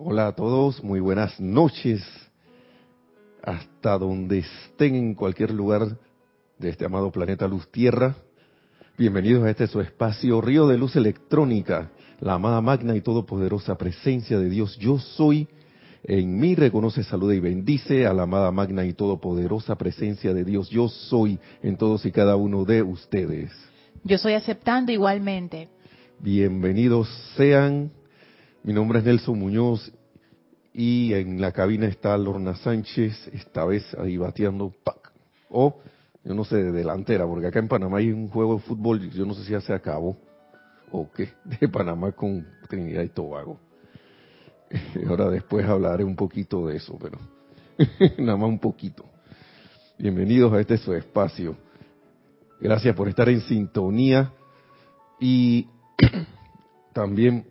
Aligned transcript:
Hola 0.00 0.28
a 0.28 0.32
todos, 0.32 0.84
muy 0.84 1.00
buenas 1.00 1.40
noches. 1.40 2.00
Hasta 3.42 3.98
donde 3.98 4.38
estén 4.38 4.94
en 4.94 5.14
cualquier 5.16 5.50
lugar 5.50 5.98
de 6.56 6.68
este 6.68 6.84
amado 6.84 7.10
planeta 7.10 7.48
Luz 7.48 7.68
Tierra. 7.72 8.14
Bienvenidos 8.96 9.42
a 9.42 9.50
este 9.50 9.66
su 9.66 9.80
espacio 9.80 10.40
Río 10.40 10.68
de 10.68 10.78
Luz 10.78 10.94
Electrónica, 10.94 11.90
la 12.20 12.34
amada 12.34 12.60
magna 12.60 12.94
y 12.94 13.00
todopoderosa 13.00 13.76
presencia 13.76 14.38
de 14.38 14.48
Dios. 14.48 14.78
Yo 14.78 15.00
soy, 15.00 15.48
en 16.04 16.38
mí 16.38 16.54
reconoce, 16.54 17.02
saluda 17.02 17.34
y 17.34 17.40
bendice 17.40 18.06
a 18.06 18.12
la 18.12 18.22
amada 18.22 18.52
magna 18.52 18.84
y 18.84 18.92
todopoderosa 18.92 19.74
presencia 19.74 20.32
de 20.32 20.44
Dios. 20.44 20.70
Yo 20.70 20.88
soy 20.88 21.40
en 21.60 21.76
todos 21.76 22.06
y 22.06 22.12
cada 22.12 22.36
uno 22.36 22.64
de 22.64 22.84
ustedes. 22.84 23.50
Yo 24.04 24.16
soy 24.16 24.34
aceptando 24.34 24.92
igualmente. 24.92 25.68
Bienvenidos 26.20 27.08
sean. 27.36 27.97
Mi 28.62 28.72
nombre 28.72 28.98
es 28.98 29.04
Nelson 29.04 29.38
Muñoz 29.38 29.92
y 30.74 31.14
en 31.14 31.40
la 31.40 31.52
cabina 31.52 31.86
está 31.86 32.16
Lorna 32.18 32.54
Sánchez, 32.56 33.28
esta 33.32 33.64
vez 33.64 33.94
ahí 33.94 34.16
bateando, 34.16 34.72
¡pac! 34.84 35.12
o 35.48 35.80
yo 36.24 36.34
no 36.34 36.44
sé, 36.44 36.56
de 36.56 36.72
delantera, 36.72 37.26
porque 37.26 37.46
acá 37.46 37.58
en 37.58 37.68
Panamá 37.68 37.98
hay 37.98 38.10
un 38.12 38.28
juego 38.28 38.56
de 38.56 38.60
fútbol, 38.60 39.10
yo 39.10 39.24
no 39.24 39.34
sé 39.34 39.44
si 39.44 39.52
ya 39.52 39.60
se 39.60 39.72
acabó 39.72 40.16
o 40.90 41.10
qué, 41.10 41.30
de 41.60 41.68
Panamá 41.68 42.12
con 42.12 42.46
Trinidad 42.68 43.02
y 43.02 43.08
Tobago. 43.08 43.58
Ahora 45.08 45.30
después 45.30 45.66
hablaré 45.66 46.04
un 46.04 46.16
poquito 46.16 46.66
de 46.66 46.76
eso, 46.76 46.98
pero 47.00 47.18
nada 48.18 48.36
más 48.36 48.48
un 48.48 48.58
poquito. 48.58 49.04
Bienvenidos 49.98 50.52
a 50.52 50.60
este 50.60 50.76
su 50.76 50.92
espacio. 50.92 51.56
Gracias 52.60 52.94
por 52.94 53.08
estar 53.08 53.28
en 53.28 53.40
sintonía 53.40 54.32
y 55.20 55.68
también, 56.92 57.46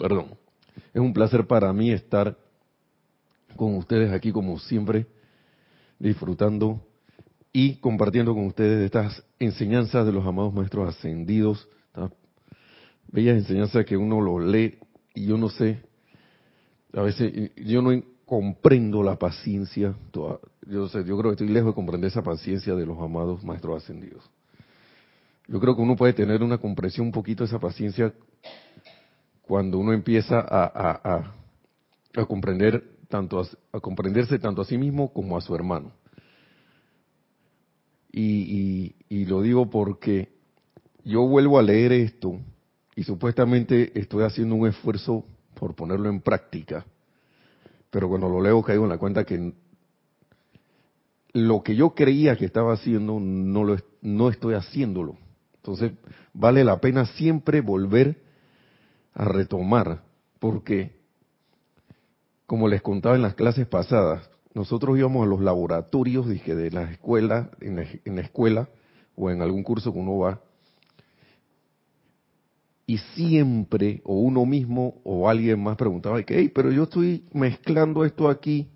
perdón, 0.00 0.34
es 0.94 1.00
un 1.00 1.12
placer 1.12 1.46
para 1.46 1.72
mí 1.72 1.92
estar 1.92 2.36
con 3.54 3.76
ustedes 3.76 4.10
aquí 4.12 4.32
como 4.32 4.58
siempre, 4.58 5.06
disfrutando 5.98 6.80
y 7.52 7.76
compartiendo 7.76 8.32
con 8.32 8.46
ustedes 8.46 8.84
estas 8.86 9.22
enseñanzas 9.38 10.06
de 10.06 10.12
los 10.12 10.26
amados 10.26 10.54
maestros 10.54 10.88
ascendidos, 10.88 11.68
bellas 13.12 13.36
enseñanzas 13.36 13.84
que 13.84 13.96
uno 13.96 14.20
lo 14.20 14.38
lee 14.38 14.78
y 15.14 15.26
yo 15.26 15.36
no 15.36 15.50
sé, 15.50 15.82
a 16.94 17.02
veces 17.02 17.50
yo 17.56 17.82
no 17.82 18.02
comprendo 18.24 19.02
la 19.02 19.16
paciencia, 19.16 19.94
yo, 20.66 20.88
sé, 20.88 21.04
yo 21.04 21.18
creo 21.18 21.30
que 21.30 21.42
estoy 21.42 21.48
lejos 21.48 21.72
de 21.72 21.74
comprender 21.74 22.08
esa 22.08 22.22
paciencia 22.22 22.74
de 22.74 22.86
los 22.86 22.98
amados 22.98 23.44
maestros 23.44 23.82
ascendidos. 23.82 24.30
Yo 25.48 25.58
creo 25.58 25.74
que 25.74 25.82
uno 25.82 25.96
puede 25.96 26.12
tener 26.12 26.42
una 26.44 26.58
comprensión 26.58 27.08
un 27.08 27.12
poquito 27.12 27.42
de 27.42 27.48
esa 27.48 27.58
paciencia 27.58 28.14
cuando 29.50 29.78
uno 29.78 29.92
empieza 29.92 30.38
a, 30.38 31.24
a, 32.14 32.26
comprender 32.26 32.84
tanto 33.08 33.42
a, 33.72 33.80
comprenderse 33.80 34.38
tanto 34.38 34.62
a 34.62 34.64
sí 34.64 34.78
mismo 34.78 35.12
como 35.12 35.36
a 35.36 35.40
su 35.40 35.52
hermano. 35.56 35.90
Y, 38.12 38.94
y, 39.08 39.24
lo 39.24 39.42
digo 39.42 39.68
porque 39.68 40.28
yo 41.02 41.26
vuelvo 41.26 41.58
a 41.58 41.64
leer 41.64 41.90
esto 41.90 42.38
y 42.94 43.02
supuestamente 43.02 43.90
estoy 43.98 44.22
haciendo 44.22 44.54
un 44.54 44.68
esfuerzo 44.68 45.24
por 45.54 45.74
ponerlo 45.74 46.08
en 46.08 46.20
práctica, 46.20 46.86
pero 47.90 48.08
cuando 48.08 48.28
lo 48.28 48.40
leo 48.40 48.62
caigo 48.62 48.84
en 48.84 48.90
la 48.90 48.98
cuenta 48.98 49.24
que 49.24 49.52
lo 51.32 51.64
que 51.64 51.74
yo 51.74 51.96
creía 51.96 52.36
que 52.36 52.44
estaba 52.44 52.74
haciendo 52.74 53.18
no 53.18 53.64
lo 53.64 53.76
no 54.00 54.28
estoy 54.28 54.54
haciéndolo. 54.54 55.18
Entonces 55.56 55.90
vale 56.32 56.62
la 56.62 56.80
pena 56.80 57.04
siempre 57.04 57.60
volver 57.60 58.29
a 59.14 59.24
retomar, 59.24 60.02
porque, 60.38 60.92
como 62.46 62.68
les 62.68 62.82
contaba 62.82 63.16
en 63.16 63.22
las 63.22 63.34
clases 63.34 63.66
pasadas, 63.66 64.30
nosotros 64.54 64.98
íbamos 64.98 65.24
a 65.24 65.28
los 65.28 65.40
laboratorios, 65.40 66.28
dije, 66.28 66.54
de 66.54 66.70
la 66.70 66.90
escuela, 66.90 67.50
en 67.60 67.76
la, 67.76 68.20
escuela 68.20 68.68
o 69.14 69.30
en 69.30 69.42
algún 69.42 69.62
curso 69.62 69.92
que 69.92 69.98
uno 69.98 70.18
va, 70.18 70.40
y 72.86 72.98
siempre, 73.14 74.00
o 74.04 74.14
uno 74.14 74.44
mismo 74.44 75.00
o 75.04 75.28
alguien 75.28 75.62
más 75.62 75.76
preguntaba, 75.76 76.22
que, 76.22 76.38
hey, 76.38 76.50
pero 76.52 76.72
yo 76.72 76.84
estoy 76.84 77.24
mezclando 77.32 78.04
esto 78.04 78.28
aquí, 78.28 78.68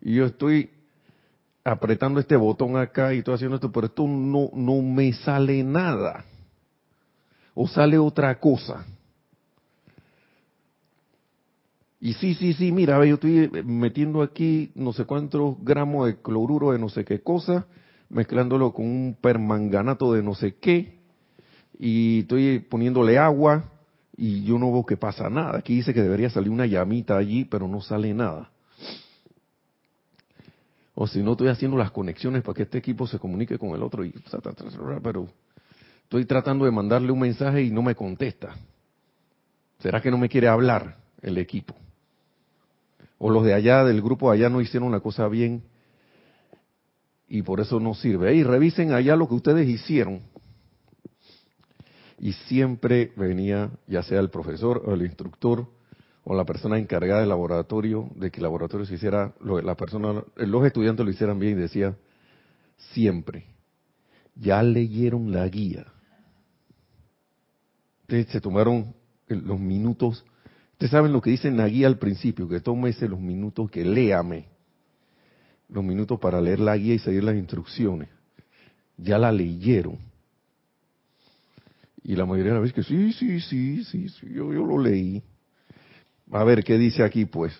y 0.00 0.14
yo 0.16 0.26
estoy 0.26 0.70
apretando 1.64 2.20
este 2.20 2.36
botón 2.36 2.76
acá 2.76 3.14
y 3.14 3.18
estoy 3.18 3.34
haciendo 3.34 3.56
esto, 3.56 3.72
pero 3.72 3.86
esto 3.86 4.06
no, 4.06 4.50
no 4.54 4.82
me 4.82 5.12
sale 5.12 5.62
nada. 5.62 6.24
O 7.54 7.66
sale 7.66 7.98
otra 7.98 8.38
cosa. 8.38 8.86
Y 12.00 12.12
sí, 12.14 12.34
sí, 12.34 12.52
sí, 12.52 12.70
mira, 12.70 13.04
yo 13.04 13.14
estoy 13.14 13.50
metiendo 13.64 14.22
aquí 14.22 14.70
no 14.76 14.92
sé 14.92 15.04
cuántos 15.04 15.56
gramos 15.62 16.06
de 16.06 16.16
cloruro 16.16 16.70
de 16.70 16.78
no 16.78 16.88
sé 16.88 17.04
qué 17.04 17.20
cosa, 17.20 17.66
mezclándolo 18.08 18.72
con 18.72 18.86
un 18.86 19.16
permanganato 19.20 20.12
de 20.12 20.22
no 20.22 20.34
sé 20.34 20.54
qué, 20.56 20.98
y 21.78 22.20
estoy 22.20 22.60
poniéndole 22.60 23.18
agua, 23.18 23.64
y 24.16 24.44
yo 24.44 24.58
no 24.58 24.72
veo 24.72 24.86
que 24.86 24.96
pasa 24.96 25.28
nada. 25.28 25.58
Aquí 25.58 25.76
dice 25.76 25.92
que 25.94 26.02
debería 26.02 26.30
salir 26.30 26.50
una 26.50 26.66
llamita 26.66 27.16
allí, 27.16 27.44
pero 27.44 27.68
no 27.68 27.80
sale 27.80 28.12
nada. 28.14 28.50
O 30.94 31.06
si 31.06 31.22
no, 31.22 31.32
estoy 31.32 31.48
haciendo 31.48 31.76
las 31.76 31.92
conexiones 31.92 32.42
para 32.42 32.54
que 32.54 32.64
este 32.64 32.78
equipo 32.78 33.06
se 33.06 33.18
comunique 33.18 33.58
con 33.58 33.70
el 33.70 33.82
otro, 33.82 34.04
y, 34.04 34.12
pero 35.02 35.28
estoy 36.02 36.24
tratando 36.24 36.64
de 36.64 36.72
mandarle 36.72 37.12
un 37.12 37.20
mensaje 37.20 37.62
y 37.62 37.70
no 37.70 37.82
me 37.82 37.94
contesta. 37.94 38.56
¿Será 39.78 40.00
que 40.00 40.10
no 40.10 40.18
me 40.18 40.28
quiere 40.28 40.48
hablar 40.48 40.96
el 41.22 41.38
equipo? 41.38 41.74
O 43.18 43.30
los 43.30 43.44
de 43.44 43.54
allá 43.54 43.84
del 43.84 44.00
grupo 44.00 44.30
allá 44.30 44.48
no 44.48 44.60
hicieron 44.60 44.92
la 44.92 45.00
cosa 45.00 45.28
bien 45.28 45.64
y 47.28 47.42
por 47.42 47.60
eso 47.60 47.78
no 47.78 47.94
sirve. 47.94 48.34
Y 48.34 48.42
revisen 48.42 48.92
allá 48.92 49.16
lo 49.16 49.28
que 49.28 49.34
ustedes 49.34 49.68
hicieron. 49.68 50.20
Y 52.18 52.32
siempre 52.32 53.12
venía, 53.16 53.70
ya 53.86 54.02
sea 54.02 54.20
el 54.20 54.30
profesor 54.30 54.82
o 54.84 54.94
el 54.94 55.02
instructor 55.02 55.68
o 56.24 56.34
la 56.34 56.44
persona 56.44 56.78
encargada 56.78 57.20
del 57.20 57.28
laboratorio, 57.28 58.08
de 58.14 58.30
que 58.30 58.38
el 58.38 58.42
laboratorio 58.42 58.86
se 58.86 58.94
hiciera, 58.94 59.34
la 59.40 59.76
persona, 59.76 60.22
los 60.36 60.66
estudiantes 60.66 61.04
lo 61.04 61.12
hicieran 61.12 61.38
bien 61.38 61.58
y 61.58 61.62
decía, 61.62 61.96
siempre, 62.92 63.46
ya 64.34 64.62
leyeron 64.62 65.32
la 65.32 65.46
guía. 65.48 65.86
Se 68.08 68.40
tomaron 68.40 68.94
los 69.28 69.58
minutos 69.58 70.24
Ustedes 70.78 70.92
saben 70.92 71.12
lo 71.12 71.20
que 71.20 71.30
dice 71.30 71.50
la 71.50 71.66
guía 71.66 71.88
al 71.88 71.98
principio, 71.98 72.48
que 72.48 72.60
tómese 72.60 73.08
los 73.08 73.18
minutos, 73.18 73.68
que 73.68 73.84
léame. 73.84 74.46
Los 75.68 75.82
minutos 75.82 76.20
para 76.20 76.40
leer 76.40 76.60
la 76.60 76.76
guía 76.76 76.94
y 76.94 77.00
seguir 77.00 77.24
las 77.24 77.34
instrucciones. 77.34 78.08
Ya 78.96 79.18
la 79.18 79.32
leyeron. 79.32 79.98
Y 82.04 82.14
la 82.14 82.26
mayoría 82.26 82.52
de 82.52 82.60
las 82.60 82.62
veces 82.62 82.74
que 82.76 82.82
sí, 82.84 83.12
sí, 83.12 83.40
sí, 83.40 83.82
sí, 83.86 84.08
sí 84.08 84.26
yo, 84.32 84.52
yo 84.52 84.64
lo 84.64 84.78
leí. 84.78 85.20
A 86.30 86.44
ver, 86.44 86.62
¿qué 86.62 86.78
dice 86.78 87.02
aquí 87.02 87.24
pues? 87.24 87.52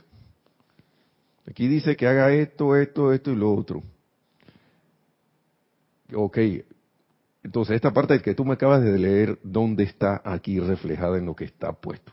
Aquí 1.45 1.67
dice 1.67 1.97
que 1.97 2.07
haga 2.07 2.33
esto, 2.33 2.77
esto, 2.77 3.13
esto 3.13 3.33
y 3.33 3.35
lo 3.37 3.53
otro. 3.53 3.83
Ok, 6.15 6.39
entonces 7.43 7.75
esta 7.75 7.93
parte 7.93 8.23
que 8.23 8.37
tú 8.37 8.45
me 8.45 8.55
acabas 8.55 8.81
de 8.81 8.97
leer, 8.97 9.41
¿dónde 9.43 9.83
está 9.83 10.23
aquí 10.25 10.61
reflejada 10.61 11.19
en 11.19 11.27
lo 11.27 11.35
que 11.35 11.47
está 11.47 11.73
puesto? 11.73 12.13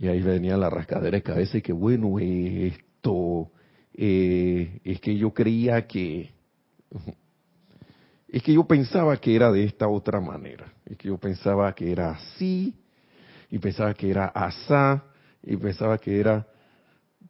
Y 0.00 0.06
ahí 0.06 0.22
venía 0.22 0.56
la 0.56 0.70
rascadera 0.70 1.16
de 1.16 1.24
cabeza 1.24 1.58
y 1.58 1.62
que 1.62 1.72
bueno, 1.72 2.20
esto, 2.20 3.50
eh, 3.92 4.80
es 4.84 5.00
que 5.00 5.18
yo 5.18 5.34
creía 5.34 5.88
que, 5.88 6.30
es 8.28 8.40
que 8.44 8.52
yo 8.52 8.64
pensaba 8.64 9.16
que 9.16 9.34
era 9.34 9.50
de 9.50 9.64
esta 9.64 9.88
otra 9.88 10.20
manera, 10.20 10.72
es 10.86 10.96
que 10.96 11.08
yo 11.08 11.18
pensaba 11.18 11.74
que 11.74 11.90
era 11.90 12.12
así, 12.12 12.76
y 13.50 13.58
pensaba 13.58 13.92
que 13.92 14.08
era 14.08 14.26
asá, 14.26 15.02
y 15.42 15.56
pensaba 15.56 15.98
que 15.98 16.20
era 16.20 16.46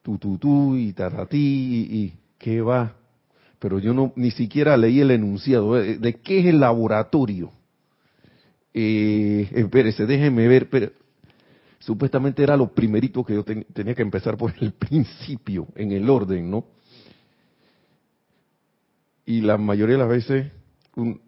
tu 0.03 0.77
y 0.77 0.93
taratí, 0.93 1.89
y, 1.91 2.19
qué 2.37 2.61
va. 2.61 2.97
Pero 3.59 3.79
yo 3.79 3.95
no, 3.95 4.13
ni 4.15 4.31
siquiera 4.31 4.77
leí 4.77 5.01
el 5.01 5.11
enunciado. 5.11 5.75
¿De, 5.75 5.97
de 5.97 6.15
qué 6.21 6.41
es 6.41 6.47
el 6.47 6.61
laboratorio? 6.61 7.51
Eh, 8.75 9.49
espérese, 9.55 10.07
déjeme 10.07 10.47
ver, 10.47 10.69
pero 10.69 10.93
supuestamente 11.79 12.43
era 12.43 12.57
lo 12.57 12.73
primerito 12.73 13.25
que 13.25 13.35
yo 13.35 13.45
tenía 13.45 13.95
que 13.95 14.03
empezar 14.03 14.37
por 14.37 14.53
el 14.61 14.73
principio, 14.79 15.69
en 15.75 15.93
el 15.93 16.09
orden, 16.09 16.51
¿no? 16.51 16.67
Y 19.25 19.43
la 19.43 19.59
mayoría 19.59 19.97
de 19.97 20.01
las 20.01 20.09
veces, 20.09 20.53
en 20.97 21.21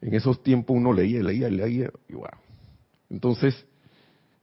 esos 0.00 0.42
tiempos 0.42 0.76
uno 0.76 0.92
leía, 0.92 1.22
leía, 1.22 1.48
leía, 1.48 1.90
y 2.08 2.14
wow. 2.14 2.26
Entonces, 3.08 3.64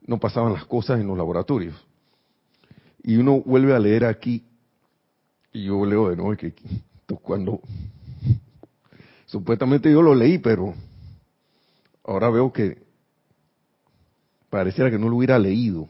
no 0.05 0.19
pasaban 0.19 0.53
las 0.53 0.65
cosas 0.65 0.99
en 0.99 1.07
los 1.07 1.17
laboratorios. 1.17 1.75
Y 3.03 3.17
uno 3.17 3.41
vuelve 3.41 3.75
a 3.75 3.79
leer 3.79 4.05
aquí, 4.05 4.45
y 5.51 5.65
yo 5.65 5.85
leo 5.85 6.09
de 6.09 6.15
nuevo 6.15 6.35
que 6.37 6.53
cuando 7.21 7.61
supuestamente 9.25 9.91
yo 9.91 10.01
lo 10.01 10.15
leí, 10.15 10.37
pero 10.37 10.73
ahora 12.03 12.29
veo 12.29 12.53
que 12.53 12.80
pareciera 14.51 14.91
que 14.91 14.99
no 14.99 15.09
lo 15.09 15.15
hubiera 15.15 15.39
leído. 15.39 15.87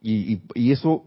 Y, 0.00 0.40
y, 0.54 0.72
eso, 0.72 1.04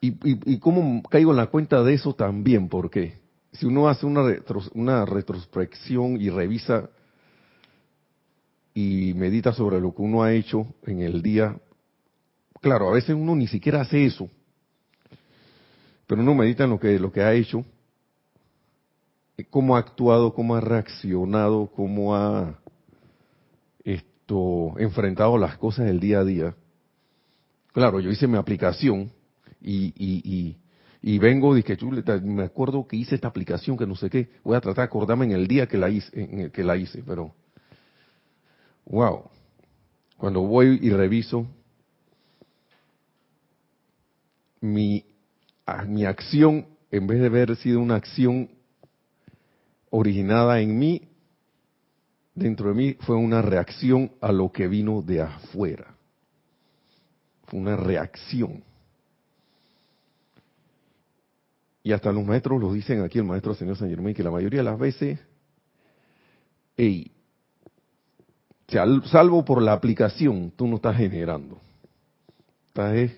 y, 0.00 0.58
cómo 0.58 1.02
caigo 1.02 1.32
en 1.32 1.36
la 1.36 1.48
cuenta 1.48 1.82
de 1.82 1.94
eso 1.94 2.14
también, 2.14 2.68
porque 2.68 3.20
si 3.52 3.66
uno 3.66 3.88
hace 3.88 4.06
una, 4.06 4.22
una 4.74 5.04
retrospección 5.04 6.20
y 6.20 6.30
revisa 6.30 6.88
y 8.74 9.12
medita 9.14 9.52
sobre 9.52 9.80
lo 9.80 9.94
que 9.94 10.02
uno 10.02 10.22
ha 10.22 10.32
hecho 10.32 10.66
en 10.84 11.00
el 11.00 11.22
día, 11.22 11.56
claro, 12.60 12.88
a 12.88 12.92
veces 12.92 13.14
uno 13.14 13.36
ni 13.36 13.46
siquiera 13.46 13.82
hace 13.82 14.04
eso, 14.04 14.28
pero 16.06 16.22
uno 16.22 16.34
medita 16.34 16.64
en 16.64 16.70
lo 16.70 16.80
que, 16.80 16.98
lo 16.98 17.12
que 17.12 17.22
ha 17.22 17.34
hecho, 17.34 17.64
cómo 19.50 19.76
ha 19.76 19.80
actuado, 19.80 20.34
cómo 20.34 20.56
ha 20.56 20.60
reaccionado, 20.60 21.68
cómo 21.68 22.16
ha 22.16 22.61
esto, 24.32 24.74
enfrentado 24.78 25.36
las 25.36 25.58
cosas 25.58 25.86
del 25.86 26.00
día 26.00 26.20
a 26.20 26.24
día. 26.24 26.54
Claro, 27.72 28.00
yo 28.00 28.10
hice 28.10 28.26
mi 28.26 28.38
aplicación 28.38 29.10
y, 29.60 29.92
y, 29.96 30.56
y, 31.02 31.18
vengo 31.18 31.56
y 31.56 31.62
que 31.62 31.76
me 32.22 32.44
acuerdo 32.44 32.86
que 32.86 32.96
hice 32.96 33.14
esta 33.14 33.28
aplicación 33.28 33.76
que 33.76 33.86
no 33.86 33.94
sé 33.94 34.10
qué, 34.10 34.28
voy 34.42 34.56
a 34.56 34.60
tratar 34.60 34.84
de 34.84 34.86
acordarme 34.86 35.26
en 35.26 35.32
el 35.32 35.46
día 35.46 35.66
que 35.66 35.78
la 35.78 35.88
hice, 35.88 36.08
en 36.20 36.40
el 36.40 36.50
que 36.50 36.64
la 36.64 36.76
hice, 36.76 37.02
pero 37.06 37.34
wow. 38.86 39.24
Cuando 40.16 40.40
voy 40.42 40.78
y 40.80 40.90
reviso 40.90 41.46
mi, 44.60 45.04
mi 45.88 46.04
acción, 46.04 46.66
en 46.90 47.06
vez 47.06 47.20
de 47.20 47.26
haber 47.26 47.56
sido 47.56 47.80
una 47.80 47.96
acción 47.96 48.50
originada 49.90 50.60
en 50.60 50.78
mí, 50.78 51.11
dentro 52.34 52.68
de 52.68 52.74
mí 52.74 52.96
fue 53.00 53.16
una 53.16 53.42
reacción 53.42 54.12
a 54.20 54.32
lo 54.32 54.50
que 54.52 54.68
vino 54.68 55.02
de 55.02 55.22
afuera. 55.22 55.94
Fue 57.46 57.60
una 57.60 57.76
reacción. 57.76 58.64
Y 61.82 61.92
hasta 61.92 62.12
los 62.12 62.24
maestros 62.24 62.60
lo 62.60 62.72
dicen 62.72 63.02
aquí, 63.02 63.18
el 63.18 63.24
maestro 63.24 63.54
señor 63.54 63.76
San 63.76 63.90
Germán, 63.90 64.14
que 64.14 64.22
la 64.22 64.30
mayoría 64.30 64.60
de 64.60 64.64
las 64.64 64.78
veces, 64.78 65.18
hey, 66.76 67.10
salvo 69.04 69.44
por 69.44 69.60
la 69.60 69.72
aplicación, 69.72 70.52
tú 70.56 70.66
no 70.66 70.76
estás 70.76 70.96
generando. 70.96 71.58
Estás, 72.68 73.10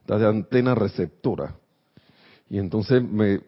estás 0.00 0.20
de 0.20 0.26
antena 0.26 0.74
receptora. 0.74 1.56
Y 2.48 2.58
entonces 2.58 3.02
me, 3.02 3.40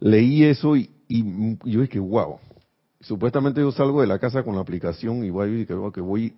leí 0.00 0.44
eso 0.44 0.76
y, 0.76 0.90
yo 1.64 1.82
dije, 1.82 1.98
wow. 1.98 2.38
Supuestamente 3.00 3.60
yo 3.60 3.72
salgo 3.72 4.00
de 4.00 4.06
la 4.06 4.18
casa 4.18 4.42
con 4.42 4.54
la 4.54 4.60
aplicación 4.60 5.24
y 5.24 5.30
voy 5.30 5.66
que, 5.66 5.74
que 5.92 6.00
voy, 6.00 6.34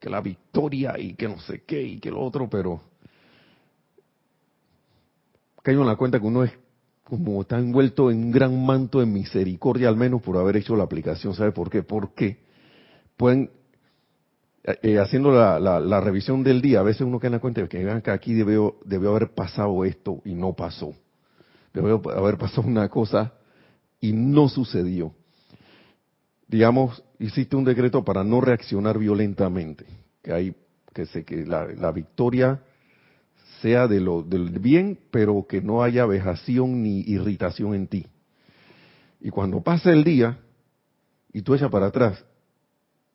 que 0.00 0.10
la 0.10 0.20
victoria 0.20 0.98
y 0.98 1.14
que 1.14 1.28
no 1.28 1.38
sé 1.40 1.62
qué 1.64 1.82
y 1.82 1.98
que 2.00 2.10
lo 2.10 2.20
otro, 2.20 2.48
pero 2.48 2.80
caigo 5.62 5.82
en 5.82 5.88
la 5.88 5.96
cuenta 5.96 6.18
que 6.18 6.26
uno 6.26 6.44
es 6.44 6.52
como 7.04 7.40
está 7.42 7.58
envuelto 7.58 8.10
en 8.10 8.18
un 8.18 8.32
gran 8.32 8.64
manto 8.66 8.98
de 8.98 9.06
misericordia, 9.06 9.88
al 9.88 9.96
menos 9.96 10.22
por 10.22 10.36
haber 10.36 10.56
hecho 10.56 10.74
la 10.74 10.84
aplicación. 10.84 11.34
¿Sabe 11.34 11.52
por 11.52 11.70
qué? 11.70 11.84
Porque 11.84 12.38
pueden, 13.16 13.50
eh, 14.64 14.78
eh, 14.82 14.98
haciendo 14.98 15.30
la, 15.30 15.60
la, 15.60 16.00
revisión 16.00 16.42
del 16.42 16.60
día, 16.60 16.80
a 16.80 16.82
veces 16.82 17.02
uno 17.02 17.20
cae 17.20 17.28
en 17.28 17.34
la 17.34 17.38
cuenta 17.38 17.60
de 17.60 17.68
que, 17.68 17.84
vean 17.84 18.02
que 18.02 18.10
aquí 18.10 18.34
debió, 18.34 18.76
debió 18.84 19.10
haber 19.10 19.34
pasado 19.34 19.84
esto 19.84 20.20
y 20.24 20.34
no 20.34 20.54
pasó 20.54 20.94
debe 21.76 22.00
haber 22.16 22.38
pasado 22.38 22.66
una 22.66 22.88
cosa 22.88 23.34
y 24.06 24.12
no 24.12 24.48
sucedió. 24.48 25.12
Digamos, 26.46 27.02
hiciste 27.18 27.56
un 27.56 27.64
decreto 27.64 28.04
para 28.04 28.22
no 28.22 28.40
reaccionar 28.40 28.98
violentamente, 28.98 29.84
que 30.22 30.32
hay 30.32 30.54
que 30.94 31.06
se 31.06 31.24
que 31.24 31.44
la, 31.44 31.90
victoria 31.92 32.62
sea 33.60 33.88
de 33.88 34.00
lo 34.00 34.22
del 34.22 34.60
bien, 34.60 34.98
pero 35.10 35.44
que 35.48 35.60
no 35.60 35.82
haya 35.82 36.06
vejación 36.06 36.84
ni 36.84 37.00
irritación 37.00 37.74
en 37.74 37.88
ti. 37.88 38.06
Y 39.20 39.30
cuando 39.30 39.60
pasa 39.60 39.92
el 39.92 40.04
día 40.04 40.38
y 41.32 41.42
tú 41.42 41.54
echas 41.54 41.70
para 41.70 41.86
atrás, 41.86 42.24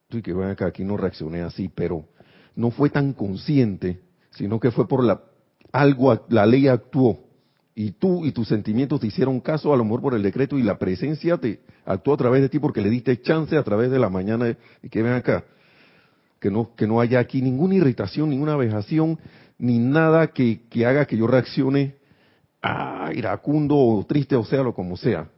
tú 0.09 0.21
que 0.21 0.33
ven 0.33 0.49
acá, 0.49 0.67
aquí 0.67 0.83
no 0.83 0.97
reaccioné 0.97 1.41
así, 1.41 1.69
pero 1.73 2.05
no 2.55 2.69
fue 2.69 2.89
tan 2.89 3.13
consciente, 3.13 4.01
sino 4.31 4.59
que 4.59 4.71
fue 4.71 4.87
por 4.89 5.05
la 5.05 5.23
algo 5.71 6.25
la 6.27 6.45
ley 6.45 6.67
actuó 6.67 7.30
y 7.73 7.91
tú 7.91 8.25
y 8.25 8.31
tus 8.31 8.47
sentimientos 8.47 8.99
te 8.99 9.07
hicieron 9.07 9.39
caso 9.39 9.73
a 9.73 9.77
lo 9.77 9.83
mejor 9.83 10.01
por 10.01 10.13
el 10.13 10.23
decreto 10.23 10.57
y 10.57 10.63
la 10.63 10.77
presencia 10.77 11.37
te 11.37 11.61
actuó 11.85 12.13
a 12.13 12.17
través 12.17 12.41
de 12.41 12.49
ti 12.49 12.59
porque 12.59 12.81
le 12.81 12.89
diste 12.89 13.21
chance 13.21 13.55
a 13.55 13.63
través 13.63 13.91
de 13.91 13.99
la 13.99 14.09
mañana 14.09 14.55
y 14.83 14.89
que 14.89 15.01
ven 15.01 15.13
acá 15.13 15.45
que 16.39 16.51
no 16.51 16.75
que 16.75 16.87
no 16.87 16.99
haya 16.99 17.19
aquí 17.19 17.41
ninguna 17.41 17.75
irritación 17.75 18.29
ninguna 18.29 18.55
vejación 18.57 19.19
ni 19.57 19.79
nada 19.79 20.27
que, 20.27 20.61
que 20.69 20.85
haga 20.85 21.05
que 21.05 21.15
yo 21.15 21.27
reaccione 21.27 21.95
ah, 22.61 23.11
iracundo 23.13 23.77
o 23.77 24.05
triste 24.05 24.35
o 24.35 24.43
sea 24.43 24.63
lo 24.63 24.73
como 24.73 24.97
sea 24.97 25.29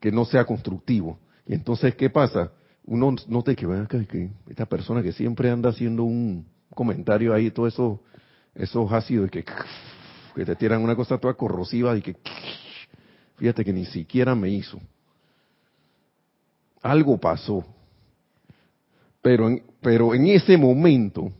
que 0.00 0.12
no 0.12 0.24
sea 0.24 0.44
constructivo. 0.44 1.18
Y 1.46 1.54
entonces 1.54 1.94
qué 1.94 2.10
pasa 2.10 2.52
uno 2.84 3.16
nota 3.26 3.54
que 3.54 3.66
ven 3.66 3.82
acá 3.82 4.04
que 4.04 4.30
esta 4.48 4.66
persona 4.66 5.02
que 5.02 5.12
siempre 5.12 5.50
anda 5.50 5.70
haciendo 5.70 6.04
un 6.04 6.46
comentario 6.72 7.34
ahí 7.34 7.50
todo 7.50 7.66
eso 7.66 8.00
esos 8.54 8.90
ácidos 8.92 9.30
que 9.30 9.44
que 10.36 10.44
te 10.44 10.54
tiran 10.54 10.82
una 10.82 10.94
cosa 10.94 11.16
toda 11.16 11.32
corrosiva 11.32 11.96
y 11.96 12.02
que, 12.02 12.14
fíjate 13.36 13.64
que 13.64 13.72
ni 13.72 13.86
siquiera 13.86 14.34
me 14.34 14.50
hizo. 14.50 14.78
Algo 16.82 17.16
pasó. 17.18 17.64
Pero 19.22 19.48
en, 19.48 19.62
pero 19.80 20.14
en 20.14 20.26
ese 20.26 20.58
momento, 20.58 21.32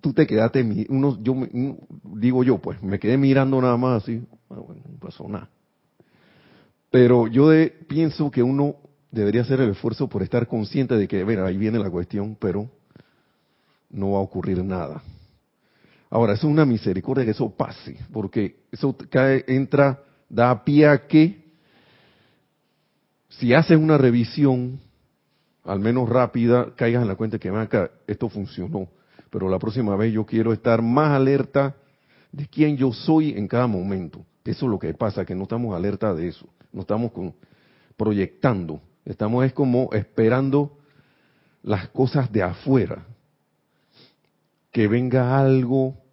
tú 0.00 0.12
te 0.12 0.24
quedaste, 0.24 0.86
uno, 0.88 1.20
yo 1.20 1.34
digo 2.14 2.44
yo, 2.44 2.58
pues, 2.58 2.80
me 2.80 3.00
quedé 3.00 3.18
mirando 3.18 3.60
nada 3.60 3.76
más 3.76 4.04
así, 4.04 4.24
ah, 4.48 4.54
no 4.54 4.98
pasó 5.00 5.28
nada. 5.28 5.50
Pero 6.92 7.26
yo 7.26 7.48
de, 7.48 7.66
pienso 7.66 8.30
que 8.30 8.44
uno 8.44 8.76
debería 9.10 9.42
hacer 9.42 9.60
el 9.60 9.70
esfuerzo 9.70 10.08
por 10.08 10.22
estar 10.22 10.46
consciente 10.46 10.96
de 10.96 11.08
que, 11.08 11.24
ver, 11.24 11.40
ahí 11.40 11.56
viene 11.56 11.80
la 11.80 11.90
cuestión, 11.90 12.36
pero 12.38 12.70
no 13.90 14.12
va 14.12 14.18
a 14.18 14.22
ocurrir 14.22 14.62
nada. 14.62 15.02
Ahora, 16.14 16.34
es 16.34 16.44
una 16.44 16.64
misericordia 16.64 17.24
que 17.24 17.32
eso 17.32 17.50
pase, 17.50 17.96
porque 18.12 18.66
eso 18.70 18.96
cae, 19.10 19.44
entra, 19.48 20.00
da 20.28 20.62
pie 20.62 20.86
a 20.86 21.08
que 21.08 21.42
si 23.30 23.52
haces 23.52 23.76
una 23.76 23.98
revisión, 23.98 24.78
al 25.64 25.80
menos 25.80 26.08
rápida, 26.08 26.72
caigas 26.76 27.02
en 27.02 27.08
la 27.08 27.16
cuenta 27.16 27.40
que 27.40 27.48
acá, 27.48 27.90
esto 28.06 28.28
funcionó. 28.28 28.86
Pero 29.28 29.48
la 29.48 29.58
próxima 29.58 29.96
vez 29.96 30.12
yo 30.12 30.24
quiero 30.24 30.52
estar 30.52 30.82
más 30.82 31.10
alerta 31.10 31.74
de 32.30 32.46
quién 32.46 32.76
yo 32.76 32.92
soy 32.92 33.30
en 33.30 33.48
cada 33.48 33.66
momento. 33.66 34.24
Eso 34.44 34.66
es 34.66 34.70
lo 34.70 34.78
que 34.78 34.94
pasa, 34.94 35.24
que 35.24 35.34
no 35.34 35.42
estamos 35.42 35.74
alerta 35.74 36.14
de 36.14 36.28
eso. 36.28 36.46
No 36.72 36.82
estamos 36.82 37.10
proyectando. 37.96 38.80
Estamos 39.04 39.44
es 39.46 39.52
como 39.52 39.88
esperando 39.92 40.78
las 41.64 41.88
cosas 41.88 42.30
de 42.30 42.44
afuera. 42.44 43.04
Que 44.70 44.86
venga 44.86 45.36
algo 45.36 46.03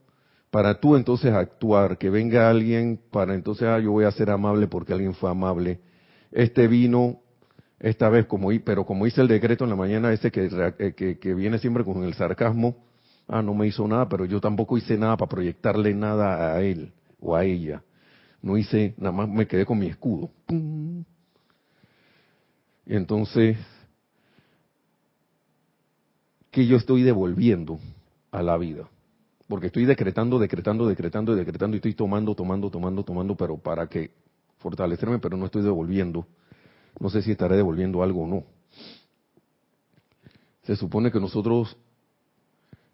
para 0.51 0.79
tú 0.79 0.97
entonces 0.97 1.33
actuar, 1.33 1.97
que 1.97 2.09
venga 2.09 2.49
alguien 2.49 2.99
para 3.09 3.33
entonces, 3.33 3.67
ah, 3.67 3.79
yo 3.79 3.91
voy 3.91 4.03
a 4.03 4.11
ser 4.11 4.29
amable 4.29 4.67
porque 4.67 4.91
alguien 4.91 5.13
fue 5.13 5.31
amable. 5.31 5.79
Este 6.31 6.67
vino 6.67 7.21
esta 7.79 8.09
vez 8.09 8.25
como, 8.25 8.49
pero 8.63 8.85
como 8.85 9.07
hice 9.07 9.21
el 9.21 9.29
decreto 9.29 9.63
en 9.63 9.69
la 9.69 9.77
mañana, 9.77 10.11
ese 10.11 10.29
que, 10.29 10.49
eh, 10.77 10.93
que, 10.93 11.17
que 11.17 11.33
viene 11.33 11.57
siempre 11.57 11.85
con 11.85 12.03
el 12.03 12.13
sarcasmo, 12.13 12.75
ah, 13.27 13.41
no 13.41 13.53
me 13.53 13.65
hizo 13.65 13.87
nada, 13.87 14.09
pero 14.09 14.25
yo 14.25 14.41
tampoco 14.41 14.77
hice 14.77 14.97
nada 14.97 15.15
para 15.15 15.29
proyectarle 15.29 15.93
nada 15.93 16.53
a 16.53 16.61
él 16.61 16.91
o 17.21 17.33
a 17.33 17.45
ella. 17.45 17.81
No 18.41 18.57
hice, 18.57 18.93
nada 18.97 19.13
más 19.13 19.29
me 19.29 19.47
quedé 19.47 19.65
con 19.65 19.79
mi 19.79 19.87
escudo. 19.87 20.31
Entonces, 22.85 23.57
¿qué 26.51 26.67
yo 26.67 26.75
estoy 26.75 27.03
devolviendo 27.03 27.79
a 28.31 28.43
la 28.43 28.57
vida? 28.57 28.89
Porque 29.51 29.67
estoy 29.67 29.83
decretando, 29.83 30.39
decretando, 30.39 30.87
decretando, 30.87 31.35
decretando 31.35 31.75
y 31.75 31.79
estoy 31.79 31.93
tomando, 31.93 32.33
tomando, 32.33 32.71
tomando, 32.71 33.03
tomando, 33.03 33.35
pero 33.35 33.57
para 33.57 33.85
que 33.85 34.11
fortalecerme, 34.59 35.19
pero 35.19 35.35
no 35.35 35.43
estoy 35.43 35.61
devolviendo. 35.61 36.25
No 36.97 37.09
sé 37.09 37.21
si 37.21 37.31
estaré 37.31 37.57
devolviendo 37.57 38.01
algo 38.01 38.23
o 38.23 38.27
no. 38.27 38.43
Se 40.63 40.77
supone 40.77 41.11
que 41.11 41.19
nosotros 41.19 41.75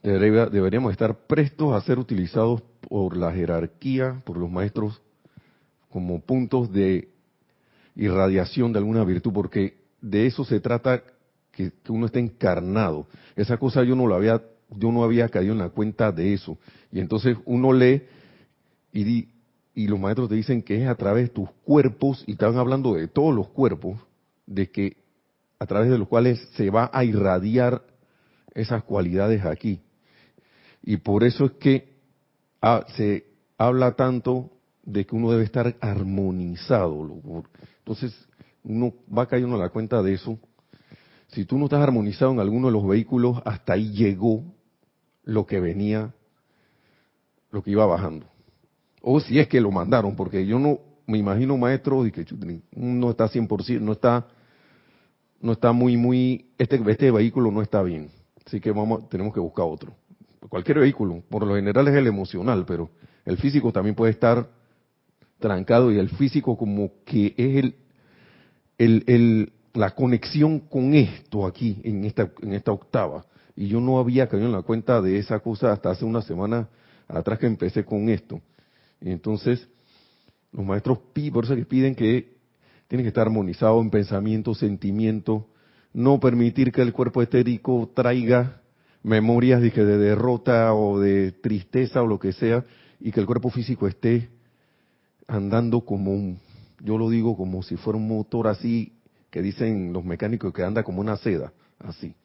deberíamos 0.02 0.92
estar 0.94 1.28
prestos 1.28 1.76
a 1.76 1.82
ser 1.86 2.00
utilizados 2.00 2.64
por 2.90 3.16
la 3.16 3.32
jerarquía, 3.32 4.24
por 4.26 4.38
los 4.38 4.50
maestros, 4.50 5.00
como 5.92 6.22
puntos 6.22 6.74
de 6.74 7.08
irradiación 7.96 8.74
de 8.74 8.80
alguna 8.80 9.04
virtud, 9.04 9.32
porque 9.32 9.78
de 10.02 10.26
eso 10.26 10.44
se 10.44 10.60
trata 10.60 11.04
que 11.52 11.72
uno 11.90 12.08
esté 12.08 12.18
encarnado. 12.18 13.06
Esa 13.36 13.58
cosa 13.58 13.84
yo 13.84 13.96
no 13.96 14.08
la 14.08 14.16
había 14.16 14.42
yo 14.70 14.92
no 14.92 15.04
había 15.04 15.30
caído 15.30 15.54
en 15.54 15.60
la 15.60 15.70
cuenta 15.70 16.12
de 16.12 16.34
eso. 16.34 16.58
Y 16.92 17.00
entonces 17.00 17.38
uno 17.46 17.74
lee 17.74 18.04
y, 18.92 19.30
y 19.74 19.88
los 19.88 20.00
maestros 20.00 20.30
te 20.30 20.36
dicen 20.36 20.62
que 20.62 20.82
es 20.82 20.90
a 20.90 20.96
través 20.96 21.28
de 21.28 21.34
tus 21.34 21.50
cuerpos, 21.64 22.24
y 22.28 22.34
están 22.34 22.58
hablando 22.58 22.96
de 22.96 23.08
todos 23.08 23.34
los 23.34 23.50
cuerpos, 23.50 24.00
de 24.46 24.70
que 24.72 24.98
a 25.60 25.66
través 25.66 25.90
de 25.90 25.98
los 25.98 26.08
cuales 26.08 26.40
se 26.56 26.70
va 26.70 26.90
a 26.94 27.04
irradiar 27.04 27.84
esas 28.54 28.84
cualidades 28.84 29.46
aquí. 29.46 29.82
Y 30.84 30.98
por 30.98 31.24
eso 31.24 31.46
es 31.46 31.52
que 31.54 31.98
ah, 32.62 32.86
se 32.96 33.26
habla 33.58 33.94
tanto 33.94 34.52
de 34.84 35.06
que 35.06 35.16
uno 35.16 35.32
debe 35.32 35.44
estar 35.44 35.76
armonizado. 35.82 37.44
Entonces, 37.80 38.16
uno 38.64 38.94
va 39.16 39.28
cayendo 39.28 39.56
a 39.56 39.60
la 39.60 39.70
cuenta 39.70 40.02
de 40.02 40.14
eso. 40.14 40.40
Si 41.28 41.46
tú 41.46 41.58
no 41.58 41.66
estás 41.66 41.82
armonizado 41.82 42.32
en 42.32 42.40
alguno 42.40 42.68
de 42.68 42.74
los 42.74 42.88
vehículos, 42.88 43.42
hasta 43.46 43.74
ahí 43.74 43.92
llegó 43.92 44.44
lo 45.28 45.46
que 45.46 45.60
venía, 45.60 46.14
lo 47.52 47.62
que 47.62 47.72
iba 47.72 47.86
bajando. 47.86 48.26
O 49.02 49.20
si 49.20 49.40
es 49.40 49.48
que 49.48 49.62
lo 49.62 49.72
mandaron, 49.72 50.16
porque 50.16 50.46
yo 50.46 50.58
no 50.58 50.80
me 51.06 51.18
imagino 51.18 51.58
maestro 51.58 52.06
y 52.06 52.12
que 52.12 52.26
no 52.72 53.12
está 53.12 53.28
100%, 53.28 53.80
no 53.82 53.92
está 53.92 54.28
no 55.40 55.52
está 55.52 55.72
muy 55.72 55.98
muy 55.98 56.48
este 56.58 56.82
este 56.90 57.12
vehículo 57.12 57.52
no 57.52 57.62
está 57.62 57.84
bien. 57.84 58.10
Así 58.46 58.60
que 58.60 58.72
vamos 58.72 59.08
tenemos 59.10 59.34
que 59.34 59.40
buscar 59.40 59.66
otro. 59.66 59.94
Cualquier 60.50 60.80
vehículo, 60.80 61.22
por 61.30 61.46
lo 61.46 61.56
general 61.56 61.88
es 61.90 61.96
el 61.96 62.08
emocional, 62.08 62.66
pero 62.66 62.90
el 63.26 63.38
físico 63.38 63.74
también 63.74 63.96
puede 63.96 64.14
estar 64.14 64.48
trancado 65.40 65.92
y 65.92 66.00
el 66.00 66.10
físico 66.10 66.58
como 66.58 66.92
que 67.06 67.36
es 67.38 67.58
el, 67.58 67.76
el, 68.78 69.04
el 69.08 69.54
la 69.74 69.92
conexión 69.92 70.62
con 70.62 70.94
esto 70.94 71.46
aquí 71.46 71.82
en 71.84 72.06
esta 72.06 72.32
en 72.42 72.54
esta 72.54 72.72
octava 72.72 73.26
y 73.58 73.68
yo 73.68 73.82
no 73.82 74.00
había 74.00 74.28
caído 74.28 74.46
en 74.46 74.52
la 74.54 74.62
cuenta 74.62 75.02
de 75.02 75.18
esa 75.18 75.40
cosa 75.40 75.74
hasta 75.74 75.90
hace 75.90 76.06
una 76.06 76.22
semana 76.22 76.70
atrás 77.08 77.40
que 77.40 77.48
empecé 77.48 77.84
con 77.84 78.08
esto. 78.08 78.40
Entonces 79.02 79.68
los 80.52 80.64
maestros 80.64 81.00
por 81.34 81.44
eso 81.44 81.56
que 81.56 81.66
piden 81.66 81.96
que 81.96 82.38
tiene 82.88 83.04
que 83.04 83.10
estar 83.10 83.24
armonizado 83.24 83.82
en 83.82 83.90
pensamiento, 83.90 84.54
sentimiento, 84.54 85.48
no 85.92 86.20
permitir 86.20 86.72
que 86.72 86.84
el 86.84 86.94
cuerpo 86.94 87.22
etérico 87.24 87.92
traiga 87.94 88.62
memorias 89.02 89.60
de, 89.60 89.72
de 89.72 89.98
derrota 89.98 90.74
o 90.74 91.00
de 91.00 91.32
tristeza 91.32 92.04
o 92.04 92.08
lo 92.08 92.20
que 92.20 92.34
sea, 92.34 92.64
y 93.00 93.12
que 93.12 93.20
el 93.20 93.26
cuerpo 93.26 93.50
físico 93.50 93.88
esté 93.88 94.30
andando 95.28 95.82
como 95.82 96.12
un, 96.12 96.40
yo 96.82 96.98
lo 96.98 97.10
digo 97.10 97.36
como 97.36 97.64
si 97.64 97.76
fuera 97.76 97.98
un 97.98 98.08
motor 98.08 98.48
así, 98.48 98.94
que 99.30 99.42
dicen 99.42 99.92
los 99.94 100.06
mecánicos 100.06 100.54
que 100.54 100.64
anda 100.64 100.84
como 100.84 101.02
una 101.02 101.18
seda, 101.18 101.52
así. 101.80 102.16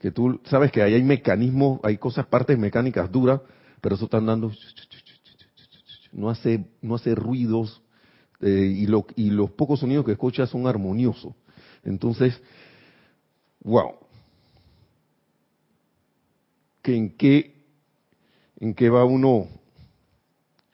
Que 0.00 0.10
tú 0.10 0.40
sabes 0.44 0.72
que 0.72 0.82
ahí 0.82 0.94
hay 0.94 1.02
mecanismos, 1.02 1.78
hay 1.84 1.98
cosas, 1.98 2.26
partes 2.26 2.58
mecánicas 2.58 3.12
duras, 3.12 3.40
pero 3.80 3.94
eso 3.94 4.06
está 4.06 4.16
andando, 4.16 4.50
no 6.12 6.30
hace, 6.30 6.64
no 6.82 6.96
hace 6.96 7.14
ruidos, 7.14 7.82
eh, 8.40 8.74
y, 8.74 8.86
lo, 8.86 9.06
y 9.16 9.30
los 9.30 9.50
pocos 9.50 9.80
sonidos 9.80 10.04
que 10.04 10.12
escuchas 10.12 10.48
son 10.48 10.66
armoniosos. 10.66 11.34
Entonces, 11.84 12.40
wow. 13.62 13.96
¿Que 16.82 16.96
¿En 16.96 17.16
qué, 17.16 17.54
en 18.58 18.74
qué 18.74 18.88
va 18.88 19.04
uno? 19.04 19.48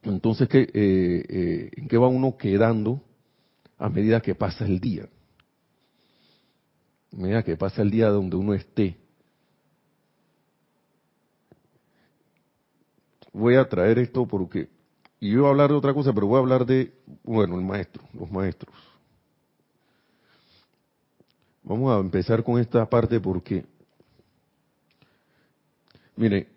Entonces, 0.02 0.48
¿qué, 0.48 0.60
eh, 0.60 1.24
eh, 1.28 1.70
¿en 1.76 1.88
qué 1.88 1.98
va 1.98 2.06
uno 2.06 2.36
quedando 2.36 3.02
a 3.78 3.88
medida 3.88 4.20
que 4.20 4.36
pasa 4.36 4.64
el 4.64 4.78
día? 4.78 5.08
A 7.12 7.16
medida 7.16 7.42
que 7.42 7.56
pasa 7.56 7.82
el 7.82 7.90
día 7.90 8.08
donde 8.10 8.36
uno 8.36 8.54
esté. 8.54 8.96
Voy 13.36 13.56
a 13.56 13.68
traer 13.68 13.98
esto 13.98 14.26
porque 14.26 14.68
y 15.20 15.30
yo 15.30 15.40
voy 15.40 15.48
a 15.48 15.50
hablar 15.50 15.70
de 15.70 15.76
otra 15.76 15.94
cosa, 15.94 16.12
pero 16.12 16.26
voy 16.26 16.36
a 16.36 16.40
hablar 16.40 16.66
de, 16.66 16.92
bueno, 17.22 17.56
el 17.56 17.64
maestro, 17.64 18.02
los 18.12 18.30
maestros. 18.30 18.74
Vamos 21.62 21.96
a 21.96 22.00
empezar 22.00 22.44
con 22.44 22.60
esta 22.60 22.88
parte 22.88 23.18
porque, 23.18 23.64
mire, 26.16 26.48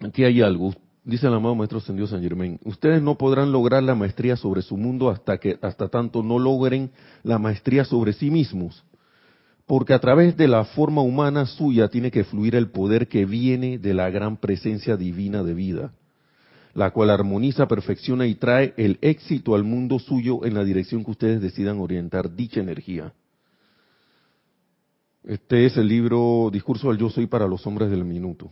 aquí 0.00 0.24
hay 0.24 0.40
algo. 0.40 0.74
Dice 1.04 1.26
el 1.26 1.34
amado 1.34 1.54
maestro 1.54 1.78
Ascendido 1.78 2.06
San 2.06 2.22
Germain, 2.22 2.58
ustedes 2.64 3.02
no 3.02 3.16
podrán 3.16 3.52
lograr 3.52 3.82
la 3.82 3.94
maestría 3.94 4.36
sobre 4.36 4.62
su 4.62 4.76
mundo 4.76 5.10
hasta 5.10 5.38
que, 5.38 5.58
hasta 5.60 5.88
tanto 5.88 6.22
no 6.22 6.38
logren 6.38 6.90
la 7.22 7.38
maestría 7.38 7.84
sobre 7.84 8.14
sí 8.14 8.30
mismos. 8.30 8.82
Porque 9.66 9.94
a 9.94 9.98
través 9.98 10.36
de 10.36 10.48
la 10.48 10.64
forma 10.64 11.00
humana 11.02 11.46
suya 11.46 11.88
tiene 11.88 12.10
que 12.10 12.24
fluir 12.24 12.54
el 12.54 12.70
poder 12.70 13.08
que 13.08 13.24
viene 13.24 13.78
de 13.78 13.94
la 13.94 14.10
gran 14.10 14.36
presencia 14.36 14.96
divina 14.96 15.42
de 15.42 15.54
vida 15.54 15.92
la 16.74 16.90
cual 16.90 17.10
armoniza, 17.10 17.68
perfecciona 17.68 18.26
y 18.26 18.34
trae 18.34 18.74
el 18.76 18.98
éxito 19.00 19.54
al 19.54 19.62
mundo 19.62 19.98
suyo 19.98 20.44
en 20.44 20.54
la 20.54 20.64
dirección 20.64 21.04
que 21.04 21.12
ustedes 21.12 21.40
decidan 21.40 21.78
orientar 21.78 22.34
dicha 22.34 22.60
energía. 22.60 23.12
Este 25.22 25.64
es 25.66 25.76
el 25.76 25.88
libro 25.88 26.50
Discurso 26.52 26.88
del 26.88 26.98
Yo 26.98 27.08
Soy 27.08 27.26
para 27.26 27.46
los 27.46 27.66
Hombres 27.66 27.90
del 27.90 28.04
Minuto. 28.04 28.50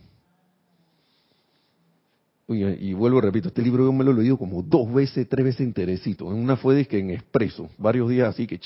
y 2.47 2.93
vuelvo 2.93 3.17
y 3.17 3.21
repito, 3.21 3.47
este 3.49 3.61
libro 3.61 3.85
yo 3.85 3.93
me 3.93 4.03
lo 4.03 4.11
he 4.11 4.15
leído 4.15 4.37
como 4.37 4.61
dos 4.61 4.91
veces, 4.93 5.27
tres 5.27 5.45
veces 5.45 5.61
enterecito. 5.61 6.31
En 6.31 6.37
una 6.37 6.55
fue 6.55 6.75
de 6.75 6.85
que 6.85 6.99
en 6.99 7.11
expreso, 7.11 7.69
varios 7.77 8.09
días 8.09 8.29
así 8.29 8.47
que... 8.47 8.59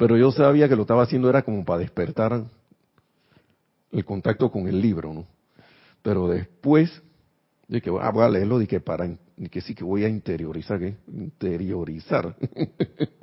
Pero 0.00 0.16
yo 0.16 0.32
sabía 0.32 0.66
que 0.66 0.76
lo 0.76 0.82
estaba 0.82 1.02
haciendo 1.02 1.28
era 1.28 1.42
como 1.42 1.62
para 1.62 1.80
despertar 1.80 2.42
el 3.92 4.04
contacto 4.06 4.50
con 4.50 4.66
el 4.66 4.80
libro, 4.80 5.12
¿no? 5.12 5.26
Pero 6.00 6.26
después 6.26 7.02
de 7.68 7.82
que 7.82 7.90
ah, 8.00 8.10
voy 8.10 8.24
a 8.24 8.30
leerlo, 8.30 8.66
que 8.66 8.80
para, 8.80 9.14
que 9.50 9.60
sí 9.60 9.74
que 9.74 9.84
voy 9.84 10.04
a 10.04 10.08
interiorizar, 10.08 10.78
¿qué? 10.78 10.96
Interiorizar. 11.06 12.34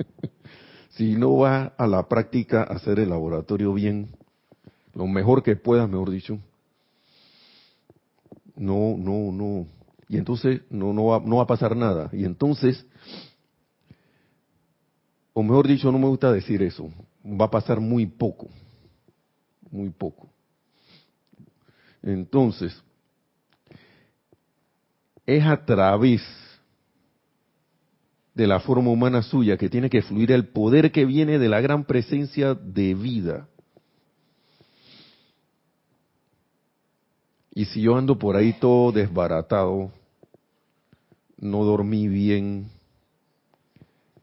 si 0.89 1.15
no 1.15 1.38
va 1.38 1.74
a 1.75 1.88
la 1.88 2.07
práctica 2.07 2.62
a 2.62 2.75
hacer 2.75 3.00
el 3.00 3.10
laboratorio 3.10 3.74
bien, 3.74 4.10
lo 4.93 5.07
mejor 5.07 5.41
que 5.41 5.55
puedas, 5.55 5.89
mejor 5.89 6.12
dicho, 6.12 6.38
no, 8.55 8.96
no, 9.00 9.31
no. 9.31 9.65
Y 10.10 10.17
entonces 10.17 10.62
no, 10.69 10.93
no, 10.93 11.05
va, 11.05 11.24
no 11.25 11.38
va 11.38 11.43
a 11.43 11.48
pasar 11.48 11.75
nada. 11.75 12.12
Y 12.13 12.24
entonces, 12.24 12.86
o 15.39 15.44
mejor 15.44 15.67
dicho, 15.67 15.91
no 15.91 16.00
me 16.00 16.08
gusta 16.08 16.32
decir 16.32 16.63
eso, 16.63 16.89
va 17.24 17.46
a 17.46 17.51
pasar 17.51 17.79
muy 17.79 18.08
poco, 18.08 18.50
muy 19.70 19.91
poco. 19.91 20.27
Entonces, 22.01 22.75
es 25.27 25.46
a 25.46 25.63
través 25.63 26.24
de 28.34 28.48
la 28.48 28.60
forma 28.62 28.89
humana 28.89 29.22
suya 29.22 29.58
que 29.58 29.70
tiene 29.70 29.91
que 29.91 30.01
fluir 30.01 30.32
el 30.32 30.48
poder 30.48 30.91
que 30.91 31.06
viene 31.06 31.38
de 31.38 31.50
la 31.50 31.62
gran 31.62 31.86
presencia 31.86 32.56
de 32.56 32.96
vida. 32.96 33.48
Y 37.53 37.65
si 37.65 37.82
yo 37.82 37.96
ando 37.96 38.17
por 38.17 38.36
ahí 38.36 38.53
todo 38.53 38.91
desbaratado, 38.91 39.91
no 41.38 41.63
dormí 41.63 42.08
bien, 42.08 42.72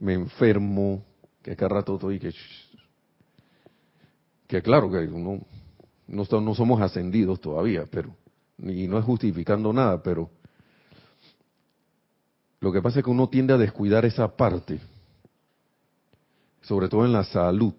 me 0.01 0.15
enfermo, 0.15 1.05
que 1.43 1.57
cada 1.57 1.77
rato 1.77 1.95
estoy 1.95 2.19
que... 2.19 2.33
Que 4.47 4.63
claro 4.63 4.91
que 4.91 5.07
no, 5.07 5.41
no, 6.07 6.41
no 6.41 6.55
somos 6.55 6.81
ascendidos 6.81 7.41
todavía, 7.41 7.87
pero... 7.91 8.15
Y 8.59 8.87
no 8.87 8.99
es 8.99 9.05
justificando 9.05 9.73
nada, 9.73 10.03
pero 10.03 10.31
lo 12.61 12.73
que 12.73 12.81
pasa 12.81 13.01
es 13.01 13.05
que 13.05 13.11
uno 13.11 13.29
tiende 13.29 13.53
a 13.53 13.59
descuidar 13.59 14.05
esa 14.05 14.37
parte, 14.37 14.79
sobre 16.63 16.89
todo 16.89 17.05
en 17.05 17.13
la 17.13 17.25
salud. 17.25 17.75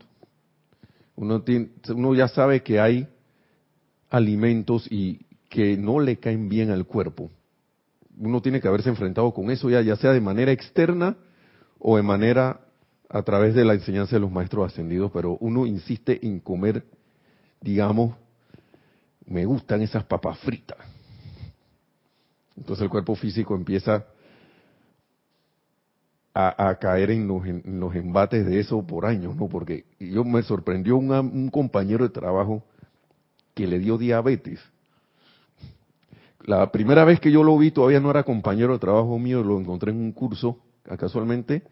Uno, 1.15 1.43
uno 1.89 2.13
ya 2.13 2.27
sabe 2.27 2.61
que 2.61 2.79
hay 2.79 3.07
alimentos 4.09 4.85
y 4.91 5.25
que 5.49 5.77
no 5.77 5.99
le 5.99 6.17
caen 6.17 6.49
bien 6.49 6.69
al 6.69 6.85
cuerpo. 6.85 7.31
Uno 8.17 8.41
tiene 8.41 8.61
que 8.61 8.67
haberse 8.67 8.89
enfrentado 8.89 9.33
con 9.33 9.49
eso 9.49 9.69
ya, 9.69 9.81
ya 9.81 9.95
sea 9.95 10.11
de 10.11 10.21
manera 10.21 10.51
externa 10.51 11.17
o 11.79 11.97
de 11.97 12.03
manera 12.03 12.61
a 13.09 13.21
través 13.23 13.53
de 13.53 13.65
la 13.65 13.73
enseñanza 13.73 14.15
de 14.15 14.19
los 14.19 14.31
maestros 14.31 14.71
ascendidos, 14.71 15.11
pero 15.11 15.37
uno 15.39 15.65
insiste 15.65 16.25
en 16.25 16.39
comer, 16.39 16.83
digamos, 17.61 18.15
me 19.25 19.45
gustan 19.45 19.81
esas 19.81 20.03
papas 20.03 20.37
fritas. 20.39 20.77
Entonces 22.57 22.83
el 22.83 22.89
cuerpo 22.89 23.15
físico 23.15 23.55
empieza 23.55 24.05
a, 26.33 26.75
caer 26.81 27.11
en 27.11 27.27
los, 27.29 27.95
embates 27.95 28.45
de 28.45 28.59
eso 28.59 28.85
por 28.85 29.05
años, 29.05 29.37
¿no? 29.37 29.47
Porque 29.47 29.85
yo 29.99 30.25
me 30.25 30.43
sorprendió 30.43 30.97
un 30.97 31.49
compañero 31.49 32.03
de 32.03 32.09
trabajo 32.09 32.61
que 33.53 33.65
le 33.65 33.79
dio 33.79 33.97
diabetes. 33.97 34.59
La 36.41 36.71
primera 36.71 37.05
vez 37.05 37.21
que 37.21 37.31
yo 37.31 37.41
lo 37.41 37.57
vi 37.57 37.71
todavía 37.71 38.01
no 38.01 38.11
era 38.11 38.23
compañero 38.23 38.73
de 38.73 38.79
trabajo 38.79 39.17
mío, 39.17 39.43
lo 39.43 39.57
encontré 39.59 39.91
en 39.91 39.97
un 39.97 40.11
curso, 40.11 40.59
casualmente, 40.97 41.63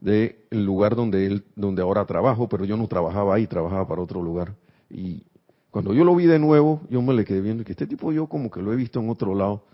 del 0.00 0.36
lugar 0.50 0.96
donde 0.96 1.26
él, 1.26 1.44
donde 1.54 1.82
ahora 1.82 2.04
trabajo, 2.04 2.48
pero 2.48 2.64
yo 2.64 2.76
no 2.76 2.86
trabajaba 2.88 3.34
ahí, 3.34 3.46
trabajaba 3.46 3.86
para 3.86 4.02
otro 4.02 4.22
lugar. 4.22 4.54
Y 4.90 5.24
cuando 5.70 5.94
yo 5.94 6.04
lo 6.04 6.14
vi 6.14 6.26
de 6.26 6.38
nuevo, 6.38 6.82
yo 6.90 7.02
me 7.02 7.14
le 7.14 7.24
quedé 7.24 7.40
viendo 7.40 7.64
que 7.64 7.72
este 7.72 7.86
tipo 7.86 8.12
yo 8.12 8.26
como 8.26 8.50
que 8.50 8.62
lo 8.62 8.72
he 8.72 8.76
visto 8.76 9.00
en 9.00 9.10
otro 9.10 9.34
lado, 9.34 9.64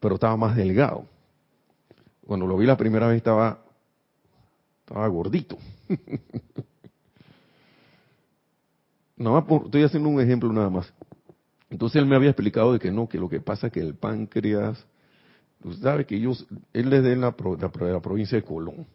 pero 0.00 0.14
estaba 0.14 0.36
más 0.36 0.56
delgado. 0.56 1.06
Cuando 2.26 2.46
lo 2.46 2.56
vi 2.56 2.66
la 2.66 2.76
primera 2.76 3.08
vez 3.08 3.16
estaba 3.18 3.58
estaba 4.88 5.06
gordito. 5.08 5.58
nada 9.18 9.40
más 9.40 9.62
estoy 9.64 9.82
haciendo 9.82 10.08
un 10.08 10.20
ejemplo 10.20 10.52
nada 10.52 10.70
más. 10.70 10.92
Entonces 11.70 12.00
él 12.00 12.06
me 12.06 12.16
había 12.16 12.30
explicado 12.30 12.72
de 12.72 12.78
que 12.78 12.90
no, 12.90 13.08
que 13.08 13.18
lo 13.18 13.28
que 13.28 13.40
pasa 13.40 13.66
es 13.66 13.72
que 13.72 13.80
el 13.80 13.94
páncreas, 13.94 14.86
usted 15.64 15.82
sabe 15.82 16.06
que 16.06 16.16
ellos, 16.16 16.46
él 16.72 16.92
es 16.92 17.02
de 17.02 17.16
la, 17.16 17.34
la 17.36 18.00
provincia 18.00 18.36
de 18.36 18.44
Colón, 18.44 18.86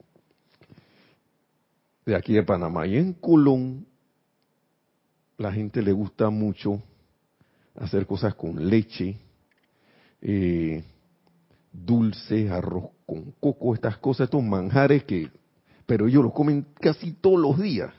de 2.05 2.15
aquí 2.15 2.33
de 2.33 2.43
Panamá, 2.43 2.85
y 2.87 2.97
en 2.97 3.13
Colón 3.13 3.85
la 5.37 5.51
gente 5.51 5.81
le 5.81 5.91
gusta 5.91 6.29
mucho 6.29 6.81
hacer 7.75 8.05
cosas 8.05 8.35
con 8.35 8.69
leche, 8.69 9.17
eh, 10.21 10.83
dulce, 11.71 12.49
arroz 12.49 12.85
con 13.05 13.31
coco, 13.39 13.73
estas 13.73 13.97
cosas, 13.97 14.25
estos 14.25 14.43
manjares 14.43 15.03
que, 15.03 15.29
pero 15.85 16.07
ellos 16.07 16.23
los 16.23 16.33
comen 16.33 16.67
casi 16.79 17.13
todos 17.13 17.39
los 17.39 17.59
días. 17.59 17.91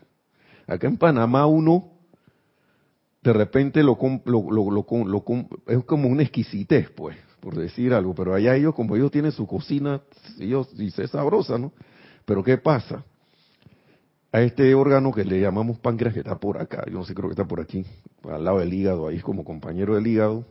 Acá 0.67 0.87
en 0.87 0.97
Panamá 0.97 1.47
uno 1.47 1.91
de 3.23 3.33
repente 3.33 3.83
lo, 3.83 3.99
lo, 4.27 4.51
lo, 4.51 4.71
lo, 5.05 5.27
es 5.67 5.85
como 5.85 6.09
una 6.09 6.23
exquisitez, 6.23 6.91
pues, 6.91 7.17
por 7.45 7.57
decir 7.57 7.93
algo, 7.93 8.15
pero 8.15 8.35
allá 8.35 8.57
ellos, 8.57 8.75
como 8.75 8.97
ellos 8.97 9.11
tienen 9.11 9.31
su 9.31 9.47
cocina, 9.47 10.01
ellos 10.41 10.75
dice 10.79 11.07
sabrosa, 11.07 11.59
¿no? 11.59 11.73
Pero 12.25 12.43
¿qué 12.43 12.57
pasa? 12.57 13.05
A 14.33 14.41
este 14.41 14.75
órgano 14.75 15.13
que 15.13 15.27
le 15.27 15.39
llamamos 15.39 15.79
páncreas 15.79 16.15
que 16.15 16.21
está 16.21 16.41
por 16.41 16.59
acá, 16.59 16.85
yo 16.87 16.95
no 16.95 17.05
sé, 17.05 17.15
creo 17.15 17.29
que 17.29 17.35
está 17.35 17.45
por 17.45 17.61
aquí, 17.61 17.85
al 18.23 18.45
lado 18.45 18.61
del 18.61 18.73
hígado, 18.73 19.09
ahí 19.09 19.17
es 19.17 19.23
como 19.23 19.45
compañero 19.45 19.95
del 19.95 20.07
hígado, 20.07 20.47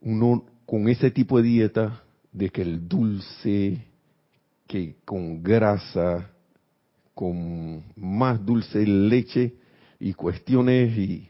uno 0.00 0.46
con 0.64 0.88
ese 0.88 1.10
tipo 1.10 1.36
de 1.36 1.42
dieta 1.42 2.02
de 2.32 2.48
que 2.48 2.62
el 2.62 2.88
dulce, 2.88 3.84
que 4.66 4.96
con 5.04 5.42
grasa, 5.42 6.30
con 7.12 7.84
más 7.96 8.42
dulce 8.42 8.86
leche 8.86 9.56
y 10.00 10.14
cuestiones 10.14 10.96
y 10.96 11.28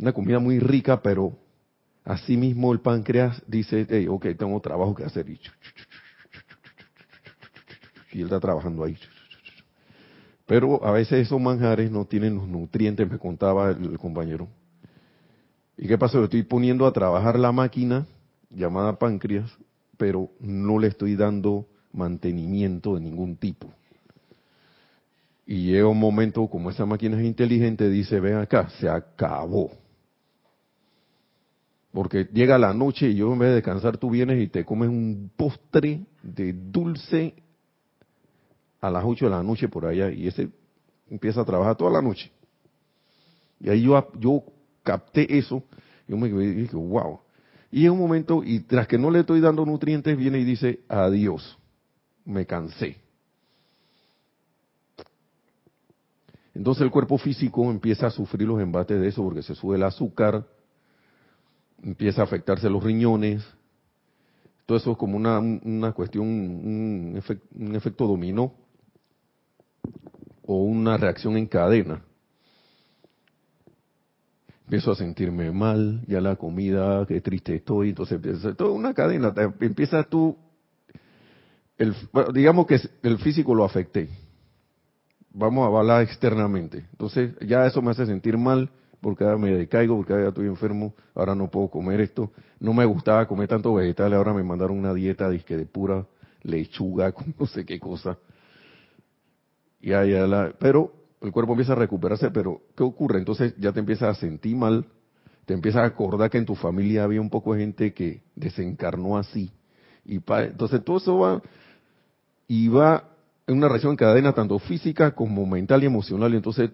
una 0.00 0.12
comida 0.12 0.40
muy 0.40 0.58
rica, 0.58 1.00
pero 1.00 1.46
así 2.08 2.38
mismo 2.38 2.72
el 2.72 2.80
páncreas 2.80 3.42
dice, 3.46 3.86
hey, 3.88 4.06
ok, 4.08 4.28
tengo 4.38 4.58
trabajo 4.60 4.94
que 4.94 5.04
hacer. 5.04 5.28
Y, 5.28 5.38
él 8.14 8.24
está 8.24 8.40
trabajando 8.40 8.82
ahí. 8.82 8.96
Pero 10.46 10.82
a 10.82 10.90
veces 10.90 11.26
esos 11.26 11.38
manjares 11.38 11.90
no 11.90 12.06
tienen 12.06 12.36
los 12.36 12.48
nutrientes, 12.48 13.08
me 13.08 13.18
contaba 13.18 13.70
el 13.72 13.98
compañero. 13.98 14.48
¿Y 15.76 15.86
qué 15.86 15.98
pasa? 15.98 16.18
estoy 16.24 16.42
poniendo 16.44 16.86
a 16.86 16.92
trabajar 16.92 17.38
la 17.38 17.52
máquina 17.52 18.06
llamada 18.48 18.98
páncreas, 18.98 19.52
pero 19.98 20.30
no 20.40 20.78
le 20.78 20.88
estoy 20.88 21.14
dando 21.14 21.66
mantenimiento 21.92 22.94
de 22.94 23.02
ningún 23.02 23.36
tipo. 23.36 23.70
Y 25.44 25.66
llega 25.66 25.86
un 25.86 26.00
momento, 26.00 26.48
como 26.48 26.70
esa 26.70 26.86
máquina 26.86 27.20
es 27.20 27.26
inteligente, 27.26 27.90
dice, 27.90 28.18
ven 28.18 28.36
acá, 28.36 28.70
se 28.80 28.88
acabó. 28.88 29.70
Porque 31.92 32.28
llega 32.32 32.58
la 32.58 32.74
noche 32.74 33.08
y 33.08 33.16
yo 33.16 33.32
en 33.32 33.38
vez 33.38 33.48
de 33.50 33.54
descansar 33.56 33.96
tú 33.96 34.10
vienes 34.10 34.42
y 34.42 34.48
te 34.48 34.64
comes 34.64 34.88
un 34.88 35.30
postre 35.36 36.04
de 36.22 36.52
dulce 36.52 37.34
a 38.80 38.90
las 38.90 39.04
8 39.04 39.24
de 39.24 39.30
la 39.30 39.42
noche 39.42 39.68
por 39.68 39.86
allá 39.86 40.10
y 40.10 40.28
ese 40.28 40.50
empieza 41.10 41.40
a 41.40 41.44
trabajar 41.44 41.76
toda 41.76 41.90
la 41.90 42.02
noche. 42.02 42.30
Y 43.60 43.70
ahí 43.70 43.82
yo, 43.82 44.10
yo 44.18 44.42
capté 44.82 45.38
eso, 45.38 45.62
yo 46.06 46.16
me 46.16 46.28
dije, 46.28 46.76
wow. 46.76 47.20
Y 47.70 47.84
en 47.86 47.92
un 47.92 47.98
momento, 47.98 48.42
y 48.44 48.60
tras 48.60 48.86
que 48.86 48.98
no 48.98 49.10
le 49.10 49.20
estoy 49.20 49.40
dando 49.40 49.66
nutrientes, 49.66 50.16
viene 50.16 50.38
y 50.38 50.44
dice, 50.44 50.80
adiós, 50.88 51.58
me 52.24 52.46
cansé. 52.46 52.96
Entonces 56.54 56.82
el 56.82 56.90
cuerpo 56.90 57.18
físico 57.18 57.70
empieza 57.70 58.06
a 58.06 58.10
sufrir 58.10 58.48
los 58.48 58.60
embates 58.60 59.00
de 59.00 59.08
eso 59.08 59.22
porque 59.22 59.42
se 59.42 59.54
sube 59.54 59.76
el 59.76 59.82
azúcar, 59.82 60.44
empieza 61.82 62.22
a 62.22 62.24
afectarse 62.24 62.68
los 62.68 62.82
riñones, 62.82 63.44
todo 64.66 64.76
eso 64.76 64.92
es 64.92 64.98
como 64.98 65.16
una, 65.16 65.38
una 65.38 65.92
cuestión, 65.92 66.26
un, 66.26 67.22
un 67.54 67.74
efecto 67.74 68.06
dominó 68.06 68.54
o 70.42 70.62
una 70.62 70.96
reacción 70.96 71.36
en 71.36 71.46
cadena. 71.46 72.02
Empiezo 74.64 74.92
a 74.92 74.96
sentirme 74.96 75.50
mal, 75.50 76.02
ya 76.06 76.20
la 76.20 76.36
comida, 76.36 77.06
qué 77.06 77.22
triste 77.22 77.54
estoy, 77.54 77.90
entonces 77.90 78.16
empieza 78.16 78.54
toda 78.54 78.72
una 78.72 78.92
cadena, 78.92 79.32
empieza 79.60 80.02
tú, 80.02 80.36
el, 81.78 81.94
digamos 82.34 82.66
que 82.66 82.78
el 83.02 83.18
físico 83.18 83.54
lo 83.54 83.64
afecté, 83.64 84.10
vamos 85.30 85.64
a 85.64 85.78
hablar 85.78 86.02
externamente, 86.02 86.84
entonces 86.92 87.34
ya 87.40 87.64
eso 87.66 87.80
me 87.80 87.92
hace 87.92 88.04
sentir 88.04 88.36
mal, 88.36 88.70
porque 89.00 89.24
ahora 89.24 89.38
me 89.38 89.50
decaigo, 89.50 89.96
porque 89.96 90.12
ahora 90.12 90.28
estoy 90.28 90.46
enfermo, 90.46 90.94
ahora 91.14 91.34
no 91.34 91.50
puedo 91.50 91.68
comer 91.68 92.00
esto, 92.00 92.32
no 92.60 92.72
me 92.72 92.84
gustaba 92.84 93.26
comer 93.26 93.48
tanto 93.48 93.74
vegetales, 93.74 94.16
ahora 94.16 94.34
me 94.34 94.42
mandaron 94.42 94.78
una 94.78 94.94
dieta 94.94 95.28
de, 95.28 95.38
de 95.38 95.66
pura 95.66 96.06
lechuga, 96.42 97.12
con 97.12 97.34
no 97.38 97.46
sé 97.46 97.64
qué 97.64 97.78
cosa, 97.78 98.18
ya 99.80 100.02
la, 100.02 100.52
pero 100.58 100.92
el 101.20 101.32
cuerpo 101.32 101.52
empieza 101.52 101.72
a 101.72 101.76
recuperarse, 101.76 102.30
pero 102.30 102.62
¿qué 102.76 102.82
ocurre? 102.82 103.18
Entonces 103.18 103.54
ya 103.58 103.72
te 103.72 103.80
empiezas 103.80 104.16
a 104.16 104.20
sentir 104.20 104.56
mal, 104.56 104.86
te 105.46 105.54
empiezas 105.54 105.82
a 105.82 105.86
acordar 105.86 106.30
que 106.30 106.38
en 106.38 106.44
tu 106.44 106.54
familia 106.54 107.04
había 107.04 107.20
un 107.20 107.30
poco 107.30 107.54
de 107.54 107.60
gente 107.60 107.94
que 107.94 108.22
desencarnó 108.34 109.16
así. 109.16 109.50
Y 110.04 110.20
entonces 110.26 110.84
todo 110.84 110.98
eso 110.98 111.18
va 111.18 111.42
y 112.46 112.68
va 112.68 113.04
en 113.46 113.56
una 113.56 113.68
reacción 113.68 113.92
en 113.92 113.96
cadena 113.96 114.32
tanto 114.32 114.58
física 114.58 115.14
como 115.14 115.46
mental 115.46 115.82
y 115.82 115.86
emocional. 115.86 116.32
Y 116.32 116.36
entonces 116.36 116.70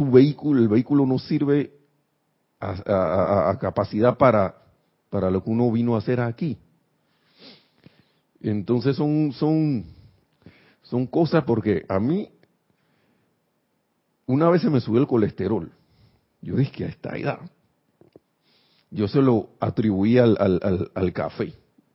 tu 0.00 0.10
vehículo, 0.10 0.60
el 0.60 0.68
vehículo 0.68 1.04
no 1.04 1.18
sirve 1.18 1.72
a, 2.58 3.56
capacidad 3.60 4.16
para, 4.16 4.54
para 5.10 5.30
lo 5.30 5.44
que 5.44 5.50
uno 5.50 5.70
vino 5.70 5.94
a 5.94 5.98
hacer 5.98 6.20
aquí. 6.20 6.56
Entonces 8.40 8.96
son, 8.96 9.32
son 9.32 9.84
son 10.90 11.06
cosas 11.06 11.44
porque 11.44 11.84
a 11.88 12.00
mí, 12.00 12.30
una 14.26 14.50
vez 14.50 14.62
se 14.62 14.70
me 14.70 14.80
subió 14.80 15.00
el 15.00 15.06
colesterol. 15.06 15.70
Yo 16.42 16.56
dije 16.56 16.72
que 16.72 16.84
a 16.84 16.88
esta 16.88 17.16
edad, 17.16 17.38
yo 18.90 19.06
se 19.06 19.22
lo 19.22 19.50
atribuí 19.60 20.18
al, 20.18 20.36
al, 20.94 21.12
café. 21.12 21.54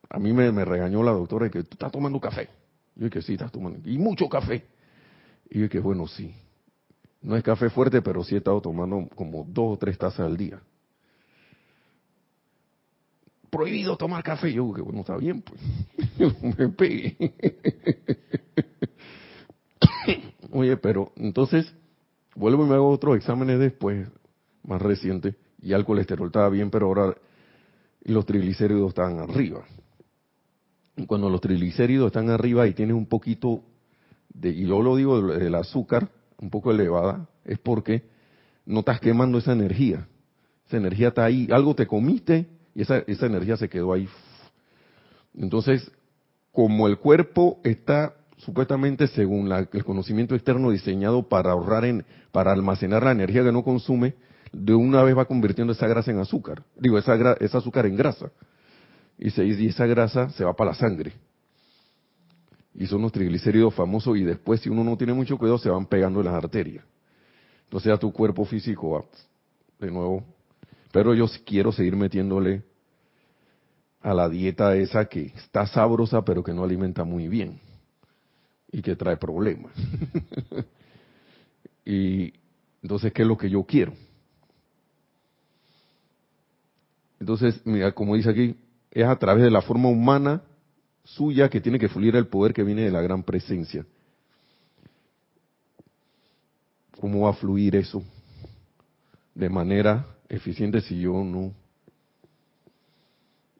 A 0.09 0.17
mí 0.17 0.31
me, 0.31 0.49
regañó 0.63 1.03
la 1.03 1.11
doctora 1.11 1.49
que 1.49 1.63
tú 1.63 1.71
estás 1.73 1.91
tomando 1.91 2.21
café. 2.21 2.47
Yo 2.95 3.05
dije 3.05 3.09
que 3.09 3.21
sí, 3.21 3.33
estás 3.33 3.51
tomando. 3.51 3.79
Y 3.89 3.97
mucho 3.97 4.29
café. 4.29 4.63
Y 5.49 5.59
yo 5.59 5.63
dije 5.63 5.79
bueno, 5.79 6.07
sí. 6.07 6.33
No 7.25 7.35
es 7.35 7.41
café 7.41 7.71
fuerte, 7.71 8.03
pero 8.03 8.23
sí 8.23 8.35
he 8.35 8.37
estado 8.37 8.61
tomando 8.61 9.09
como 9.15 9.43
dos 9.49 9.73
o 9.73 9.77
tres 9.79 9.97
tazas 9.97 10.19
al 10.19 10.37
día. 10.37 10.61
Prohibido 13.49 13.97
tomar 13.97 14.21
café. 14.21 14.53
Yo 14.53 14.71
que 14.71 14.81
bueno, 14.81 14.99
está 14.99 15.17
bien, 15.17 15.41
pues. 15.41 15.59
me 16.59 16.69
pegué. 16.69 17.17
Oye, 20.51 20.77
pero 20.77 21.13
entonces 21.15 21.73
vuelvo 22.35 22.63
y 22.63 22.69
me 22.69 22.75
hago 22.75 22.91
otros 22.91 23.17
exámenes 23.17 23.57
después, 23.57 24.07
más 24.61 24.79
recientes, 24.79 25.35
y 25.59 25.73
el 25.73 25.83
colesterol 25.83 26.27
estaba 26.27 26.49
bien, 26.49 26.69
pero 26.69 26.85
ahora 26.85 27.15
los 28.03 28.23
triglicéridos 28.27 28.89
están 28.89 29.17
arriba. 29.17 29.65
Cuando 31.07 31.31
los 31.31 31.41
triglicéridos 31.41 32.07
están 32.07 32.29
arriba 32.29 32.67
y 32.67 32.75
tienes 32.75 32.95
un 32.95 33.07
poquito 33.07 33.63
de, 34.29 34.49
y 34.49 34.67
yo 34.67 34.83
lo 34.83 34.95
digo 34.95 35.19
del 35.23 35.55
azúcar, 35.55 36.11
un 36.39 36.49
poco 36.49 36.71
elevada, 36.71 37.27
es 37.43 37.59
porque 37.59 38.03
no 38.65 38.79
estás 38.79 38.99
quemando 38.99 39.37
esa 39.37 39.53
energía. 39.53 40.07
Esa 40.67 40.77
energía 40.77 41.09
está 41.09 41.25
ahí, 41.25 41.47
algo 41.51 41.75
te 41.75 41.87
comiste 41.87 42.47
y 42.73 42.81
esa, 42.81 42.97
esa 43.07 43.25
energía 43.27 43.57
se 43.57 43.69
quedó 43.69 43.93
ahí. 43.93 44.09
Entonces, 45.35 45.91
como 46.51 46.87
el 46.87 46.97
cuerpo 46.97 47.59
está 47.63 48.15
supuestamente 48.37 49.07
según 49.07 49.51
el 49.51 49.83
conocimiento 49.83 50.35
externo 50.35 50.71
diseñado 50.71 51.23
para 51.23 51.51
ahorrar 51.51 51.85
en, 51.85 52.05
para 52.31 52.51
almacenar 52.51 53.03
la 53.03 53.11
energía 53.11 53.43
que 53.43 53.51
no 53.51 53.63
consume, 53.63 54.15
de 54.51 54.73
una 54.73 55.03
vez 55.03 55.17
va 55.17 55.25
convirtiendo 55.25 55.73
esa 55.73 55.87
grasa 55.87 56.11
en 56.11 56.19
azúcar, 56.19 56.63
digo, 56.77 56.97
esa, 56.97 57.15
esa 57.39 57.57
azúcar 57.57 57.85
en 57.85 57.95
grasa, 57.95 58.31
y, 59.17 59.29
se, 59.31 59.45
y 59.45 59.67
esa 59.67 59.85
grasa 59.85 60.29
se 60.29 60.43
va 60.43 60.55
para 60.55 60.71
la 60.71 60.77
sangre. 60.77 61.13
Y 62.75 62.87
son 62.87 63.01
los 63.01 63.11
triglicéridos 63.11 63.73
famosos 63.73 64.17
y 64.17 64.23
después 64.23 64.61
si 64.61 64.69
uno 64.69 64.83
no 64.83 64.97
tiene 64.97 65.13
mucho 65.13 65.37
cuidado 65.37 65.57
se 65.57 65.69
van 65.69 65.85
pegando 65.85 66.19
en 66.19 66.25
las 66.25 66.35
arterias. 66.35 66.83
Entonces 67.63 67.91
ya 67.91 67.97
tu 67.97 68.11
cuerpo 68.11 68.45
físico 68.45 68.91
va 68.91 69.05
de 69.79 69.91
nuevo. 69.91 70.23
Pero 70.91 71.13
yo 71.13 71.25
quiero 71.45 71.71
seguir 71.71 71.95
metiéndole 71.95 72.63
a 74.01 74.13
la 74.13 74.29
dieta 74.29 74.75
esa 74.75 75.05
que 75.05 75.27
está 75.27 75.65
sabrosa 75.65 76.23
pero 76.23 76.43
que 76.43 76.53
no 76.53 76.63
alimenta 76.63 77.03
muy 77.03 77.27
bien 77.27 77.59
y 78.71 78.81
que 78.81 78.95
trae 78.95 79.17
problemas. 79.17 79.73
y 81.85 82.33
entonces, 82.85 83.11
¿qué 83.13 83.23
es 83.23 83.27
lo 83.27 83.35
que 83.35 83.49
yo 83.49 83.63
quiero? 83.63 83.93
Entonces, 87.19 87.59
mira, 87.65 87.93
como 87.93 88.15
dice 88.15 88.29
aquí, 88.29 88.55
es 88.91 89.05
a 89.05 89.17
través 89.17 89.43
de 89.43 89.49
la 89.49 89.63
forma 89.63 89.89
humana 89.89 90.43
suya 91.05 91.49
que 91.49 91.61
tiene 91.61 91.79
que 91.79 91.87
fluir 91.87 92.15
el 92.15 92.27
poder 92.27 92.53
que 92.53 92.63
viene 92.63 92.81
de 92.81 92.91
la 92.91 93.01
gran 93.01 93.23
presencia. 93.23 93.85
¿Cómo 96.99 97.21
va 97.21 97.29
a 97.29 97.33
fluir 97.33 97.75
eso 97.75 98.03
de 99.33 99.49
manera 99.49 100.05
eficiente 100.27 100.81
si 100.81 100.99
yo 100.99 101.23
no 101.23 101.53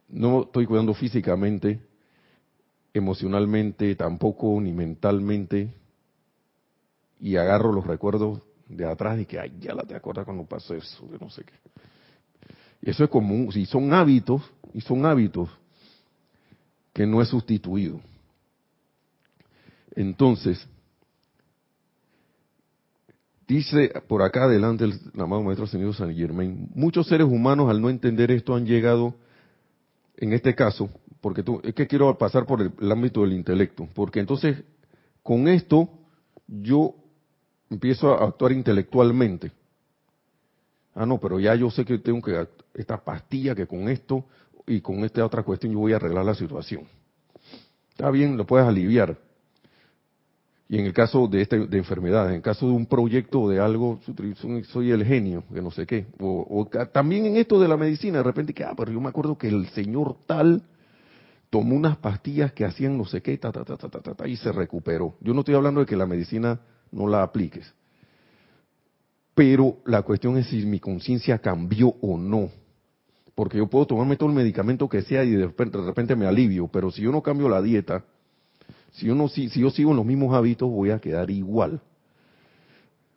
no 0.08 0.44
estoy 0.44 0.66
cuidando 0.66 0.94
físicamente, 0.94 1.82
emocionalmente, 2.94 3.96
tampoco 3.96 4.60
ni 4.62 4.72
mentalmente. 4.72 5.74
Y 7.20 7.36
agarro 7.36 7.74
los 7.74 7.86
recuerdos 7.86 8.42
de 8.68 8.86
atrás 8.86 9.20
y 9.20 9.26
que 9.26 9.40
ay 9.40 9.58
ya 9.60 9.74
la 9.74 9.84
te 9.84 9.96
acuerdas 9.96 10.26
cuando 10.26 10.46
pasó 10.46 10.74
eso, 10.74 11.06
de 11.08 11.20
no 11.20 11.30
sé 11.30 11.44
qué. 11.44 11.54
Eso 12.82 13.04
es 13.04 13.10
común, 13.10 13.52
si 13.52 13.66
son 13.66 13.94
hábitos 13.94 14.42
y 14.74 14.82
son 14.82 15.06
hábitos 15.06 15.50
que 16.96 17.06
no 17.06 17.22
es 17.22 17.28
sustituido. 17.28 18.00
Entonces, 19.98 20.66
dice 23.46 23.92
por 24.08 24.22
acá 24.24 24.46
adelante 24.46 24.86
el 24.86 24.94
amado 25.22 25.44
Maestro 25.44 25.68
Señor 25.68 25.94
San 25.94 26.16
Germain, 26.16 26.70
muchos 26.74 27.08
seres 27.08 27.28
humanos 27.28 27.70
al 27.70 27.82
no 27.82 27.90
entender 27.90 28.32
esto 28.32 28.56
han 28.56 28.66
llegado, 28.66 29.14
en 30.16 30.32
este 30.32 30.56
caso, 30.56 30.90
porque 31.20 31.44
tú, 31.44 31.60
es 31.66 31.76
que 31.76 31.86
quiero 31.86 32.18
pasar 32.18 32.46
por 32.46 32.62
el, 32.62 32.92
ámbito 32.92 33.22
del 33.22 33.34
intelecto, 33.34 33.90
porque 33.94 34.22
entonces 34.22 34.64
con 35.22 35.50
esto 35.50 35.90
yo 36.48 36.96
empiezo 37.70 38.14
a 38.14 38.26
actuar 38.26 38.54
intelectualmente. 38.54 39.52
Ah, 40.94 41.06
no, 41.06 41.20
pero 41.20 41.42
ya 41.42 41.56
yo 41.56 41.70
sé 41.70 41.84
que 41.84 41.98
tengo 41.98 42.22
que 42.22 42.48
esta 42.74 43.04
pastilla 43.04 43.54
que 43.54 43.68
con 43.68 43.90
esto 43.90 44.24
y 44.68 44.82
con 44.82 45.04
esta 45.04 45.26
otra 45.26 45.44
cuestión 45.44 45.74
yo 45.74 45.80
voy 45.80 45.94
a 45.94 45.98
arreglar 45.98 46.26
la 46.26 46.36
situación. 46.36 46.84
Está 47.92 48.10
bien, 48.10 48.36
lo 48.36 48.46
puedes 48.46 48.68
aliviar. 48.68 49.18
Y 50.68 50.80
en 50.80 50.86
el 50.86 50.94
caso 50.94 51.28
de, 51.28 51.42
este, 51.42 51.68
de 51.68 51.78
enfermedades, 51.78 52.30
en 52.32 52.38
el 52.38 52.42
caso 52.42 52.68
de 52.68 52.74
un 52.74 52.88
proyecto 52.88 53.48
de 53.48 53.60
algo, 53.60 54.00
soy 54.72 54.92
el 54.92 55.06
genio, 55.06 55.44
que 55.54 55.62
no 55.62 55.70
sé 55.70 55.86
qué. 55.86 56.08
O, 56.20 56.68
también 56.92 57.28
en 57.28 57.38
esto 57.38 57.60
de 57.60 57.68
la 57.68 57.78
medicina, 57.78 58.18
de 58.18 58.24
repente 58.24 58.54
que, 58.54 58.64
ah, 58.64 58.74
pero 58.76 58.92
yo 58.92 59.00
me 59.00 59.10
acuerdo 59.10 59.38
que 59.38 59.48
el 59.48 59.68
señor 59.70 60.18
tal 60.26 60.64
tomó 61.52 61.76
unas 61.76 61.98
pastillas 61.98 62.52
que 62.52 62.66
hacían 62.66 62.98
no 62.98 63.06
sé 63.06 63.22
qué, 63.22 63.38
ta, 63.38 63.52
ta, 63.52 63.64
ta, 63.64 63.78
ta, 63.78 63.90
ta, 63.90 64.02
ta, 64.02 64.28
y 64.28 64.36
se 64.38 64.52
recuperó. 64.52 65.16
Yo 65.22 65.34
no 65.34 65.42
estoy 65.42 65.54
hablando 65.54 65.82
de 65.82 65.86
que 65.86 65.96
la 65.96 66.08
medicina 66.08 66.60
no 66.92 67.08
la 67.08 67.22
apliques. 67.22 67.72
Pero 69.36 69.78
la 69.86 70.02
cuestión 70.02 70.38
es 70.38 70.48
si 70.48 70.66
mi 70.66 70.80
conciencia 70.80 71.38
cambió 71.38 71.90
o 72.02 72.18
no 72.18 72.50
porque 73.36 73.58
yo 73.58 73.68
puedo 73.68 73.86
tomarme 73.86 74.16
todo 74.16 74.30
el 74.30 74.36
medicamento 74.36 74.88
que 74.88 75.02
sea 75.02 75.24
y 75.26 75.32
de 75.32 75.46
repente, 75.46 76.16
me 76.16 76.26
alivio, 76.26 76.70
pero 76.70 76.90
si 76.90 77.02
yo 77.02 77.12
no 77.12 77.22
cambio 77.22 77.50
la 77.50 77.62
dieta, 77.62 78.06
si 78.94 79.08
yo, 79.08 79.14
no, 79.14 79.28
si, 79.28 79.50
yo 79.50 79.70
sigo 79.70 79.94
los 79.94 80.06
mismos 80.06 80.34
hábitos, 80.34 80.70
voy 80.70 80.92
a 80.92 81.00
quedar 81.00 81.30
igual 81.30 81.82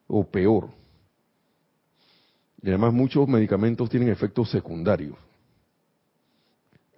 o 0.08 0.24
peor. 0.24 0.70
Y 2.60 2.68
además 2.68 2.92
muchos 2.92 3.28
medicamentos 3.28 3.88
tienen 3.88 4.08
efectos 4.08 4.50
secundarios. 4.50 5.16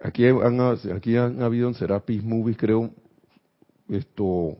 Aquí 0.01 0.25
han, 0.25 0.59
aquí 0.95 1.15
han 1.15 1.43
habido 1.43 1.67
en 1.67 1.75
Serapis 1.75 2.23
Movies, 2.23 2.57
creo, 2.57 2.89
esto 3.87 4.57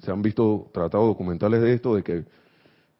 se 0.00 0.10
han 0.10 0.22
visto 0.22 0.68
tratados 0.72 1.06
documentales 1.06 1.60
de 1.62 1.74
esto, 1.74 1.94
de 1.94 2.02
que 2.02 2.24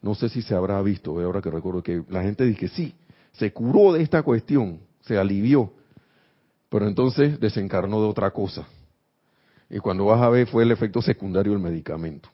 no 0.01 0.15
sé 0.15 0.29
si 0.29 0.43
se 0.43 0.55
habrá 0.55 0.81
visto, 0.81 1.19
ahora 1.19 1.43
que 1.43 1.51
recuerdo 1.51 1.83
que 1.83 2.05
la 2.09 2.23
gente 2.23 2.45
dice 2.45 2.61
que 2.61 2.69
sí, 2.69 2.95
se 3.33 3.53
curó 3.53 3.93
de 3.93 4.03
esta 4.03 4.23
cuestión, 4.23 4.81
se 5.01 5.19
alivió, 5.19 5.73
pero 6.69 6.87
entonces 6.87 7.39
desencarnó 7.41 8.01
de 8.01 8.09
otra 8.09 8.31
cosa. 8.31 8.67
Y 9.69 9.79
cuando 9.79 10.07
vas 10.07 10.21
a 10.21 10.29
ver 10.29 10.47
fue 10.47 10.65
el 10.65 10.73
efecto 10.73 11.01
secundario 11.01 11.53
del 11.53 11.61
medicamento. 11.61 12.29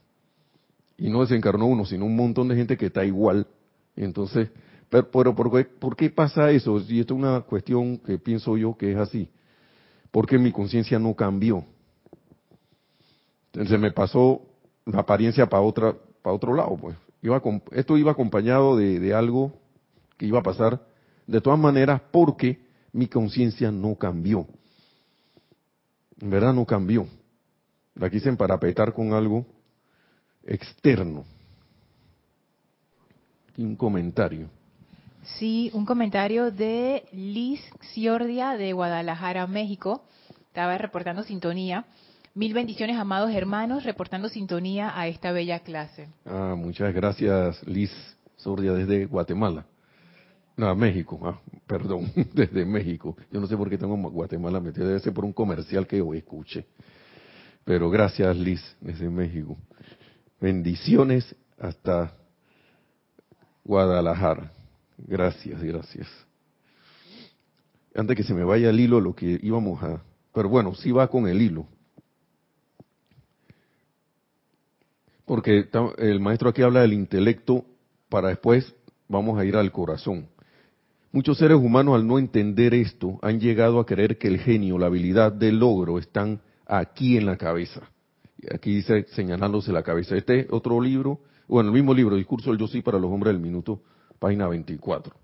Y 0.97 1.11
no 1.11 1.21
desencarnó 1.21 1.67
uno, 1.67 1.85
sino 1.85 2.07
un 2.07 2.17
montón 2.17 2.49
de 2.49 2.57
gente 2.57 2.77
que 2.77 2.87
está 2.87 3.05
igual. 3.05 3.47
Entonces, 3.95 4.49
pero, 4.89 5.35
¿por, 5.35 5.51
qué, 5.53 5.65
¿por 5.65 5.97
qué 5.97 6.11
pasa 6.11 6.51
eso? 6.51 6.81
Y 6.89 7.01
esto 7.01 7.15
es 7.15 7.21
una 7.21 7.41
cuestión 7.43 7.99
que 7.99 8.19
pienso 8.19 8.57
yo 8.57 8.77
que 8.77 8.93
es 8.93 8.99
así. 8.99 9.29
Porque 10.11 10.39
mi 10.39 10.53
conciencia 10.53 10.99
no 10.99 11.15
cambió. 11.15 11.65
Entonces 13.53 13.79
me 13.79 13.91
pasó 13.91 14.43
la 14.87 15.01
apariencia 15.01 15.47
para 15.47 15.63
otra, 15.63 15.95
para 16.23 16.35
otro 16.35 16.55
lado, 16.55 16.77
pues. 16.77 16.97
Iba, 17.21 17.43
esto 17.73 17.99
iba 17.99 18.13
acompañado 18.13 18.77
de 18.77 19.13
algo 19.13 19.53
que 20.17 20.27
iba 20.27 20.39
a 20.39 20.43
pasar 20.43 20.81
de 21.27 21.41
todas 21.41 21.59
maneras 21.59 22.01
porque 22.11 22.61
mi 22.93 23.09
conciencia 23.09 23.71
no 23.71 23.95
cambió. 23.97 24.47
En 26.21 26.31
verdad 26.31 26.55
no 26.55 26.65
cambió. 26.65 27.07
La 27.95 28.11
quise 28.11 28.29
emparapetar 28.29 28.93
con 28.93 29.13
algo 29.13 29.47
externo. 30.45 31.25
Y 33.57 33.65
un 33.65 33.77
comentario. 33.77 34.49
Sí, 35.39 35.71
un 35.75 35.85
comentario 35.85 36.51
de 36.51 37.05
Liz 37.13 37.61
Ciordia 37.93 38.53
de 38.53 38.73
Guadalajara, 38.73 39.47
México. 39.47 40.05
Estaba 40.49 40.79
reportando 40.79 41.23
sintonía. 41.23 41.85
Mil 42.35 42.53
bendiciones, 42.53 42.99
amados 42.99 43.31
hermanos, 43.33 43.85
reportando 43.85 44.29
sintonía 44.29 44.99
a 44.99 45.09
esta 45.09 45.33
bella 45.33 45.61
clase. 45.61 46.09
Ah, 46.27 46.55
muchas 46.57 46.95
gracias, 46.95 47.67
Liz 47.67 47.91
Ciordia 48.37 48.73
desde 48.73 49.07
Guatemala. 49.07 49.65
No, 50.57 50.75
México, 50.75 51.21
ah, 51.25 51.39
perdón, 51.67 52.11
desde 52.33 52.65
México. 52.65 53.17
Yo 53.31 53.41
no 53.41 53.47
sé 53.47 53.57
por 53.57 53.69
qué 53.69 53.77
tengo 53.77 53.97
Guatemala 54.11 54.59
metido, 54.59 54.87
debe 54.87 55.01
ser 55.01 55.13
por 55.13 55.25
un 55.25 55.33
comercial 55.33 55.87
que 55.87 56.01
hoy 56.01 56.19
escuché. 56.19 56.67
Pero 57.65 57.91
gracias 57.91 58.35
Liz, 58.37 58.77
desde 58.81 59.11
México. 59.11 59.57
Bendiciones 60.41 61.35
hasta 61.59 62.17
Guadalajara. 63.65 64.53
Gracias, 64.99 65.63
gracias. 65.63 66.09
Antes 67.95 68.17
que 68.17 68.23
se 68.23 68.35
me 68.35 68.45
vaya 68.45 68.71
el 68.71 68.81
hilo, 68.81 69.01
lo 69.01 69.15
que 69.15 69.39
íbamos 69.43 69.83
a... 69.83 70.03
Pero 70.33 70.49
bueno, 70.49 70.75
sí 70.75 70.93
va 70.93 71.09
con 71.09 71.27
el 71.27 71.41
hilo. 71.43 71.67
Porque 75.25 75.69
el 75.99 76.21
maestro 76.21 76.51
aquí 76.51 76.63
habla 76.63 76.83
del 76.83 76.93
intelecto 76.93 77.65
para 78.09 78.29
después 78.29 78.75
vamos 79.09 79.39
a 79.39 79.45
ir 79.45 79.57
al 79.57 79.73
corazón. 79.73 80.29
Muchos 81.13 81.39
seres 81.39 81.57
humanos 81.57 81.95
al 81.95 82.07
no 82.07 82.19
entender 82.19 82.75
esto 82.75 83.19
han 83.23 83.41
llegado 83.41 83.79
a 83.79 83.87
creer 83.87 84.19
que 84.19 84.29
el 84.29 84.39
genio, 84.41 84.77
la 84.77 84.87
habilidad 84.87 85.33
del 85.33 85.59
logro 85.59 85.99
están 85.99 86.41
aquí 86.67 87.17
en 87.17 87.27
la 87.27 87.37
cabeza. 87.37 87.89
Aquí 88.53 88.75
dice 88.75 89.07
señalándose 89.11 89.73
la 89.73 89.83
cabeza. 89.83 90.17
Este 90.17 90.41
es 90.41 90.47
otro 90.51 90.81
libro, 90.81 91.21
bueno, 91.49 91.71
el 91.71 91.75
mismo 91.75 91.95
libro, 91.95 92.17
Discurso 92.17 92.51
del 92.51 92.59
Yo 92.59 92.67
Sí 92.67 92.83
para 92.83 92.99
los 92.99 93.11
Hombres 93.11 93.33
del 93.33 93.43
Minuto, 93.43 93.81
página 94.19 94.49
24. 94.49 95.15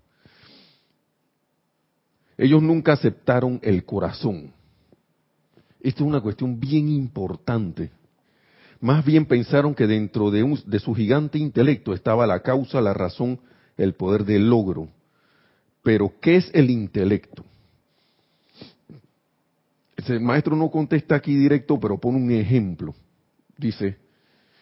Ellos 2.37 2.63
nunca 2.63 2.93
aceptaron 2.93 3.59
el 3.61 3.85
corazón. 3.85 4.53
Esto 5.81 6.03
es 6.03 6.07
una 6.07 6.21
cuestión 6.21 6.59
bien 6.59 6.87
importante. 6.87 7.91
Más 8.79 9.05
bien 9.05 9.25
pensaron 9.25 9.75
que 9.75 9.85
dentro 9.85 10.31
de, 10.31 10.59
de 10.65 10.79
su 10.79 10.93
gigante 10.95 11.37
intelecto 11.37 11.93
estaba 11.93 12.25
la 12.25 12.41
causa, 12.41 12.81
la 12.81 12.93
razón, 12.93 13.39
el 13.77 13.93
poder 13.93 14.23
del 14.23 14.49
logro 14.49 14.89
pero, 15.83 16.13
¿qué 16.21 16.37
es 16.37 16.49
el 16.53 16.69
intelecto? 16.69 17.43
El 20.07 20.21
maestro 20.21 20.55
no 20.55 20.69
contesta 20.71 21.15
aquí 21.15 21.35
directo, 21.35 21.79
pero 21.79 21.97
pone 21.97 22.17
un 22.17 22.31
ejemplo. 22.31 22.95
Dice, 23.57 23.97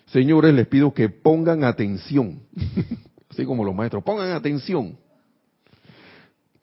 señores, 0.08 0.54
les 0.54 0.68
pido 0.68 0.94
que 0.94 1.10
pongan 1.10 1.64
atención. 1.64 2.42
Así 3.30 3.46
como 3.46 3.64
los 3.64 3.74
maestros, 3.74 4.04
pongan 4.04 4.32
atención. 4.32 4.98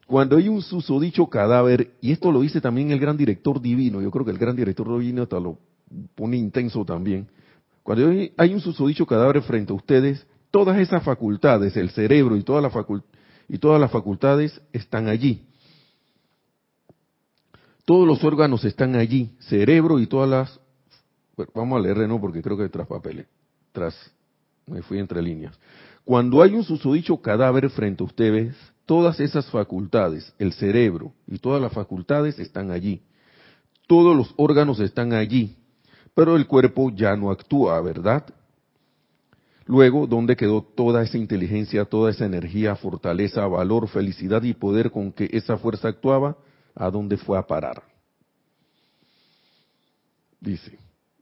Cuando 0.07 0.37
hay 0.37 0.49
un 0.49 0.62
susodicho 0.62 1.27
cadáver, 1.27 1.92
y 2.01 2.12
esto 2.12 2.33
lo 2.33 2.40
dice 2.40 2.61
también 2.61 2.90
el 2.90 2.99
gran 2.99 3.16
director 3.16 3.61
divino, 3.61 4.01
yo 4.03 4.11
creo 4.11 4.25
que 4.25 4.31
el 4.31 4.38
gran 4.38 4.57
director 4.57 4.87
divino 4.99 5.23
hasta 5.23 5.38
lo 5.38 5.59
pone 6.14 6.37
intenso 6.37 6.85
también. 6.85 7.29
Cuando 7.83 8.09
hay 8.37 8.55
un 8.55 8.61
susodicho 8.61 9.07
cadáver 9.07 9.40
frente 9.42 9.73
a 9.73 9.77
ustedes, 9.77 10.27
todas 10.51 10.79
esas 10.79 11.03
facultades, 11.03 11.77
el 11.77 11.90
cerebro 11.90 12.37
y 12.37 12.42
todas 12.42 12.62
las 12.62 12.73
facultades, 12.73 13.17
y 13.48 13.58
todas 13.58 13.80
las 13.80 13.90
facultades 13.90 14.61
están 14.72 15.08
allí. 15.08 15.46
Todos 17.84 18.06
los 18.06 18.22
órganos 18.22 18.64
están 18.64 18.96
allí, 18.96 19.30
cerebro 19.40 19.98
y 19.98 20.06
todas 20.06 20.28
las... 20.28 20.61
vamos 21.54 21.78
a 21.78 21.80
leer 21.80 22.06
no 22.08 22.20
porque 22.20 22.42
creo 22.42 22.58
que 22.58 22.68
tras 22.68 22.87
papeles, 22.87 23.26
tras... 23.72 23.94
me 24.66 24.82
fui 24.82 24.98
entre 24.98 25.22
líneas. 25.22 25.58
Cuando 26.04 26.42
hay 26.42 26.54
un 26.54 26.64
susodicho 26.64 27.16
cadáver 27.22 27.70
frente 27.70 28.02
a 28.02 28.06
ustedes, 28.06 28.54
todas 28.84 29.20
esas 29.20 29.46
facultades, 29.50 30.32
el 30.38 30.52
cerebro 30.52 31.12
y 31.26 31.38
todas 31.38 31.61
las 31.61 31.72
facultades 31.72 32.38
están 32.38 32.70
allí. 32.70 33.02
Todos 33.87 34.14
los 34.14 34.34
órganos 34.37 34.80
están 34.80 35.14
allí, 35.14 35.56
pero 36.14 36.37
el 36.37 36.46
cuerpo 36.46 36.90
ya 36.90 37.16
no 37.16 37.30
actúa, 37.30 37.80
¿verdad? 37.80 38.24
Luego, 39.68 40.07
¿dónde 40.07 40.35
quedó 40.35 40.62
toda 40.62 41.02
esa 41.02 41.18
inteligencia, 41.18 41.85
toda 41.85 42.11
esa 42.11 42.24
energía, 42.24 42.74
fortaleza, 42.74 43.46
valor, 43.46 43.87
felicidad 43.88 44.42
y 44.42 44.54
poder 44.54 44.90
con 44.90 45.12
que 45.12 45.28
esa 45.33 45.57
fuerza 45.57 45.88
actuaba? 45.88 46.37
¿A 46.74 46.90
dónde 46.90 47.16
fue 47.16 47.38
a 47.38 47.46
parar? 47.46 47.83
dice. 50.40 50.78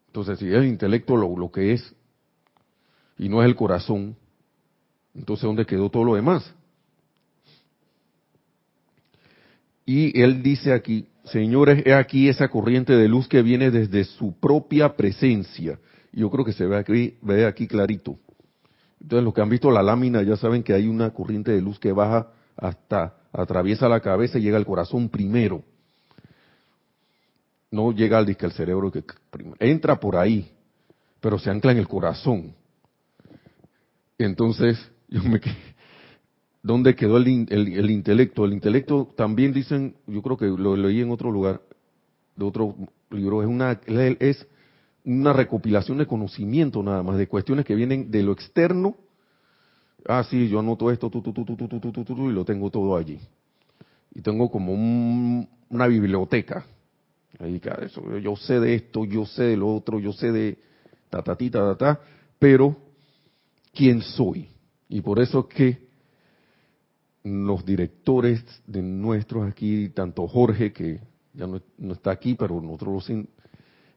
Entonces, 0.08 0.38
si 0.38 0.48
es 0.48 0.54
el 0.54 0.66
intelecto 0.66 1.16
lo, 1.16 1.50
que 1.50 1.72
es 1.72 1.94
y 3.18 3.28
no 3.28 3.42
es 3.42 3.46
el 3.46 3.56
corazón, 3.56 4.16
entonces 5.14 5.44
¿dónde 5.44 5.66
quedó 5.66 5.90
todo 5.90 6.04
lo 6.04 6.14
demás? 6.14 6.54
Y 9.84 10.20
él 10.20 10.42
dice 10.42 10.72
aquí, 10.72 11.08
señores, 11.24 11.84
he 11.86 11.94
aquí 11.94 12.28
esa 12.28 12.48
corriente 12.48 12.94
de 12.94 13.08
luz 13.08 13.28
que 13.28 13.42
viene 13.42 13.70
desde 13.70 14.04
su 14.04 14.32
propia 14.38 14.96
presencia. 14.96 15.78
Yo 16.12 16.30
creo 16.30 16.44
que 16.44 16.52
se 16.52 16.66
ve 16.66 16.76
aquí, 16.76 17.14
ve 17.22 17.46
aquí 17.46 17.66
clarito. 17.66 18.18
Entonces, 19.00 19.24
los 19.24 19.34
que 19.34 19.40
han 19.40 19.48
visto 19.48 19.70
la 19.70 19.82
lámina 19.82 20.22
ya 20.22 20.36
saben 20.36 20.62
que 20.62 20.72
hay 20.72 20.86
una 20.88 21.10
corriente 21.10 21.52
de 21.52 21.60
luz 21.60 21.78
que 21.78 21.92
baja 21.92 22.32
hasta, 22.56 23.16
atraviesa 23.32 23.88
la 23.88 24.00
cabeza 24.00 24.38
y 24.38 24.42
llega 24.42 24.56
al 24.56 24.66
corazón 24.66 25.08
primero. 25.08 25.62
No 27.70 27.92
llega 27.92 28.18
al 28.18 28.26
disque 28.26 28.46
al 28.46 28.52
cerebro, 28.52 28.90
que 28.90 29.04
entra 29.58 30.00
por 30.00 30.16
ahí, 30.16 30.50
pero 31.20 31.38
se 31.38 31.50
ancla 31.50 31.72
en 31.72 31.78
el 31.78 31.88
corazón. 31.88 32.54
Entonces, 34.18 34.78
yo 35.08 35.22
me 35.22 35.40
¿Dónde 36.66 36.96
quedó 36.96 37.16
el, 37.18 37.28
intelecto? 37.28 38.44
El 38.44 38.52
intelecto 38.52 39.14
también 39.16 39.52
dicen, 39.52 39.94
yo 40.08 40.20
creo 40.20 40.36
que 40.36 40.46
lo 40.46 40.74
leí 40.74 41.00
en 41.00 41.12
otro 41.12 41.30
lugar, 41.30 41.60
de 42.34 42.44
otro 42.44 42.74
libro, 43.10 43.40
es 43.40 43.48
una, 43.48 43.80
es 43.86 44.48
una 45.06 45.32
recopilación 45.32 45.98
de 45.98 46.06
conocimiento 46.06 46.82
nada 46.82 47.02
más, 47.02 47.16
de 47.16 47.28
cuestiones 47.28 47.64
que 47.64 47.74
vienen 47.74 48.10
de 48.10 48.22
lo 48.22 48.32
externo. 48.32 48.96
Ah, 50.04 50.24
sí, 50.28 50.48
yo 50.48 50.58
anoto 50.58 50.90
esto, 50.90 51.08
tu, 51.08 51.22
tu, 51.22 51.32
tu, 51.32 52.28
y 52.28 52.32
lo 52.32 52.44
tengo 52.44 52.70
todo 52.70 52.96
allí. 52.96 53.18
Y 54.12 54.20
tengo 54.20 54.50
como 54.50 54.72
una 54.72 55.86
biblioteca. 55.86 56.66
Ahí, 57.38 57.60
eso, 57.82 58.18
yo 58.18 58.34
sé 58.36 58.60
de 58.60 58.74
esto, 58.74 59.04
yo 59.04 59.26
sé 59.26 59.44
de 59.44 59.56
lo 59.56 59.74
otro, 59.74 60.00
yo 60.00 60.12
sé 60.12 60.32
de 60.32 60.58
ta, 61.08 61.22
ta, 61.22 61.36
ta, 61.36 61.50
ta, 61.50 61.76
ta, 61.76 62.00
pero 62.38 62.76
¿quién 63.72 64.02
soy? 64.02 64.48
Y 64.88 65.02
por 65.02 65.20
eso 65.20 65.40
es 65.48 65.54
que 65.54 65.86
los 67.22 67.64
directores 67.64 68.44
de 68.66 68.82
nuestros 68.82 69.48
aquí, 69.48 69.88
tanto 69.90 70.26
Jorge, 70.26 70.72
que 70.72 71.00
ya 71.34 71.46
no, 71.46 71.60
está 71.92 72.10
aquí, 72.10 72.34
pero 72.34 72.60
nosotros 72.60 73.10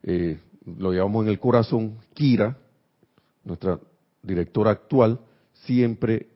eh, 0.04 0.40
lo 0.78 0.92
llevamos 0.92 1.24
en 1.26 1.30
el 1.30 1.40
corazón, 1.40 1.98
Kira, 2.14 2.58
nuestra 3.44 3.80
directora 4.22 4.72
actual, 4.72 5.20
siempre 5.54 6.28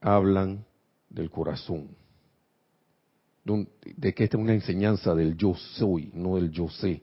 hablan 0.00 0.64
del 1.08 1.30
corazón. 1.30 1.88
De 3.44 4.14
que 4.14 4.24
esta 4.24 4.36
es 4.36 4.42
una 4.42 4.54
enseñanza 4.54 5.14
del 5.14 5.36
yo 5.36 5.54
soy, 5.54 6.10
no 6.14 6.36
del 6.36 6.50
yo 6.50 6.68
sé. 6.68 7.02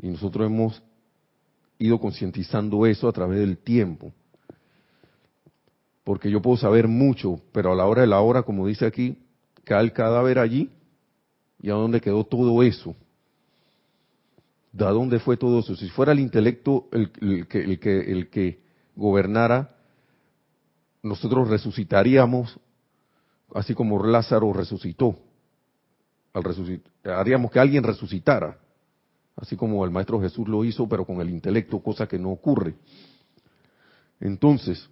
Y 0.00 0.08
nosotros 0.08 0.46
hemos 0.46 0.82
ido 1.78 2.00
concientizando 2.00 2.86
eso 2.86 3.08
a 3.08 3.12
través 3.12 3.38
del 3.38 3.58
tiempo 3.58 4.12
porque 6.08 6.30
yo 6.30 6.40
puedo 6.40 6.56
saber 6.56 6.88
mucho, 6.88 7.38
pero 7.52 7.70
a 7.70 7.74
la 7.74 7.84
hora 7.84 8.00
de 8.00 8.06
la 8.06 8.22
hora, 8.22 8.42
como 8.42 8.66
dice 8.66 8.86
aquí, 8.86 9.18
cae 9.64 9.84
el 9.84 9.92
cadáver 9.92 10.38
allí, 10.38 10.70
y 11.60 11.68
a 11.68 11.74
dónde 11.74 12.00
quedó 12.00 12.24
todo 12.24 12.62
eso. 12.62 12.96
¿De 14.78 14.84
dónde 14.84 15.18
fue 15.18 15.36
todo 15.36 15.58
eso? 15.58 15.74
Si 15.74 15.88
fuera 15.88 16.12
el 16.12 16.20
intelecto 16.20 16.86
el, 16.92 17.10
que, 17.48 17.64
el, 17.64 17.80
que, 17.80 17.98
el 17.98 18.30
que 18.30 18.60
gobernara, 18.94 19.74
nosotros 21.02 21.48
resucitaríamos, 21.48 22.60
así 23.54 23.74
como 23.74 24.06
Lázaro 24.06 24.52
resucitó. 24.52 25.18
Al 26.32 26.44
haríamos 27.12 27.50
que 27.50 27.58
alguien 27.58 27.82
resucitara, 27.82 28.56
así 29.34 29.56
como 29.56 29.84
el 29.84 29.90
Maestro 29.90 30.20
Jesús 30.20 30.46
lo 30.46 30.64
hizo, 30.64 30.88
pero 30.88 31.04
con 31.04 31.20
el 31.20 31.30
intelecto, 31.30 31.80
cosa 31.80 32.06
que 32.06 32.20
no 32.20 32.30
ocurre. 32.30 32.76
Entonces, 34.20 34.88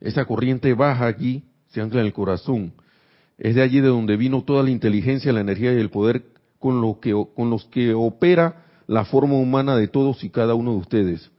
esa 0.00 0.24
corriente 0.24 0.74
baja 0.74 1.06
allí, 1.06 1.44
se 1.68 1.80
ancla 1.80 2.00
en 2.00 2.06
el 2.06 2.12
corazón. 2.12 2.72
Es 3.38 3.54
de 3.54 3.62
allí 3.62 3.80
de 3.80 3.88
donde 3.88 4.16
vino 4.16 4.42
toda 4.42 4.64
la 4.64 4.70
inteligencia, 4.70 5.32
la 5.32 5.42
energía 5.42 5.72
y 5.72 5.76
el 5.76 5.90
poder 5.90 6.35
con, 6.58 6.80
lo 6.80 7.00
que, 7.00 7.12
con 7.34 7.50
los 7.50 7.64
que 7.66 7.94
opera 7.94 8.64
la 8.86 9.04
forma 9.04 9.34
humana 9.34 9.76
de 9.76 9.88
todos 9.88 10.22
y 10.24 10.30
cada 10.30 10.54
uno 10.54 10.72
de 10.72 10.78
ustedes. 10.78 11.30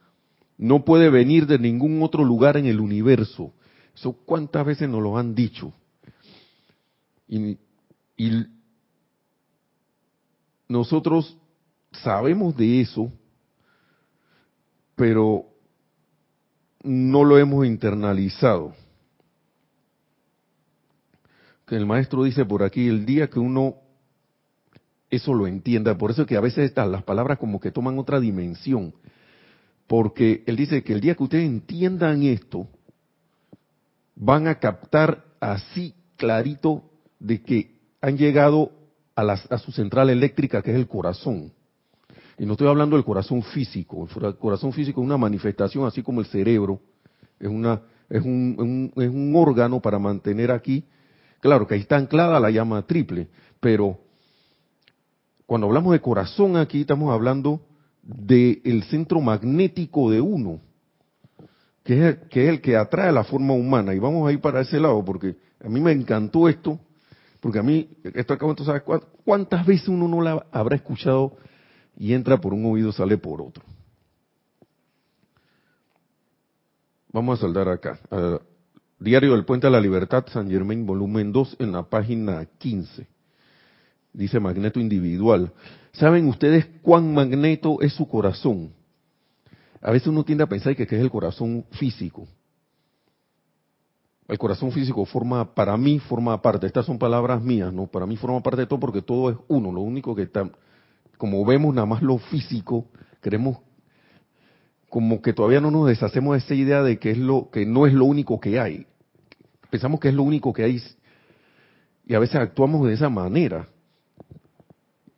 No 0.57 0.83
puede 0.83 1.09
venir 1.09 1.45
de 1.45 1.59
ningún 1.59 2.01
otro 2.01 2.23
lugar 2.23 2.57
en 2.57 2.65
el 2.65 2.79
universo. 2.79 3.53
Eso 3.95 4.13
cuántas 4.13 4.65
veces 4.65 4.89
nos 4.89 5.01
lo 5.01 5.17
han 5.17 5.35
dicho. 5.35 5.73
Y, 7.27 7.57
y 8.15 8.45
nosotros 10.67 11.37
sabemos 11.91 12.55
de 12.57 12.81
eso, 12.81 13.11
pero 14.95 15.45
no 16.83 17.23
lo 17.23 17.37
hemos 17.37 17.65
internalizado. 17.65 18.73
Que 21.65 21.75
el 21.75 21.85
maestro 21.85 22.23
dice 22.23 22.45
por 22.45 22.63
aquí, 22.63 22.87
el 22.87 23.05
día 23.05 23.29
que 23.29 23.39
uno 23.39 23.75
eso 25.09 25.33
lo 25.33 25.47
entienda, 25.47 25.97
por 25.97 26.11
eso 26.11 26.23
es 26.23 26.27
que 26.27 26.37
a 26.37 26.41
veces 26.41 26.65
están 26.65 26.91
las 26.91 27.03
palabras 27.03 27.37
como 27.37 27.59
que 27.59 27.71
toman 27.71 27.97
otra 27.97 28.19
dimensión, 28.19 28.93
porque 29.87 30.43
él 30.45 30.55
dice 30.55 30.83
que 30.83 30.93
el 30.93 31.01
día 31.01 31.15
que 31.15 31.23
ustedes 31.23 31.45
entiendan 31.45 32.23
esto, 32.23 32.67
van 34.15 34.47
a 34.47 34.59
captar 34.59 35.23
así 35.39 35.93
clarito 36.17 36.83
de 37.19 37.41
que 37.41 37.79
han 38.01 38.17
llegado 38.17 38.71
a, 39.15 39.21
a 39.21 39.57
su 39.57 39.71
central 39.71 40.09
eléctrica, 40.09 40.61
que 40.61 40.71
es 40.71 40.77
el 40.77 40.87
corazón. 40.87 41.53
Y 42.37 42.45
no 42.45 42.53
estoy 42.53 42.67
hablando 42.67 42.95
del 42.95 43.05
corazón 43.05 43.41
físico. 43.41 44.07
El 44.21 44.35
corazón 44.37 44.71
físico 44.71 45.01
es 45.01 45.05
una 45.05 45.17
manifestación, 45.17 45.87
así 45.87 46.03
como 46.03 46.19
el 46.19 46.27
cerebro. 46.27 46.79
Es, 47.39 47.47
una, 47.47 47.81
es, 48.09 48.23
un, 48.23 48.91
es 48.95 49.09
un 49.09 49.33
órgano 49.35 49.81
para 49.81 49.97
mantener 49.97 50.51
aquí. 50.51 50.85
Claro 51.39 51.65
que 51.65 51.75
ahí 51.75 51.81
está 51.81 51.97
anclada 51.97 52.39
la 52.39 52.51
llama 52.51 52.85
triple. 52.85 53.27
Pero 53.59 53.99
cuando 55.47 55.67
hablamos 55.67 55.93
de 55.93 56.01
corazón 56.01 56.57
aquí, 56.57 56.81
estamos 56.81 57.11
hablando 57.11 57.61
del 58.03 58.83
centro 58.83 59.21
magnético 59.21 60.11
de 60.11 60.19
uno. 60.19 60.59
Que 61.83 62.09
es, 62.09 62.17
el 62.35 62.59
que 62.59 62.75
atrae 62.75 63.13
la 63.13 63.23
forma 63.23 63.53
humana. 63.53 63.95
Y 63.95 63.99
vamos 63.99 64.27
a 64.27 64.33
ir 64.33 64.41
para 64.41 64.59
ese 64.59 64.77
lado, 64.77 65.03
porque 65.05 65.37
a 65.63 65.69
mí 65.69 65.79
me 65.79 65.93
encantó 65.93 66.49
esto. 66.49 66.77
Porque 67.39 67.59
a 67.59 67.63
mí, 67.63 67.89
esto 68.03 68.33
acabo 68.33 68.53
de 68.55 68.65
saber 68.65 68.83
cuántas 69.23 69.65
veces 69.65 69.87
uno 69.87 70.09
no 70.09 70.21
la 70.21 70.45
habrá 70.51 70.75
escuchado 70.75 71.37
y 71.95 72.13
entra 72.13 72.41
por 72.41 72.53
un 72.53 72.65
oído, 72.65 72.91
sale 72.91 73.17
por 73.17 73.41
otro. 73.41 73.63
Vamos 77.13 77.39
a 77.39 77.41
saldar 77.43 77.69
acá. 77.69 77.99
Diario 78.99 79.31
del 79.31 79.45
Puente 79.45 79.67
a 79.67 79.69
la 79.69 79.79
Libertad, 79.79 80.25
San 80.27 80.49
Germain, 80.49 80.85
volumen 80.85 81.31
2, 81.31 81.55
en 81.59 81.71
la 81.71 81.83
página 81.83 82.45
15. 82.57 83.07
Dice 84.17 84.39
magneto 84.39 84.79
individual. 84.79 85.53
¿Saben 85.91 86.27
ustedes 86.27 86.65
cuán 86.81 87.13
magneto 87.13 87.81
es 87.81 87.93
su 87.93 88.07
corazón? 88.07 88.73
A 89.79 89.91
veces 89.91 90.07
uno 90.07 90.25
tiende 90.25 90.43
a 90.43 90.47
pensar 90.47 90.75
que 90.75 90.83
es 90.83 90.91
el 90.91 91.11
corazón 91.11 91.65
físico. 91.73 92.27
El 94.27 94.39
corazón 94.39 94.71
físico 94.71 95.05
forma, 95.05 95.53
para 95.53 95.77
mí, 95.77 95.99
forma 95.99 96.41
parte. 96.41 96.65
Estas 96.65 96.87
son 96.87 96.97
palabras 96.97 97.43
mías, 97.43 97.71
¿no? 97.71 97.85
Para 97.85 98.07
mí 98.07 98.17
forma 98.17 98.41
parte 98.41 98.61
de 98.61 98.65
todo 98.65 98.79
porque 98.79 99.03
todo 99.03 99.29
es 99.29 99.37
uno. 99.49 99.71
Lo 99.71 99.81
único 99.81 100.15
que 100.15 100.23
está, 100.23 100.49
como 101.19 101.45
vemos 101.45 101.75
nada 101.75 101.85
más 101.85 102.01
lo 102.01 102.17
físico, 102.17 102.87
queremos 103.21 103.59
como 104.89 105.21
que 105.21 105.31
todavía 105.31 105.61
no 105.61 105.69
nos 105.69 105.89
deshacemos 105.89 106.33
de 106.33 106.39
esa 106.39 106.55
idea 106.55 106.81
de 106.81 106.97
que 106.97 107.11
es 107.11 107.19
lo 107.19 107.51
que 107.51 107.67
no 107.67 107.85
es 107.85 107.93
lo 107.93 108.05
único 108.05 108.39
que 108.39 108.59
hay. 108.59 108.87
Pensamos 109.69 109.99
que 109.99 110.09
es 110.09 110.15
lo 110.15 110.23
único 110.23 110.53
que 110.53 110.63
hay 110.63 110.81
y 112.07 112.15
a 112.15 112.19
veces 112.19 112.37
actuamos 112.37 112.87
de 112.87 112.95
esa 112.95 113.09
manera. 113.09 113.67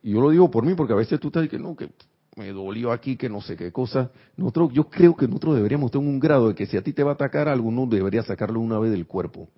Y 0.02 0.12
yo 0.12 0.20
lo 0.20 0.30
digo 0.30 0.50
por 0.50 0.64
mí 0.64 0.74
porque 0.74 0.92
a 0.92 0.96
veces 0.96 1.20
tú 1.20 1.28
estás 1.28 1.42
diciendo 1.42 1.68
no 1.68 1.76
que 1.76 1.90
me 2.36 2.52
dolió 2.52 2.92
aquí, 2.92 3.16
que 3.16 3.28
no 3.28 3.40
sé 3.40 3.56
qué 3.56 3.72
cosa. 3.72 4.10
Nosotros, 4.36 4.72
yo 4.72 4.88
creo 4.88 5.16
que 5.16 5.26
nosotros 5.26 5.56
deberíamos 5.56 5.90
tener 5.90 6.06
un 6.06 6.20
grado 6.20 6.48
de 6.48 6.54
que 6.54 6.66
si 6.66 6.76
a 6.76 6.82
ti 6.82 6.92
te 6.92 7.02
va 7.02 7.12
a 7.12 7.14
atacar 7.14 7.48
algo, 7.48 7.68
uno 7.68 7.86
debería 7.86 8.22
sacarlo 8.22 8.60
una 8.60 8.78
vez 8.78 8.92
del 8.92 9.06
cuerpo. 9.06 9.48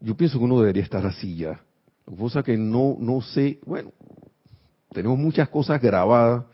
Yo 0.00 0.16
pienso 0.16 0.38
que 0.38 0.44
uno 0.44 0.60
debería 0.60 0.82
estar 0.82 1.04
así 1.06 1.36
ya. 1.36 1.60
Cosa 2.18 2.42
que 2.42 2.56
no, 2.56 2.96
no 3.00 3.20
sé, 3.20 3.58
bueno, 3.66 3.92
tenemos 4.90 5.18
muchas 5.18 5.48
cosas 5.48 5.82
grabadas 5.82 6.44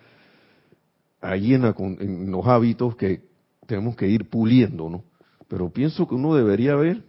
allí 1.20 1.54
en, 1.54 2.30
los 2.30 2.46
hábitos 2.46 2.96
que 2.96 3.22
tenemos 3.66 3.94
que 3.96 4.08
ir 4.08 4.28
puliendo, 4.28 4.88
¿no? 4.88 5.04
Pero 5.46 5.70
pienso 5.70 6.08
que 6.08 6.14
uno 6.14 6.34
debería 6.34 6.74
ver, 6.74 7.04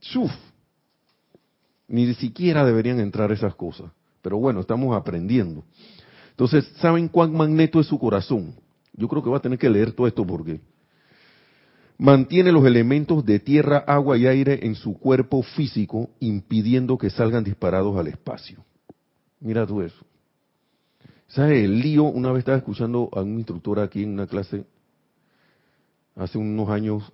¡chuf! 0.00 0.30
Ni 1.88 2.14
siquiera 2.14 2.64
deberían 2.64 3.00
entrar 3.00 3.32
esas 3.32 3.54
cosas. 3.54 3.90
Pero 4.26 4.38
bueno, 4.38 4.58
estamos 4.58 4.96
aprendiendo. 4.96 5.62
Entonces, 6.30 6.68
¿saben 6.80 7.06
cuán 7.06 7.32
magneto 7.32 7.78
es 7.78 7.86
su 7.86 7.96
corazón? 7.96 8.56
Yo 8.92 9.06
creo 9.06 9.22
que 9.22 9.30
va 9.30 9.36
a 9.36 9.40
tener 9.40 9.56
que 9.56 9.70
leer 9.70 9.92
todo 9.92 10.08
esto 10.08 10.26
porque 10.26 10.60
mantiene 11.96 12.50
los 12.50 12.66
elementos 12.66 13.24
de 13.24 13.38
tierra, 13.38 13.84
agua 13.86 14.18
y 14.18 14.26
aire 14.26 14.66
en 14.66 14.74
su 14.74 14.98
cuerpo 14.98 15.44
físico, 15.44 16.10
impidiendo 16.18 16.98
que 16.98 17.08
salgan 17.08 17.44
disparados 17.44 17.96
al 17.96 18.08
espacio. 18.08 18.64
Mira 19.38 19.64
tú 19.64 19.80
eso. 19.80 20.04
¿Sabes 21.28 21.62
el 21.62 21.78
lío? 21.78 22.02
Una 22.02 22.32
vez 22.32 22.40
estaba 22.40 22.58
escuchando 22.58 23.08
a 23.12 23.22
un 23.22 23.36
instructor 23.36 23.78
aquí 23.78 24.02
en 24.02 24.14
una 24.14 24.26
clase 24.26 24.64
hace 26.16 26.36
unos 26.36 26.68
años. 26.68 27.12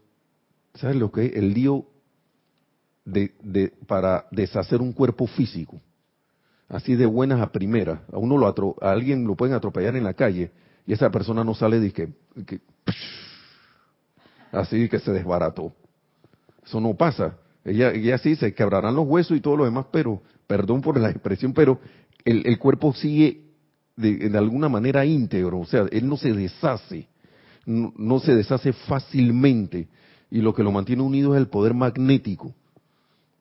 ¿Sabes 0.73 0.97
lo 0.97 1.13
que 1.13 1.27
es? 1.27 1.37
El 1.37 1.53
lío 1.53 1.85
de, 3.05 3.35
de, 3.43 3.69
para 3.87 4.29
deshacer 4.31 4.81
un 4.81 4.95
cuerpo 4.95 5.27
físico. 5.27 5.79
Así 6.73 6.97
de 6.97 7.05
buenas 7.05 7.39
a 7.43 7.53
primeras. 7.53 8.01
A 8.11 8.17
uno 8.17 8.39
lo 8.39 8.47
atro, 8.47 8.77
a 8.81 8.93
alguien 8.93 9.27
lo 9.27 9.37
pueden 9.37 9.55
atropellar 9.55 9.95
en 9.95 10.05
la 10.05 10.15
calle 10.15 10.51
y 10.87 10.95
esa 10.95 11.11
persona 11.11 11.45
no 11.45 11.55
sale 11.55 11.79
de 11.79 11.93
que, 11.93 12.09
así 14.51 14.89
que 14.89 14.99
se 14.99 15.13
desbarató. 15.13 15.75
Eso 16.65 16.81
no 16.81 16.95
pasa. 16.95 17.37
Ella, 17.63 17.91
ella 17.91 18.17
sí 18.17 18.37
se 18.37 18.55
quebrarán 18.55 18.97
los 18.97 19.07
huesos 19.07 19.37
y 19.37 19.43
todo 19.43 19.59
lo 19.59 19.67
demás, 19.67 19.85
pero, 19.93 20.23
perdón 20.47 20.81
por 20.81 20.99
la 20.99 21.11
expresión, 21.11 21.53
pero 21.53 21.79
el, 22.25 22.47
el 22.47 22.59
cuerpo 22.59 22.95
sigue 22.95 23.43
de, 23.95 24.31
de, 24.31 24.39
alguna 24.39 24.71
manera 24.71 25.05
íntegro, 25.05 25.61
o 25.61 25.67
sea, 25.67 25.85
él 25.93 26.09
no 26.09 26.17
se 26.17 26.33
deshace, 26.33 27.07
no, 27.67 27.93
no, 27.99 28.19
se 28.19 28.35
deshace 28.35 28.73
fácilmente, 28.73 29.89
y 30.31 30.41
lo 30.41 30.55
que 30.55 30.63
lo 30.63 30.73
mantiene 30.73 31.03
unido 31.03 31.35
es 31.35 31.41
el 31.41 31.49
poder 31.49 31.75
magnético, 31.75 32.55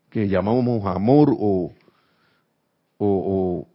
que 0.09 0.27
llamamos 0.27 0.85
amor 0.85 1.33
o, 1.39 1.71
o, 3.03 3.67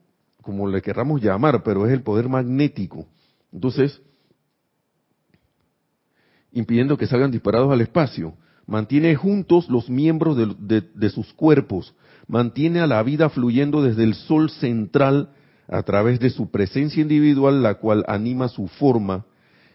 como 0.42 0.68
le 0.68 0.80
querramos 0.82 1.20
llamar, 1.20 1.62
pero 1.62 1.86
es 1.86 1.92
el 1.92 2.02
poder 2.02 2.28
magnético. 2.28 3.06
Entonces, 3.52 4.00
impidiendo 6.52 6.96
que 6.96 7.06
salgan 7.06 7.30
disparados 7.30 7.72
al 7.72 7.80
espacio, 7.80 8.34
mantiene 8.66 9.14
juntos 9.16 9.68
los 9.68 9.90
miembros 9.90 10.36
de, 10.36 10.80
de 10.94 11.10
sus 11.10 11.32
cuerpos, 11.34 11.94
mantiene 12.28 12.80
a 12.80 12.86
la 12.86 13.02
vida 13.02 13.28
fluyendo 13.28 13.82
desde 13.82 14.04
el 14.04 14.14
sol 14.14 14.50
central 14.50 15.30
a 15.68 15.82
través 15.82 16.20
de 16.20 16.30
su 16.30 16.50
presencia 16.50 17.02
individual, 17.02 17.62
la 17.62 17.74
cual 17.74 18.04
anima 18.06 18.48
su 18.48 18.68
forma 18.68 19.26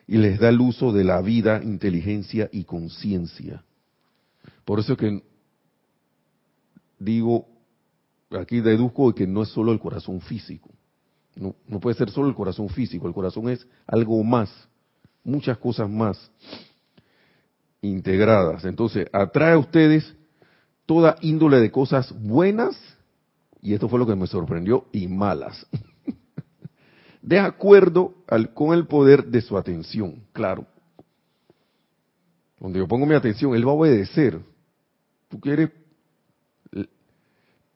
y 0.08 0.18
les 0.18 0.40
da 0.40 0.50
el 0.50 0.62
uso 0.62 0.92
de 0.94 1.04
la 1.04 1.22
vida, 1.22 1.62
inteligencia 1.64 2.50
y 2.52 2.64
conciencia. 2.64 3.64
Por 4.66 4.80
eso 4.80 4.96
que 4.96 5.22
digo, 7.00 7.51
aquí 8.40 8.62
deduzco 8.62 9.14
que 9.14 9.28
no 9.28 9.44
es 9.44 9.50
solo 9.50 9.72
el 9.72 9.80
corazón 9.80 10.22
físico. 10.22 10.70
No, 11.36 11.56
puede 11.80 11.98
ser 11.98 12.10
solo 12.10 12.28
el 12.28 12.36
corazón 12.36 12.70
físico, 12.70 13.08
el 13.08 13.14
corazón 13.14 13.50
es 13.50 13.66
algo 13.88 14.22
más, 14.24 14.50
muchas 15.24 15.58
cosas 15.58 15.90
más 15.90 16.32
integradas. 17.82 18.66
Entonces, 18.66 19.08
atrae 19.14 19.54
a 19.54 19.58
ustedes 19.58 20.14
toda 20.86 21.16
índole 21.22 21.60
de 21.60 21.72
cosas 21.72 22.14
buenas, 22.22 22.78
y 23.62 23.74
esto 23.74 23.88
fue 23.88 24.00
lo 24.00 24.06
que 24.06 24.16
me 24.16 24.28
sorprendió, 24.28 24.86
y 24.92 25.08
malas. 25.08 25.66
de 27.22 27.40
acuerdo 27.40 28.14
con 28.54 28.74
el 28.74 28.88
poder 28.88 29.26
de 29.26 29.42
su 29.42 29.58
atención, 29.58 30.24
claro. 30.34 30.66
Donde 32.60 32.80
yo 32.80 32.88
pongo 32.88 33.06
mi 33.06 33.16
atención, 33.16 33.56
él 33.56 33.66
va 33.66 33.72
a 33.72 33.76
obedecer. 33.76 34.40
Tú 35.30 35.40
quieres, 35.40 35.72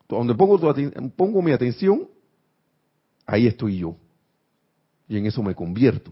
donde 0.08 0.36
pongo, 0.36 1.42
mi 1.42 1.52
atención, 1.52 2.08
ahí 3.26 3.48
estoy 3.48 3.80
yo. 3.80 3.96
Y 5.08 5.18
en 5.18 5.26
eso 5.26 5.44
me 5.44 5.56
convierto. 5.56 6.12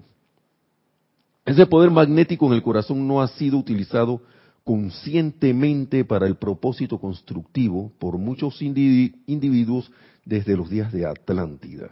Ese 1.46 1.66
poder 1.66 1.92
magnético 1.92 2.48
en 2.48 2.54
el 2.54 2.64
corazón 2.64 3.08
no 3.08 3.22
ha 3.22 3.28
sido 3.28 3.58
utilizado 3.58 4.22
conscientemente 4.64 6.06
para 6.06 6.26
el 6.26 6.36
propósito 6.36 7.00
constructivo 7.00 7.92
por 8.00 8.18
muchos 8.18 8.62
individuos 8.62 9.92
desde 10.24 10.56
los 10.56 10.70
días 10.70 10.92
de 10.94 11.06
Atlántida. 11.06 11.92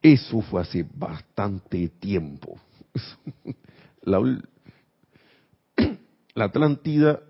Eso 0.00 0.40
fue 0.42 0.62
hace 0.62 0.86
bastante 0.94 1.88
tiempo. 1.88 2.58
La 6.34 6.44
Atlántida, 6.44 7.20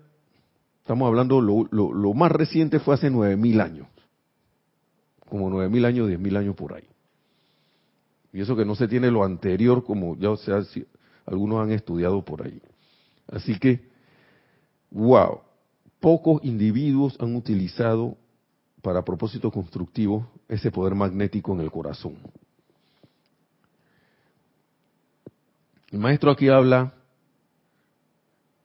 estamos 0.85 1.07
hablando, 1.07 1.41
lo, 1.41 1.67
lo, 1.71 2.13
más 2.13 2.31
reciente 2.31 2.79
fue 2.79 2.93
hace 2.93 3.09
nueve 3.09 3.35
mil 3.35 3.59
años. 3.59 3.87
Como 5.27 5.49
nueve 5.49 5.67
mil 5.67 5.83
años, 5.83 6.07
diez 6.07 6.19
mil 6.19 6.37
años 6.37 6.55
por 6.55 6.75
ahí. 6.75 6.87
Y 8.31 8.41
eso 8.41 8.55
que 8.55 8.65
no 8.65 8.75
se 8.75 8.87
tiene 8.87 9.09
lo 9.09 9.23
anterior, 9.23 9.83
como 9.83 10.15
ya 10.15 10.29
algunos 11.25 11.59
han 11.59 11.71
estudiado 11.71 12.23
por 12.23 12.45
ahí. 12.45 12.61
Así 13.25 13.57
que, 13.57 13.89
wow, 14.91 15.39
pocos 15.99 16.43
individuos 16.43 17.17
han 17.19 17.35
utilizado 17.35 18.15
para 18.83 19.03
propósito 19.03 19.49
constructivo 19.49 20.29
ese 20.47 20.69
poder 20.69 20.93
magnético 20.93 21.51
en 21.53 21.61
el 21.61 21.71
corazón. 21.71 22.15
El 25.89 25.97
maestro 25.97 26.29
aquí 26.29 26.47
habla 26.47 26.93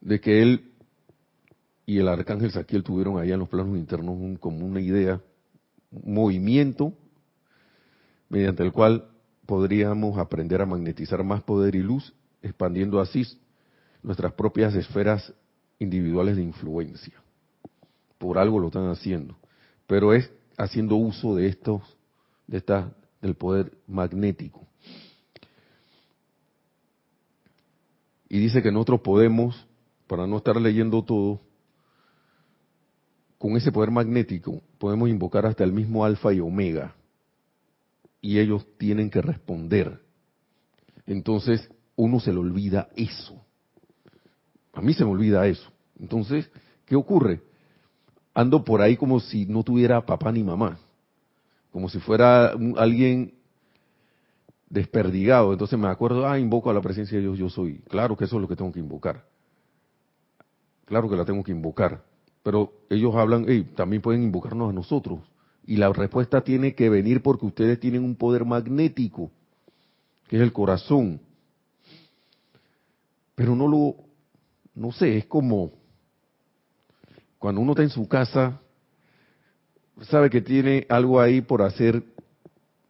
de 0.02 0.20
que 0.20 0.42
él 0.42 0.69
y 1.90 1.98
el 1.98 2.06
arcángel 2.06 2.52
Saquiel 2.52 2.84
tuvieron 2.84 3.18
allá 3.18 3.34
en 3.34 3.40
los 3.40 3.48
planos 3.48 3.76
internos 3.76 4.14
un, 4.14 4.36
como 4.36 4.64
una 4.64 4.80
idea, 4.80 5.20
un 5.90 6.14
movimiento 6.14 6.94
mediante 8.28 8.62
el 8.62 8.70
cual 8.70 9.08
podríamos 9.44 10.16
aprender 10.16 10.62
a 10.62 10.66
magnetizar 10.66 11.24
más 11.24 11.42
poder 11.42 11.74
y 11.74 11.82
luz, 11.82 12.14
expandiendo 12.42 13.00
así 13.00 13.26
nuestras 14.04 14.32
propias 14.34 14.72
esferas 14.76 15.34
individuales 15.80 16.36
de 16.36 16.44
influencia. 16.44 17.14
Por 18.18 18.38
algo 18.38 18.60
lo 18.60 18.68
están 18.68 18.88
haciendo, 18.88 19.36
pero 19.88 20.14
es 20.14 20.30
haciendo 20.56 20.94
uso 20.94 21.34
de 21.34 21.48
estos, 21.48 21.82
de 22.46 22.58
esta, 22.58 22.94
del 23.20 23.34
poder 23.34 23.72
magnético. 23.88 24.64
Y 28.28 28.38
dice 28.38 28.62
que 28.62 28.70
nosotros 28.70 29.00
podemos, 29.00 29.66
para 30.06 30.28
no 30.28 30.36
estar 30.36 30.54
leyendo 30.54 31.02
todo, 31.02 31.49
con 33.40 33.56
ese 33.56 33.72
poder 33.72 33.90
magnético 33.90 34.60
podemos 34.76 35.08
invocar 35.08 35.46
hasta 35.46 35.64
el 35.64 35.72
mismo 35.72 36.04
alfa 36.04 36.30
y 36.30 36.40
omega. 36.40 36.94
Y 38.20 38.38
ellos 38.38 38.66
tienen 38.76 39.08
que 39.08 39.22
responder. 39.22 40.02
Entonces, 41.06 41.66
uno 41.96 42.20
se 42.20 42.34
le 42.34 42.38
olvida 42.38 42.90
eso. 42.96 43.42
A 44.74 44.82
mí 44.82 44.92
se 44.92 45.06
me 45.06 45.12
olvida 45.12 45.46
eso. 45.46 45.72
Entonces, 45.98 46.50
¿qué 46.84 46.96
ocurre? 46.96 47.40
Ando 48.34 48.62
por 48.62 48.82
ahí 48.82 48.98
como 48.98 49.20
si 49.20 49.46
no 49.46 49.62
tuviera 49.62 50.04
papá 50.04 50.30
ni 50.30 50.44
mamá. 50.44 50.78
Como 51.72 51.88
si 51.88 51.98
fuera 51.98 52.50
alguien 52.76 53.32
desperdigado. 54.68 55.54
Entonces 55.54 55.78
me 55.78 55.88
acuerdo, 55.88 56.28
ah, 56.28 56.38
invoco 56.38 56.68
a 56.68 56.74
la 56.74 56.82
presencia 56.82 57.16
de 57.16 57.22
Dios, 57.22 57.38
yo 57.38 57.48
soy. 57.48 57.78
Claro 57.88 58.18
que 58.18 58.26
eso 58.26 58.36
es 58.36 58.42
lo 58.42 58.48
que 58.48 58.56
tengo 58.56 58.70
que 58.70 58.80
invocar. 58.80 59.24
Claro 60.84 61.08
que 61.08 61.16
la 61.16 61.24
tengo 61.24 61.42
que 61.42 61.52
invocar. 61.52 62.09
Pero 62.50 62.72
ellos 62.90 63.14
hablan, 63.14 63.44
hey, 63.46 63.64
también 63.76 64.02
pueden 64.02 64.24
invocarnos 64.24 64.70
a 64.70 64.72
nosotros. 64.72 65.20
Y 65.68 65.76
la 65.76 65.92
respuesta 65.92 66.40
tiene 66.40 66.74
que 66.74 66.88
venir 66.88 67.22
porque 67.22 67.46
ustedes 67.46 67.78
tienen 67.78 68.02
un 68.02 68.16
poder 68.16 68.44
magnético, 68.44 69.30
que 70.26 70.34
es 70.34 70.42
el 70.42 70.52
corazón. 70.52 71.20
Pero 73.36 73.54
no 73.54 73.68
lo, 73.68 73.94
no 74.74 74.90
sé, 74.90 75.16
es 75.16 75.26
como 75.26 75.70
cuando 77.38 77.60
uno 77.60 77.70
está 77.70 77.84
en 77.84 77.90
su 77.90 78.08
casa, 78.08 78.60
sabe 80.00 80.28
que 80.28 80.40
tiene 80.40 80.88
algo 80.88 81.20
ahí 81.20 81.42
por 81.42 81.62
hacer, 81.62 82.02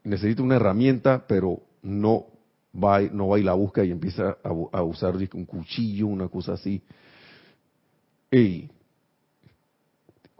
necesita 0.05 0.43
una 0.43 0.57
herramienta, 0.57 1.27
pero 1.29 1.61
no 1.83 2.29
va, 2.75 3.03
no 3.03 3.29
va 3.29 3.39
y 3.39 3.43
la 3.43 3.53
busca 3.53 3.85
y 3.85 3.91
empieza 3.91 4.39
a, 4.43 4.49
a 4.73 4.83
usar 4.83 5.17
un 5.35 5.45
cuchillo, 5.45 6.07
una 6.07 6.29
cosa 6.29 6.55
así. 6.55 6.83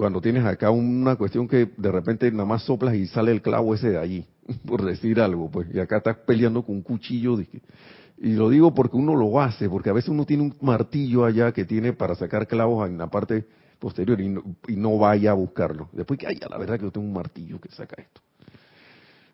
Cuando 0.01 0.23
tienes 0.23 0.47
acá 0.47 0.71
una 0.71 1.17
cuestión 1.17 1.47
que 1.47 1.69
de 1.77 1.93
repente 1.93 2.33
nada 2.33 2.47
más 2.47 2.63
soplas 2.63 2.95
y 2.95 3.07
sale 3.07 3.33
el 3.33 3.43
clavo 3.43 3.75
ese 3.75 3.91
de 3.91 3.99
allí, 3.99 4.27
por 4.67 4.83
decir 4.83 5.21
algo, 5.21 5.51
pues, 5.51 5.69
y 5.75 5.79
acá 5.79 5.99
estás 5.99 6.17
peleando 6.17 6.63
con 6.63 6.77
un 6.77 6.83
cuchillo. 6.83 7.39
y 7.39 8.33
lo 8.33 8.49
digo 8.49 8.73
porque 8.73 8.97
uno 8.97 9.15
lo 9.15 9.39
hace, 9.43 9.69
porque 9.69 9.91
a 9.91 9.93
veces 9.93 10.09
uno 10.09 10.25
tiene 10.25 10.45
un 10.45 10.57
martillo 10.63 11.27
allá 11.27 11.53
que 11.53 11.67
tiene 11.67 11.93
para 11.93 12.15
sacar 12.15 12.49
clavos 12.49 12.89
en 12.89 12.97
la 12.97 13.09
parte 13.11 13.45
posterior 13.79 14.19
y 14.23 14.31
no, 14.31 14.43
y 14.69 14.77
no 14.77 14.97
vaya 14.97 15.33
a 15.33 15.35
buscarlo. 15.35 15.91
Después 15.93 16.19
que, 16.19 16.27
ay, 16.27 16.41
la 16.49 16.57
verdad 16.57 16.79
que 16.79 16.85
yo 16.85 16.91
tengo 16.91 17.07
un 17.07 17.13
martillo 17.13 17.61
que 17.61 17.69
saca 17.69 18.01
esto. 18.01 18.23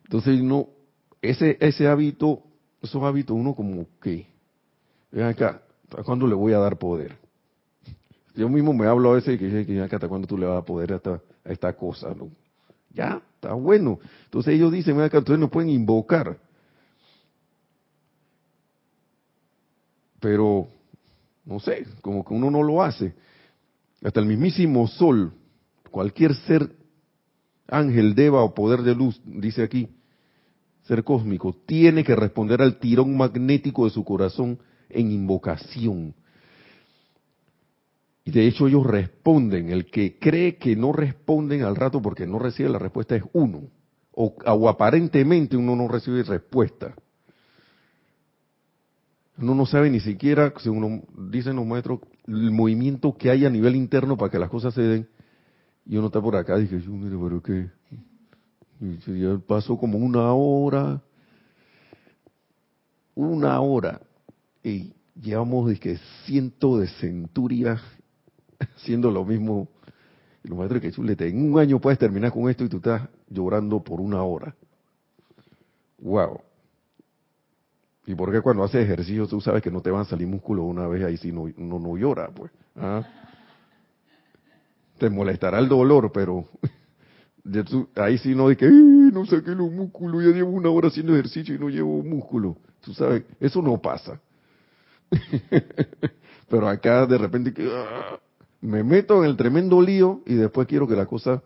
Entonces, 0.03 0.43
no, 0.43 0.67
ese, 1.23 1.59
ese 1.61 1.87
hábito, 1.87 2.43
esos 2.83 3.01
hábitos 3.05 3.37
uno 3.37 3.55
como 3.55 3.87
que, 4.03 4.27
ven 5.13 5.27
acá, 5.27 5.63
¿hasta 5.85 6.03
cuándo 6.03 6.27
le 6.27 6.35
voy 6.35 6.55
a 6.55 6.59
dar 6.59 6.77
poder? 6.77 7.26
Yo 8.37 8.51
mismo 8.51 8.75
me 8.75 8.87
hablo 8.87 9.11
a 9.11 9.15
veces 9.15 9.41
y 9.41 9.65
que 9.67 9.81
¿hasta 9.81 10.09
cuándo 10.09 10.29
tú 10.29 10.37
le 10.37 10.45
vas 10.47 10.59
a 10.59 10.65
poder 10.65 10.93
a 10.93 11.21
esta, 11.45 11.73
cosa? 11.73 12.15
¿no? 12.15 12.31
Ya, 12.93 13.23
está 13.35 13.55
bueno. 13.55 13.99
Entonces 14.25 14.55
ellos 14.55 14.71
dicen, 14.71 15.01
acá, 15.01 15.19
ustedes 15.19 15.41
no 15.41 15.49
pueden 15.49 15.71
invocar. 15.71 16.39
Pero, 20.21 20.69
no 21.47 21.61
sé, 21.61 21.87
como 22.03 22.25
que 22.25 22.35
uno 22.35 22.51
no 22.51 22.63
lo 22.63 22.83
hace. 22.83 23.15
Hasta 24.03 24.21
el 24.21 24.27
mismísimo 24.27 24.87
sol, 24.87 25.33
cualquier 25.91 26.35
ser, 26.35 26.71
ángel, 27.69 28.15
deva 28.15 28.43
o 28.43 28.55
poder 28.55 28.83
de 28.83 28.95
luz, 28.95 29.19
dice 29.25 29.63
aquí, 29.63 29.89
ser 30.83 31.05
cósmico, 31.05 31.57
tiene 31.65 32.05
que 32.05 32.15
responder 32.15 32.61
al 32.61 32.79
tirón 32.79 33.17
magnético 33.17 33.87
de 33.87 33.91
su 33.91 34.05
corazón 34.05 34.59
en 34.91 35.11
invocación. 35.11 36.15
Y 38.27 38.33
de 38.33 38.45
hecho 38.49 38.67
ellos 38.67 38.85
responden. 38.85 39.71
El 39.71 39.87
que 39.87 40.19
cree 40.19 40.57
que 40.57 40.75
no 40.75 40.93
responden 40.93 41.63
al 41.63 41.77
rato 41.77 42.03
porque 42.03 42.27
no 42.27 42.41
recibe 42.41 42.69
la 42.69 42.81
respuesta 42.81 43.15
es 43.15 43.23
uno. 43.33 43.71
O, 44.11 44.69
aparentemente 44.69 45.57
uno 45.57 45.77
no 45.77 45.87
recibe 45.87 46.25
respuesta. 46.25 46.93
Uno 49.39 49.55
no 49.55 49.65
sabe 49.65 49.91
ni 49.91 50.01
siquiera, 50.01 50.53
según 50.59 51.05
dicen 51.31 51.55
los 51.55 51.67
maestros, 51.67 52.01
el 52.27 52.51
movimiento 52.51 53.17
que 53.17 53.31
hay 53.31 53.45
a 53.45 53.51
nivel 53.51 53.77
interno 53.77 54.17
para 54.17 54.33
que 54.33 54.41
las 54.41 54.51
cosas 54.51 54.75
se 54.75 54.83
den. 54.83 55.09
Y 55.85 55.97
uno 55.97 56.07
está 56.09 56.21
por 56.21 56.35
acá 56.35 56.59
y 56.59 56.67
dice, 56.67 56.89
mire, 56.89 57.17
pero 57.17 57.41
qué. 57.41 57.71
Y 58.81 59.21
ya 59.21 59.39
pasó 59.39 59.79
como 59.79 59.99
una 59.99 60.33
hora. 60.33 61.01
Una 63.15 63.61
hora. 63.61 64.01
Y 64.65 64.95
llevamos, 65.15 65.79
que 65.79 65.97
cientos 66.25 66.81
de 66.81 66.89
centurias 66.89 67.81
haciendo 68.77 69.11
lo 69.11 69.25
mismo. 69.25 69.69
Y 70.45 70.49
los 70.49 70.59
maestros 70.59 70.81
que 70.81 70.93
chulete, 70.93 71.29
en 71.29 71.53
un 71.53 71.59
año 71.59 71.81
puedes 71.81 71.99
terminar 71.99 72.33
con 72.33 72.49
esto 72.49 72.65
y 72.65 72.69
tú 72.69 72.77
estás 72.77 73.09
llorando 73.29 73.83
por 73.83 74.01
una 74.01 74.23
hora. 74.23 74.55
Wow. 75.99 76.41
¿Y 78.07 78.15
por 78.15 78.31
qué 78.31 78.41
cuando 78.41 78.63
haces 78.63 78.85
ejercicio 78.85 79.27
tú 79.27 79.41
sabes 79.41 79.63
que 79.63 79.71
no 79.71 79.81
te 79.81 79.91
van 79.91 80.03
a 80.03 80.05
salir 80.05 80.29
músculos 80.29 80.65
una 80.65 80.87
vez 80.87 81.05
ahí 81.05 81.17
si 81.17 81.33
no, 81.33 81.43
uno 81.43 81.79
no 81.81 81.97
llora? 81.97 82.29
Pues. 82.29 82.53
¿Ah? 82.77 83.03
Te 84.99 85.11
molestará 85.11 85.59
el 85.59 85.69
dolor, 85.69 86.13
pero 86.13 86.45
ahí 87.97 88.19
sí 88.19 88.35
no 88.35 88.49
de 88.49 88.57
que 88.57 88.71
no 88.71 89.27
saqué 89.27 89.51
los 89.51 89.73
músculos, 89.73 90.25
ya 90.25 90.31
llevo 90.31 90.51
una 90.51 90.71
hora 90.71 90.89
haciendo 90.89 91.15
ejercicio 91.15 91.55
y 91.55 91.59
no 91.59 91.69
llevo 91.69 92.03
músculo. 92.05 92.57
Tú 92.81 92.95
sabes, 92.95 93.25
eso 93.41 93.61
no 93.61 93.81
pasa. 93.81 94.21
pero 96.49 96.69
acá 96.69 97.07
de 97.07 97.19
repente 97.19 97.53
que 97.53 97.69
ah, 97.69 98.21
me 98.61 98.83
meto 98.83 99.23
en 99.23 99.31
el 99.31 99.37
tremendo 99.37 99.81
lío 99.81 100.23
y 100.27 100.35
después 100.35 100.67
quiero 100.67 100.87
que 100.87 100.97
la 100.97 101.07
cosa, 101.07 101.43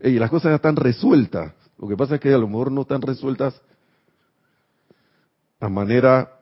y 0.00 0.12
las 0.18 0.30
cosas 0.30 0.50
ya 0.50 0.56
están 0.56 0.76
resueltas. 0.76 1.52
Lo 1.78 1.88
que 1.88 1.96
pasa 1.96 2.16
es 2.16 2.20
que 2.20 2.32
a 2.32 2.38
lo 2.38 2.46
mejor 2.46 2.70
no 2.70 2.82
están 2.82 3.02
resueltas 3.02 3.60
a 5.60 5.68
manera 5.68 6.40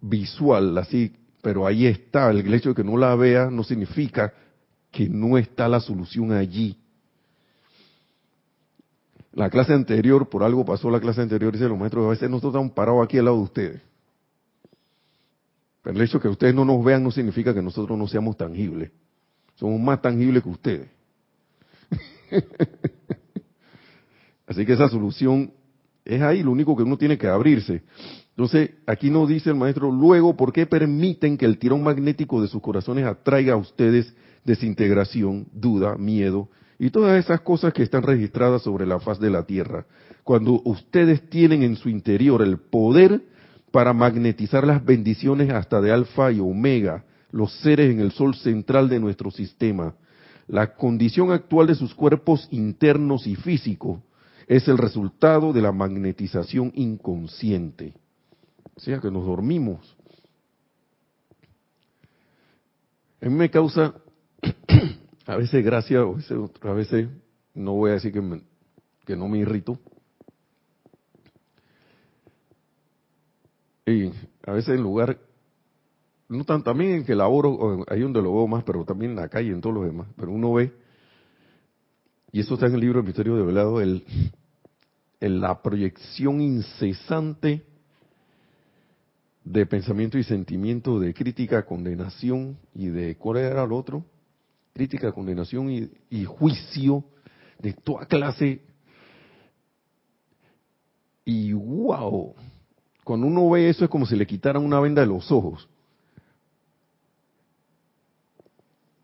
visual, 0.00 0.76
así, 0.78 1.14
pero 1.42 1.66
ahí 1.66 1.86
está. 1.86 2.30
El 2.30 2.52
hecho 2.54 2.70
de 2.70 2.74
que 2.74 2.84
no 2.84 2.96
la 2.96 3.14
vea 3.14 3.50
no 3.50 3.64
significa 3.64 4.32
que 4.90 5.08
no 5.08 5.38
está 5.38 5.68
la 5.68 5.80
solución 5.80 6.32
allí. 6.32 6.78
La 9.32 9.48
clase 9.48 9.72
anterior, 9.72 10.28
por 10.28 10.42
algo 10.42 10.64
pasó 10.64 10.90
la 10.90 11.00
clase 11.00 11.22
anterior, 11.22 11.52
dice 11.52 11.68
los 11.68 11.78
maestros, 11.78 12.04
a 12.04 12.10
veces 12.10 12.28
nosotros 12.28 12.52
estamos 12.52 12.72
parados 12.72 13.02
aquí 13.02 13.18
al 13.18 13.24
lado 13.24 13.38
de 13.38 13.42
ustedes. 13.42 13.91
Pero 15.82 15.96
el 15.96 16.02
hecho 16.02 16.18
de 16.18 16.22
que 16.22 16.28
ustedes 16.28 16.54
no 16.54 16.64
nos 16.64 16.84
vean 16.84 17.02
no 17.02 17.10
significa 17.10 17.52
que 17.52 17.62
nosotros 17.62 17.98
no 17.98 18.06
seamos 18.06 18.36
tangibles. 18.36 18.92
Somos 19.56 19.80
más 19.80 20.00
tangibles 20.00 20.42
que 20.42 20.48
ustedes. 20.48 20.88
Así 24.46 24.64
que 24.64 24.72
esa 24.72 24.88
solución 24.88 25.52
es 26.04 26.20
ahí, 26.22 26.42
lo 26.42 26.50
único 26.50 26.76
que 26.76 26.82
uno 26.82 26.96
tiene 26.96 27.18
que 27.18 27.28
abrirse. 27.28 27.82
Entonces, 28.30 28.70
aquí 28.86 29.10
nos 29.10 29.28
dice 29.28 29.50
el 29.50 29.56
maestro, 29.56 29.90
luego, 29.90 30.36
¿por 30.36 30.52
qué 30.52 30.66
permiten 30.66 31.36
que 31.36 31.44
el 31.44 31.58
tirón 31.58 31.82
magnético 31.82 32.40
de 32.40 32.48
sus 32.48 32.62
corazones 32.62 33.04
atraiga 33.04 33.54
a 33.54 33.56
ustedes 33.56 34.14
desintegración, 34.44 35.46
duda, 35.52 35.96
miedo 35.96 36.48
y 36.78 36.90
todas 36.90 37.22
esas 37.22 37.42
cosas 37.42 37.72
que 37.72 37.82
están 37.82 38.02
registradas 38.02 38.62
sobre 38.62 38.86
la 38.86 39.00
faz 39.00 39.20
de 39.20 39.30
la 39.30 39.44
Tierra? 39.44 39.86
Cuando 40.24 40.62
ustedes 40.64 41.28
tienen 41.28 41.62
en 41.62 41.76
su 41.76 41.88
interior 41.88 42.42
el 42.42 42.58
poder 42.58 43.22
para 43.72 43.94
magnetizar 43.94 44.66
las 44.66 44.84
bendiciones 44.84 45.50
hasta 45.50 45.80
de 45.80 45.90
alfa 45.90 46.30
y 46.30 46.38
omega, 46.38 47.04
los 47.30 47.52
seres 47.60 47.90
en 47.90 48.00
el 48.00 48.12
sol 48.12 48.34
central 48.34 48.88
de 48.88 49.00
nuestro 49.00 49.30
sistema. 49.30 49.94
La 50.46 50.74
condición 50.74 51.32
actual 51.32 51.66
de 51.66 51.74
sus 51.74 51.94
cuerpos 51.94 52.46
internos 52.50 53.26
y 53.26 53.34
físicos 53.34 54.00
es 54.46 54.68
el 54.68 54.76
resultado 54.76 55.52
de 55.54 55.62
la 55.62 55.72
magnetización 55.72 56.70
inconsciente. 56.74 57.94
O 58.74 58.80
sea 58.80 59.00
que 59.00 59.10
nos 59.10 59.24
dormimos. 59.24 59.96
A 63.22 63.26
mí 63.26 63.34
me 63.34 63.50
causa 63.50 63.94
a 65.26 65.36
veces 65.36 65.64
gracia, 65.64 66.00
a 66.00 66.72
veces 66.72 67.08
no 67.54 67.72
voy 67.72 67.90
a 67.90 67.94
decir 67.94 68.12
que, 68.12 68.42
que 69.06 69.16
no 69.16 69.28
me 69.28 69.38
irrito, 69.38 69.78
Y 73.86 74.10
a 74.46 74.52
veces 74.52 74.76
en 74.76 74.82
lugar, 74.82 75.18
no 76.28 76.44
tan, 76.44 76.62
también 76.62 76.92
en 76.92 77.04
que 77.04 77.14
laboro, 77.14 77.84
ahí 77.88 78.00
donde 78.00 78.22
lo 78.22 78.34
veo 78.34 78.46
más, 78.46 78.64
pero 78.64 78.84
también 78.84 79.12
en 79.12 79.16
la 79.16 79.28
calle, 79.28 79.50
en 79.50 79.60
todos 79.60 79.74
los 79.74 79.84
demás, 79.84 80.08
pero 80.16 80.30
uno 80.30 80.52
ve, 80.52 80.72
y 82.30 82.40
eso 82.40 82.54
está 82.54 82.66
en 82.66 82.74
el 82.74 82.80
libro 82.80 83.00
El 83.00 83.06
Misterio 83.06 83.36
de 83.36 83.42
Velado, 83.42 83.80
el, 83.80 84.04
la 85.20 85.60
proyección 85.60 86.40
incesante 86.40 87.62
de 89.44 89.66
pensamiento 89.66 90.16
y 90.16 90.24
sentimiento, 90.24 90.98
de 90.98 91.12
crítica, 91.12 91.66
condenación 91.66 92.56
y 92.74 92.86
de, 92.86 93.16
¿cuál 93.16 93.38
era 93.38 93.64
el 93.64 93.72
otro? 93.72 94.04
Crítica, 94.72 95.12
condenación 95.12 95.70
y, 95.70 95.90
y 96.08 96.24
juicio 96.24 97.04
de 97.58 97.74
toda 97.74 98.06
clase. 98.06 98.62
Y 101.24 101.52
wow, 101.52 102.34
cuando 103.04 103.26
uno 103.26 103.48
ve 103.50 103.68
eso 103.68 103.84
es 103.84 103.90
como 103.90 104.06
si 104.06 104.16
le 104.16 104.26
quitaran 104.26 104.64
una 104.64 104.80
venda 104.80 105.02
de 105.02 105.08
los 105.08 105.30
ojos. 105.30 105.68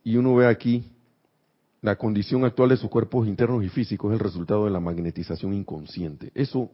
Y 0.05 0.16
uno 0.16 0.34
ve 0.36 0.46
aquí 0.46 0.84
la 1.82 1.96
condición 1.96 2.44
actual 2.44 2.70
de 2.70 2.76
sus 2.76 2.90
cuerpos 2.90 3.26
internos 3.28 3.64
y 3.64 3.68
físicos 3.68 4.11
es 4.11 4.14
el 4.14 4.24
resultado 4.24 4.64
de 4.64 4.70
la 4.70 4.80
magnetización 4.80 5.53
inconsciente. 5.55 6.30
Eso 6.34 6.70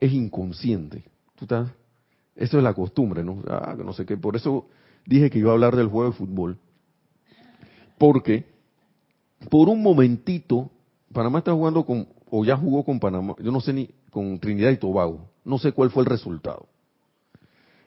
es 0.00 0.12
inconsciente. 0.12 1.04
¿Tú 1.34 1.44
estás? 1.44 1.70
Eso 2.36 2.58
es 2.58 2.64
la 2.64 2.74
costumbre, 2.74 3.24
¿no? 3.24 3.42
Ah, 3.48 3.76
no 3.76 3.92
sé 3.92 4.06
qué. 4.06 4.16
Por 4.16 4.36
eso 4.36 4.68
dije 5.06 5.30
que 5.30 5.38
iba 5.38 5.50
a 5.50 5.54
hablar 5.54 5.76
del 5.76 5.88
juego 5.88 6.10
de 6.10 6.16
fútbol. 6.16 6.58
Porque 7.98 8.54
por 9.50 9.68
un 9.68 9.82
momentito, 9.82 10.70
Panamá 11.12 11.38
está 11.38 11.52
jugando 11.52 11.84
con, 11.84 12.08
o 12.30 12.44
ya 12.44 12.56
jugó 12.56 12.84
con 12.84 12.98
Panamá, 12.98 13.34
yo 13.38 13.50
no 13.50 13.60
sé 13.60 13.72
ni, 13.72 13.90
con 14.10 14.38
Trinidad 14.38 14.70
y 14.70 14.76
Tobago. 14.76 15.28
No 15.44 15.58
sé 15.58 15.72
cuál 15.72 15.90
fue 15.90 16.02
el 16.02 16.08
resultado. 16.08 16.68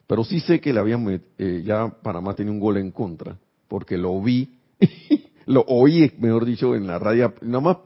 Pero 0.07 0.23
sí 0.23 0.39
sé 0.39 0.61
que 0.61 0.71
le 0.71 0.79
habían, 0.79 1.21
eh, 1.37 1.63
ya 1.65 1.89
Panamá 1.89 2.33
tenía 2.33 2.53
un 2.53 2.59
gol 2.59 2.77
en 2.77 2.91
contra, 2.91 3.37
porque 3.67 3.97
lo 3.97 4.21
vi, 4.21 4.57
lo 5.45 5.61
oí, 5.67 6.11
mejor 6.19 6.45
dicho, 6.45 6.75
en 6.75 6.87
la 6.87 6.97
radio. 6.97 7.33
Nada 7.41 7.61
más 7.61 7.77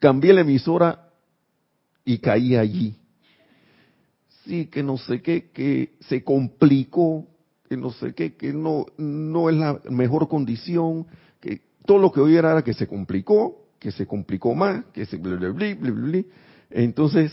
cambié 0.00 0.32
la 0.32 0.40
emisora 0.40 1.10
y 2.04 2.18
caí 2.18 2.56
allí. 2.56 2.96
Sí, 4.44 4.66
que 4.66 4.82
no 4.82 4.96
sé 4.96 5.22
qué, 5.22 5.50
que 5.50 5.92
se 6.00 6.24
complicó, 6.24 7.26
que 7.68 7.76
no 7.76 7.92
sé 7.92 8.14
qué, 8.14 8.34
que 8.34 8.52
no, 8.52 8.86
no 8.96 9.50
es 9.50 9.56
la 9.56 9.80
mejor 9.90 10.26
condición, 10.26 11.06
que 11.38 11.60
todo 11.84 11.98
lo 11.98 12.10
que 12.10 12.20
oí 12.20 12.34
era 12.34 12.62
que 12.62 12.72
se 12.72 12.86
complicó, 12.86 13.68
que 13.78 13.92
se 13.92 14.06
complicó 14.06 14.54
más, 14.54 14.86
que 14.86 15.06
se... 15.06 15.20
Entonces, 16.70 17.32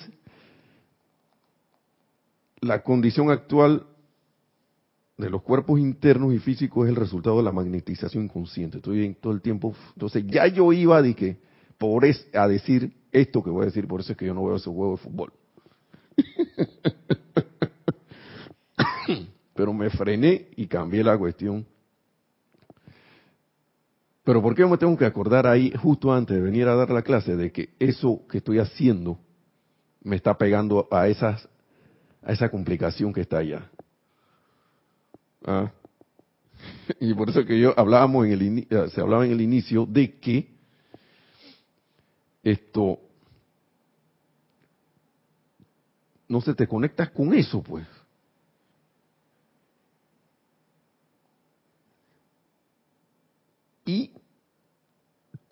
la 2.66 2.82
condición 2.82 3.30
actual 3.30 3.86
de 5.18 5.30
los 5.30 5.44
cuerpos 5.44 5.80
internos 5.80 6.34
y 6.34 6.40
físicos 6.40 6.86
es 6.86 6.90
el 6.90 6.96
resultado 6.96 7.38
de 7.38 7.44
la 7.44 7.52
magnetización 7.52 8.26
inconsciente. 8.26 8.78
Estoy 8.78 9.06
en 9.06 9.16
todo 9.16 9.34
el 9.34 9.42
tiempo. 9.42 9.76
Entonces, 9.94 10.26
ya 10.28 10.48
yo 10.48 10.74
iba 10.74 11.02
de 11.02 11.14
que, 11.14 11.38
por 11.78 12.06
es, 12.06 12.28
a 12.34 12.48
decir 12.48 12.92
esto 13.12 13.44
que 13.44 13.52
voy 13.52 13.64
a 13.64 13.66
decir, 13.66 13.88
por 13.88 14.02
eso 14.02 14.14
es 14.14 14.18
que 14.18 14.26
yo 14.26 14.34
no 14.34 14.44
veo 14.44 14.56
ese 14.56 14.70
juego 14.70 14.94
de 14.94 14.98
fútbol. 14.98 15.34
Pero 19.54 19.72
me 19.72 19.90
frené 19.92 20.48
y 20.56 20.66
cambié 20.66 21.04
la 21.04 21.18
cuestión. 21.18 21.66
Pero 24.24 24.42
¿por 24.42 24.56
qué 24.56 24.66
me 24.66 24.78
tengo 24.78 24.98
que 24.98 25.06
acordar 25.06 25.46
ahí, 25.46 25.72
justo 25.80 26.12
antes 26.12 26.36
de 26.36 26.42
venir 26.42 26.68
a 26.68 26.76
dar 26.76 26.90
la 26.90 27.04
clase, 27.04 27.36
de 27.36 27.52
que 27.52 27.70
eso 27.78 28.26
que 28.28 28.40
estoy 28.40 28.58
haciendo 28.58 29.20
me 30.02 30.16
está 30.16 30.36
pegando 30.36 30.88
a 30.92 31.08
esas 31.08 31.48
a 32.26 32.34
esa 32.34 32.50
complicación 32.50 33.14
que 33.14 33.22
está 33.22 33.38
allá. 33.38 33.70
¿Ah? 35.46 35.72
Y 37.00 37.14
por 37.14 37.30
eso 37.30 37.46
que 37.46 37.60
yo 37.60 37.74
hablábamos 37.78 38.26
en 38.26 38.32
el 38.32 38.68
eh, 38.70 38.90
se 38.90 39.02
hablaba 39.02 39.26
en 39.26 39.32
el 39.32 39.42
inicio 39.42 39.86
de 39.86 40.20
que 40.20 40.50
esto 42.44 43.00
no 46.28 46.42
se 46.42 46.56
te 46.56 46.68
conectas 46.68 47.12
con 47.12 47.34
eso, 47.34 47.62
pues. 47.62 47.86
Y 53.86 54.12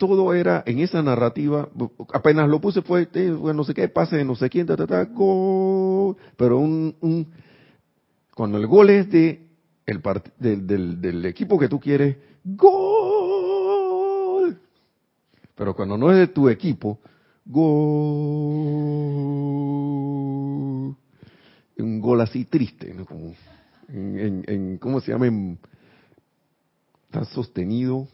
todo 0.08 0.34
era 0.34 0.64
en 0.66 0.80
esa 0.80 1.02
narrativa, 1.02 1.70
apenas 2.14 2.50
lo 2.50 2.60
puse 2.60 2.82
fue, 2.82 3.08
eh, 3.14 3.30
no 3.30 3.64
sé 3.64 3.74
qué, 3.74 3.88
pase 3.88 4.26
no 4.26 4.36
sé 4.36 4.50
quién, 4.50 4.68
ta, 4.68 4.76
ta, 4.76 4.86
ta, 4.88 5.06
gol, 5.06 6.18
pero 6.36 6.60
un, 6.60 7.28
cuando 8.36 8.58
el 8.58 8.68
gol 8.68 8.90
es 8.90 9.10
de 9.10 9.48
el 9.86 10.02
del, 10.40 11.26
equipo 11.26 11.60
que 11.60 11.70
tú 11.70 11.80
quieres, 11.80 12.18
gol. 12.44 12.74
Pero 15.56 15.76
cuando 15.76 15.98
no 15.98 16.12
es 16.12 16.18
de 16.18 16.28
tu 16.28 16.50
equipo, 16.50 17.00
gol. 17.46 17.74
Un 21.78 22.00
gol 22.00 22.22
así 22.22 22.46
triste, 22.46 22.94
¿no? 22.94 23.06
¿cómo 24.80 25.02
se 25.02 25.12
llama? 25.12 25.28
está 27.14 27.26
sostenido, 27.26 28.08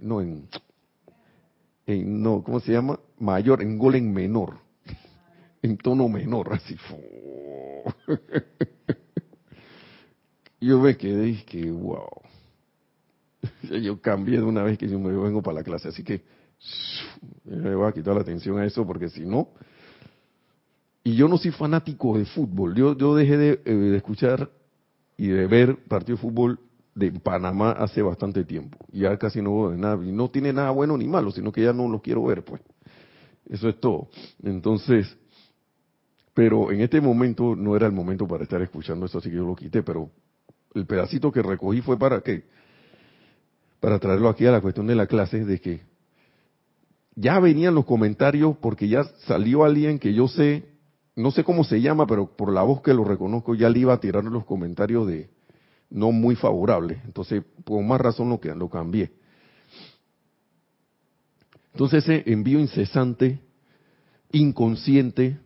no, 0.00 0.20
en, 0.20 0.48
en, 1.86 2.22
no, 2.22 2.42
¿cómo 2.42 2.60
se 2.60 2.72
llama? 2.72 2.98
Mayor, 3.18 3.62
en 3.62 3.78
gol 3.78 3.96
en 3.96 4.12
menor, 4.12 4.58
en 5.62 5.76
tono 5.76 6.08
menor, 6.08 6.52
así. 6.52 6.76
yo 10.60 10.80
me 10.80 10.96
quedé 10.96 11.28
y 11.28 11.42
que, 11.42 11.70
wow. 11.70 12.08
Yo 13.82 14.00
cambié 14.00 14.38
de 14.38 14.44
una 14.44 14.62
vez 14.62 14.78
que 14.78 14.88
yo 14.88 15.00
me 15.00 15.10
vengo 15.10 15.42
para 15.42 15.56
la 15.56 15.64
clase, 15.64 15.88
así 15.88 16.04
que 16.04 16.22
me 17.44 17.74
voy 17.74 17.88
a 17.88 17.92
quitar 17.92 18.14
la 18.14 18.20
atención 18.20 18.56
a 18.58 18.64
eso 18.64 18.86
porque 18.86 19.08
si 19.08 19.26
no, 19.26 19.48
y 21.04 21.16
yo 21.16 21.28
no 21.28 21.36
soy 21.36 21.50
fanático 21.50 22.16
de 22.16 22.24
fútbol, 22.24 22.74
yo, 22.74 22.96
yo 22.96 23.16
dejé 23.16 23.36
de, 23.36 23.60
eh, 23.64 23.96
escuchar 23.96 24.50
y 25.16 25.28
de 25.28 25.46
ver 25.46 25.76
partido 25.88 26.16
de 26.16 26.22
fútbol 26.22 26.60
de 26.94 27.10
Panamá 27.12 27.72
hace 27.72 28.02
bastante 28.02 28.44
tiempo, 28.44 28.78
ya 28.92 29.16
casi 29.16 29.40
no 29.40 29.56
veo 29.56 29.70
de 29.70 29.78
nada, 29.78 30.04
y 30.04 30.12
no 30.12 30.30
tiene 30.30 30.52
nada 30.52 30.70
bueno 30.70 30.96
ni 30.96 31.08
malo, 31.08 31.30
sino 31.30 31.50
que 31.50 31.62
ya 31.62 31.72
no 31.72 31.88
lo 31.88 32.00
quiero 32.00 32.24
ver, 32.24 32.44
pues. 32.44 32.60
Eso 33.48 33.68
es 33.68 33.80
todo. 33.80 34.08
Entonces, 34.42 35.16
pero 36.34 36.70
en 36.70 36.80
este 36.80 37.00
momento 37.00 37.56
no 37.56 37.76
era 37.76 37.86
el 37.86 37.92
momento 37.92 38.26
para 38.26 38.44
estar 38.44 38.60
escuchando 38.62 39.06
eso, 39.06 39.18
así 39.18 39.30
que 39.30 39.36
yo 39.36 39.46
lo 39.46 39.56
quité, 39.56 39.82
pero 39.82 40.10
el 40.74 40.86
pedacito 40.86 41.32
que 41.32 41.42
recogí 41.42 41.80
fue 41.80 41.98
para 41.98 42.20
qué? 42.20 42.44
Para 43.80 43.98
traerlo 43.98 44.28
aquí 44.28 44.46
a 44.46 44.52
la 44.52 44.60
cuestión 44.60 44.86
de 44.86 44.94
la 44.94 45.06
clase, 45.06 45.44
de 45.44 45.60
que 45.60 45.80
ya 47.14 47.38
venían 47.40 47.74
los 47.74 47.84
comentarios 47.84 48.56
porque 48.58 48.88
ya 48.88 49.04
salió 49.26 49.64
alguien 49.64 49.98
que 49.98 50.14
yo 50.14 50.28
sé, 50.28 50.64
no 51.14 51.30
sé 51.30 51.44
cómo 51.44 51.64
se 51.64 51.80
llama, 51.80 52.06
pero 52.06 52.34
por 52.36 52.52
la 52.52 52.62
voz 52.62 52.80
que 52.80 52.94
lo 52.94 53.04
reconozco, 53.04 53.54
ya 53.54 53.68
le 53.68 53.80
iba 53.80 53.92
a 53.92 54.00
tirar 54.00 54.24
los 54.24 54.44
comentarios 54.44 55.06
de 55.06 55.28
no 55.92 56.10
muy 56.10 56.34
favorables. 56.34 56.98
Entonces, 57.04 57.44
por 57.64 57.82
más 57.82 58.00
razón 58.00 58.28
lo, 58.30 58.40
que, 58.40 58.54
lo 58.54 58.68
cambié. 58.68 59.12
Entonces 61.72 62.04
ese 62.04 62.30
envío 62.30 62.58
incesante, 62.58 63.40
inconsciente, 64.32 65.38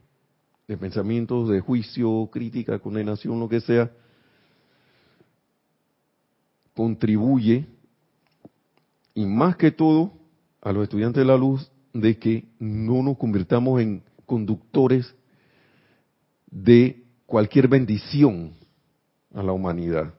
de 0.66 0.76
pensamientos 0.76 1.48
de 1.48 1.60
juicio, 1.60 2.28
crítica, 2.32 2.78
condenación, 2.80 3.38
lo 3.38 3.48
que 3.48 3.60
sea, 3.60 3.90
contribuye, 6.74 7.66
y 9.14 9.24
más 9.24 9.56
que 9.56 9.70
todo, 9.70 10.12
a 10.60 10.72
los 10.72 10.82
estudiantes 10.82 11.20
de 11.20 11.26
la 11.26 11.36
luz, 11.36 11.70
de 11.92 12.18
que 12.18 12.44
no 12.58 13.02
nos 13.02 13.16
convirtamos 13.16 13.80
en 13.80 14.02
conductores 14.26 15.14
de 16.50 17.04
cualquier 17.24 17.68
bendición 17.68 18.52
a 19.32 19.42
la 19.42 19.52
humanidad. 19.52 20.12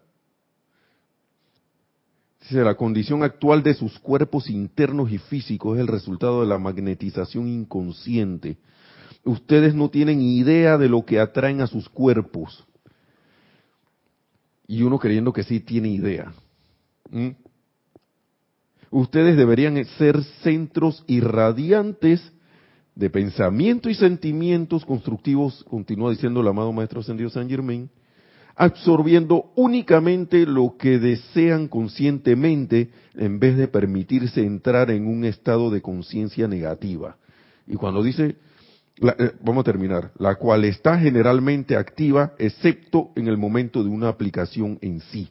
La 2.50 2.76
condición 2.76 3.24
actual 3.24 3.62
de 3.62 3.74
sus 3.74 4.00
cuerpos 4.00 4.50
internos 4.50 5.12
y 5.12 5.18
físicos 5.18 5.76
es 5.78 5.82
el 5.82 5.88
resultado 5.88 6.42
de 6.42 6.48
la 6.48 6.58
magnetización 6.58 7.48
inconsciente. 7.48 8.58
Ustedes 9.26 9.76
no 9.76 9.90
tienen 9.90 10.22
idea 10.22 10.78
de 10.78 10.88
lo 10.88 11.04
que 11.04 11.20
atraen 11.20 11.60
a 11.60 11.68
sus 11.68 11.90
cuerpos. 11.90 12.66
Y 14.66 14.82
uno 14.82 14.98
creyendo 14.98 15.34
que 15.34 15.44
sí 15.44 15.60
tiene 15.60 15.90
idea. 15.90 16.32
Ustedes 18.90 19.36
deberían 19.36 19.84
ser 19.98 20.24
centros 20.42 21.04
irradiantes 21.08 22.32
de 22.96 23.10
pensamiento 23.10 23.90
y 23.90 23.94
sentimientos 23.94 24.86
constructivos, 24.86 25.64
continúa 25.66 26.12
diciendo 26.12 26.42
el 26.42 26.48
amado 26.48 26.72
Maestro 26.72 27.02
Ascendido 27.02 27.30
San 27.30 27.50
Germain, 27.50 27.90
absorbiendo 28.58 29.52
únicamente 29.56 30.48
lo 30.48 30.76
que 30.78 30.98
desean 30.98 31.68
conscientemente 31.68 32.90
en 33.14 33.40
vez 33.40 33.56
de 33.56 33.68
permitirse 33.68 34.44
entrar 34.44 34.90
en 34.90 35.06
un 35.06 35.26
estado 35.26 35.70
de 35.70 35.82
conciencia 35.82 36.48
negativa. 36.48 37.18
Y 37.68 37.76
cuando 37.76 38.02
dice, 38.02 38.36
eh, 39.00 39.32
vamos 39.42 39.62
a 39.62 39.64
terminar, 39.64 40.12
la 40.18 40.36
cual 40.36 40.66
está 40.66 40.98
generalmente 40.98 41.76
activa 41.76 42.34
excepto 42.40 43.12
en 43.16 43.28
el 43.28 43.38
momento 43.38 43.84
de 43.84 43.90
una 43.90 44.10
aplicación 44.10 44.80
en 44.82 45.02
sí. 45.02 45.30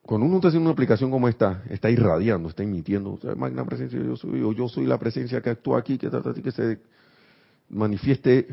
Cuando 0.00 0.26
uno 0.26 0.36
está 0.36 0.48
haciendo 0.48 0.70
una 0.70 0.72
aplicación 0.72 1.10
como 1.10 1.28
esta, 1.28 1.62
está 1.68 1.90
irradiando, 1.90 2.48
está 2.48 2.62
emitiendo, 2.62 3.12
o 3.12 3.20
sea, 3.20 3.34
magna 3.34 3.66
presencia 3.66 4.00
yo 4.02 4.16
soy, 4.16 4.40
o 4.40 4.52
yo 4.52 4.66
soy 4.66 4.86
la 4.86 4.98
presencia 4.98 5.42
que 5.42 5.50
actúa 5.50 5.78
aquí, 5.78 5.98
que, 5.98 6.10
que 6.42 6.52
se 6.52 6.78
manifieste 7.68 8.48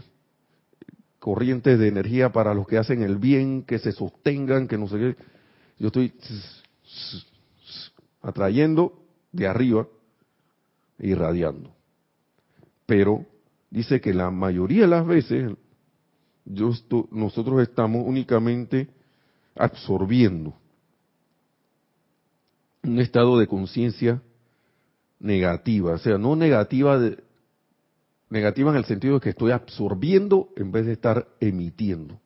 corrientes 1.19 1.77
de 1.77 1.87
energía 1.87 2.31
para 2.31 2.53
los 2.53 2.67
que 2.67 2.77
hacen 2.77 3.03
el 3.03 3.17
bien, 3.17 3.63
que 3.63 3.79
se 3.79 3.91
sostengan, 3.91 4.67
que 4.67 4.77
no 4.77 4.87
sé 4.87 4.97
qué. 4.97 5.15
Yo 5.77 5.87
estoy 5.87 6.13
atrayendo 8.21 9.01
de 9.31 9.47
arriba 9.47 9.87
e 10.97 11.09
irradiando. 11.09 11.71
Pero 12.85 13.25
dice 13.69 14.01
que 14.01 14.13
la 14.13 14.31
mayoría 14.31 14.81
de 14.81 14.87
las 14.87 15.05
veces 15.05 15.51
nosotros 17.11 17.61
estamos 17.61 18.03
únicamente 18.05 18.89
absorbiendo 19.55 20.55
un 22.83 22.99
estado 22.99 23.37
de 23.37 23.45
conciencia 23.45 24.21
negativa, 25.19 25.93
o 25.93 25.97
sea, 25.97 26.17
no 26.17 26.35
negativa 26.35 26.97
de, 26.97 27.17
negativa 28.29 28.71
en 28.71 28.77
el 28.77 28.85
sentido 28.85 29.15
de 29.15 29.19
que 29.21 29.29
estoy 29.29 29.51
absorbiendo 29.51 30.49
en 30.55 30.71
vez 30.71 30.85
de 30.85 30.93
estar 30.93 31.27
emitiendo. 31.39 32.19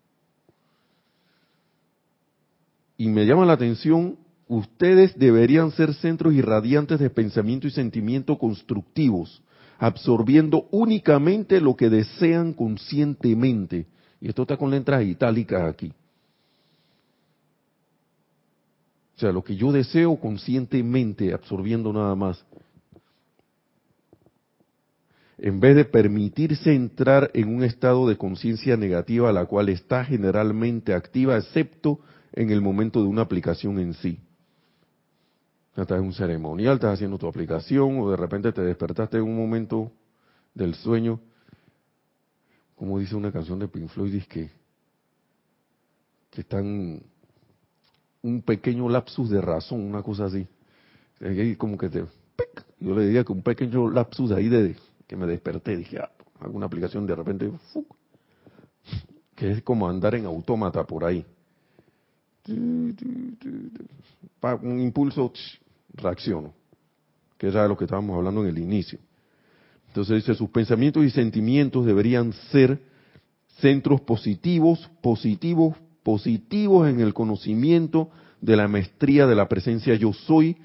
Y 2.98 3.10
me 3.10 3.26
llama 3.26 3.46
la 3.46 3.54
atención, 3.54 4.18
ustedes 4.48 5.18
deberían 5.18 5.72
ser 5.72 5.94
centros 5.94 6.34
irradiantes 6.34 7.00
de 7.00 7.10
pensamiento 7.10 7.68
y 7.68 7.72
sentimiento 7.72 8.38
constructivos, 8.38 9.42
absorbiendo 9.80 10.68
únicamente 10.72 11.60
lo 11.60 11.76
que 11.76 11.90
desean 11.90 12.54
conscientemente. 12.54 13.88
Y 14.22 14.30
esto 14.30 14.44
está 14.44 14.58
con 14.58 14.72
letras 14.72 15.04
itálicas 15.04 15.64
aquí. 15.64 15.92
O 19.16 19.20
sea, 19.20 19.32
lo 19.32 19.44
que 19.44 19.56
yo 19.56 19.72
deseo 19.72 20.16
conscientemente, 20.18 21.34
absorbiendo 21.34 21.94
nada 21.94 22.16
más. 22.16 22.44
En 25.38 25.60
vez 25.60 25.76
de 25.76 25.86
permitirse 25.86 26.74
entrar 26.74 27.32
en 27.34 27.54
un 27.54 27.64
estado 27.64 28.08
de 28.08 28.18
conciencia 28.18 28.78
negativa, 28.78 29.32
la 29.32 29.46
cual 29.46 29.70
está 29.70 30.06
generalmente 30.06 30.94
activa, 30.94 31.38
excepto 31.38 32.00
en 32.34 32.52
el 32.52 32.62
momento 32.62 33.02
de 33.02 33.08
una 33.08 33.24
aplicación 33.24 33.80
en 33.80 33.94
sí. 33.96 34.20
Estás 35.76 36.00
en 36.00 36.06
un 36.06 36.14
ceremonial, 36.14 36.76
estás 36.76 36.94
haciendo 36.94 37.18
tu 37.18 37.28
aplicación, 37.28 38.00
o 38.00 38.12
de 38.12 38.18
repente 38.18 38.52
te 38.52 38.62
despertaste 38.62 39.18
en 39.18 39.24
un 39.24 39.36
momento 39.36 39.92
del 40.54 40.76
sueño, 40.76 41.20
como 42.76 43.00
dice 43.00 43.16
una 43.16 43.32
canción 43.32 43.58
de 43.60 43.68
Pink 43.68 43.90
Floyd, 43.90 44.14
dice 44.14 44.28
que, 44.28 44.50
que 46.30 46.42
están 46.42 47.02
un 48.22 48.42
pequeño 48.42 48.88
lapsus 48.88 49.30
de 49.30 49.42
razón, 49.42 49.82
una 49.82 50.04
cosa 50.04 50.26
así. 50.26 50.48
Como 51.58 51.78
que 51.78 51.90
te, 51.90 52.06
yo 52.80 52.96
le 52.96 53.06
diría 53.06 53.24
que 53.24 53.32
un 53.32 53.42
pequeño 53.42 53.90
lapsus 53.90 54.32
ahí 54.32 54.50
de 54.50 54.76
que 55.08 55.16
me 55.16 55.26
desperté, 55.28 55.78
dije, 55.78 56.00
ah, 56.00 56.12
alguna 56.40 56.66
aplicación 56.66 57.06
de 57.06 57.16
repente, 57.16 57.52
que 59.36 59.52
es 59.52 59.62
como 59.64 59.88
andar 59.88 60.16
en 60.16 60.26
autómata 60.26 60.84
por 60.84 61.06
ahí. 61.06 61.26
Un 62.48 62.96
impulso, 64.80 65.32
reacciono, 65.94 66.54
que 67.38 67.48
era 67.48 67.68
lo 67.68 67.78
que 67.78 67.86
estábamos 67.86 68.18
hablando 68.18 68.44
en 68.44 68.50
el 68.50 68.60
inicio. 68.60 69.00
Entonces 69.88 70.18
dice, 70.18 70.34
sus 70.34 70.50
pensamientos 70.50 71.06
y 71.06 71.10
sentimientos 71.10 71.86
deberían 71.86 72.34
ser 72.52 72.82
centros 73.60 74.02
positivos, 74.02 74.90
positivos, 75.02 75.76
positivos 76.02 76.90
en 76.90 77.00
el 77.00 77.14
conocimiento 77.14 78.10
de 78.42 78.58
la 78.58 78.68
maestría 78.68 79.26
de 79.26 79.36
la 79.36 79.48
presencia 79.48 79.96
yo 79.96 80.12
soy, 80.12 80.58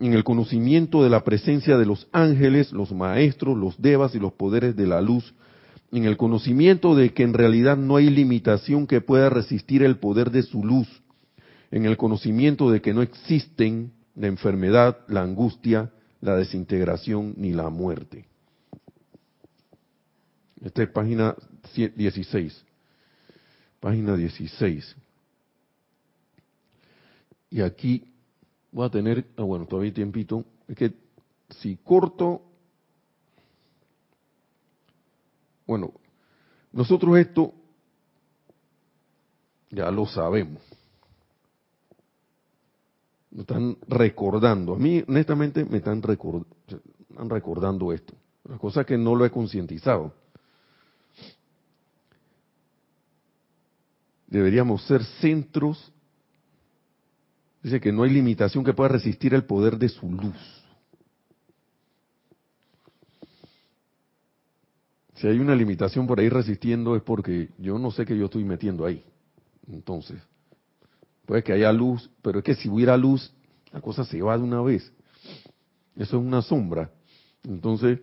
en 0.00 0.12
el 0.12 0.24
conocimiento 0.24 1.02
de 1.02 1.10
la 1.10 1.22
presencia 1.22 1.78
de 1.78 1.86
los 1.86 2.08
ángeles, 2.12 2.72
los 2.72 2.92
maestros, 2.92 3.56
los 3.56 3.80
devas 3.80 4.14
y 4.14 4.18
los 4.18 4.32
poderes 4.32 4.76
de 4.76 4.86
la 4.86 5.00
luz, 5.00 5.34
en 5.92 6.04
el 6.04 6.16
conocimiento 6.16 6.94
de 6.96 7.12
que 7.12 7.22
en 7.22 7.34
realidad 7.34 7.76
no 7.76 7.96
hay 7.96 8.10
limitación 8.10 8.86
que 8.86 9.00
pueda 9.00 9.30
resistir 9.30 9.82
el 9.82 9.98
poder 9.98 10.30
de 10.30 10.42
su 10.42 10.64
luz, 10.64 10.88
en 11.70 11.84
el 11.84 11.96
conocimiento 11.96 12.70
de 12.70 12.80
que 12.80 12.92
no 12.92 13.02
existen 13.02 13.92
la 14.16 14.26
enfermedad, 14.26 14.98
la 15.08 15.22
angustia, 15.22 15.92
la 16.20 16.36
desintegración 16.36 17.34
ni 17.36 17.52
la 17.52 17.70
muerte. 17.70 18.26
Esta 20.64 20.82
es 20.82 20.88
página 20.88 21.34
16. 21.74 22.64
Página 23.80 24.16
16. 24.16 24.96
Y 27.50 27.60
aquí 27.60 28.13
voy 28.74 28.86
a 28.86 28.90
tener, 28.90 29.24
ah, 29.36 29.42
bueno, 29.42 29.66
todavía 29.66 29.94
tiempito. 29.94 30.44
Es 30.68 30.76
que 30.76 30.92
si 31.48 31.76
corto, 31.76 32.42
bueno, 35.66 35.92
nosotros 36.72 37.16
esto 37.16 37.54
ya 39.70 39.90
lo 39.90 40.06
sabemos. 40.06 40.60
Nos 43.30 43.40
están 43.42 43.76
recordando. 43.88 44.74
A 44.74 44.78
mí, 44.78 45.04
honestamente, 45.06 45.64
me 45.64 45.78
están, 45.78 46.02
recordando 46.02 47.92
esto. 47.92 48.14
La 48.48 48.58
cosa 48.58 48.84
que 48.84 48.98
no 48.98 49.14
lo 49.14 49.24
he 49.24 49.30
concientizado. 49.30 50.12
Deberíamos 54.26 54.84
ser 54.84 55.04
centros. 55.20 55.92
Dice 57.64 57.80
que 57.80 57.92
no 57.92 58.02
hay 58.02 58.10
limitación 58.10 58.62
que 58.62 58.74
pueda 58.74 58.90
resistir 58.90 59.32
el 59.32 59.44
poder 59.44 59.78
de 59.78 59.88
su 59.88 60.06
luz. 60.12 60.36
Si 65.14 65.26
hay 65.26 65.38
una 65.38 65.54
limitación 65.54 66.06
por 66.06 66.20
ahí 66.20 66.28
resistiendo 66.28 66.94
es 66.94 67.02
porque 67.02 67.48
yo 67.56 67.78
no 67.78 67.90
sé 67.90 68.04
qué 68.04 68.18
yo 68.18 68.26
estoy 68.26 68.44
metiendo 68.44 68.84
ahí. 68.84 69.02
Entonces, 69.66 70.20
puede 71.24 71.42
que 71.42 71.54
haya 71.54 71.72
luz, 71.72 72.10
pero 72.20 72.40
es 72.40 72.44
que 72.44 72.54
si 72.54 72.68
hubiera 72.68 72.98
luz, 72.98 73.32
la 73.72 73.80
cosa 73.80 74.04
se 74.04 74.20
va 74.20 74.36
de 74.36 74.44
una 74.44 74.60
vez. 74.60 74.92
Eso 75.96 76.18
es 76.18 76.22
una 76.22 76.42
sombra. 76.42 76.90
Entonces, 77.44 77.98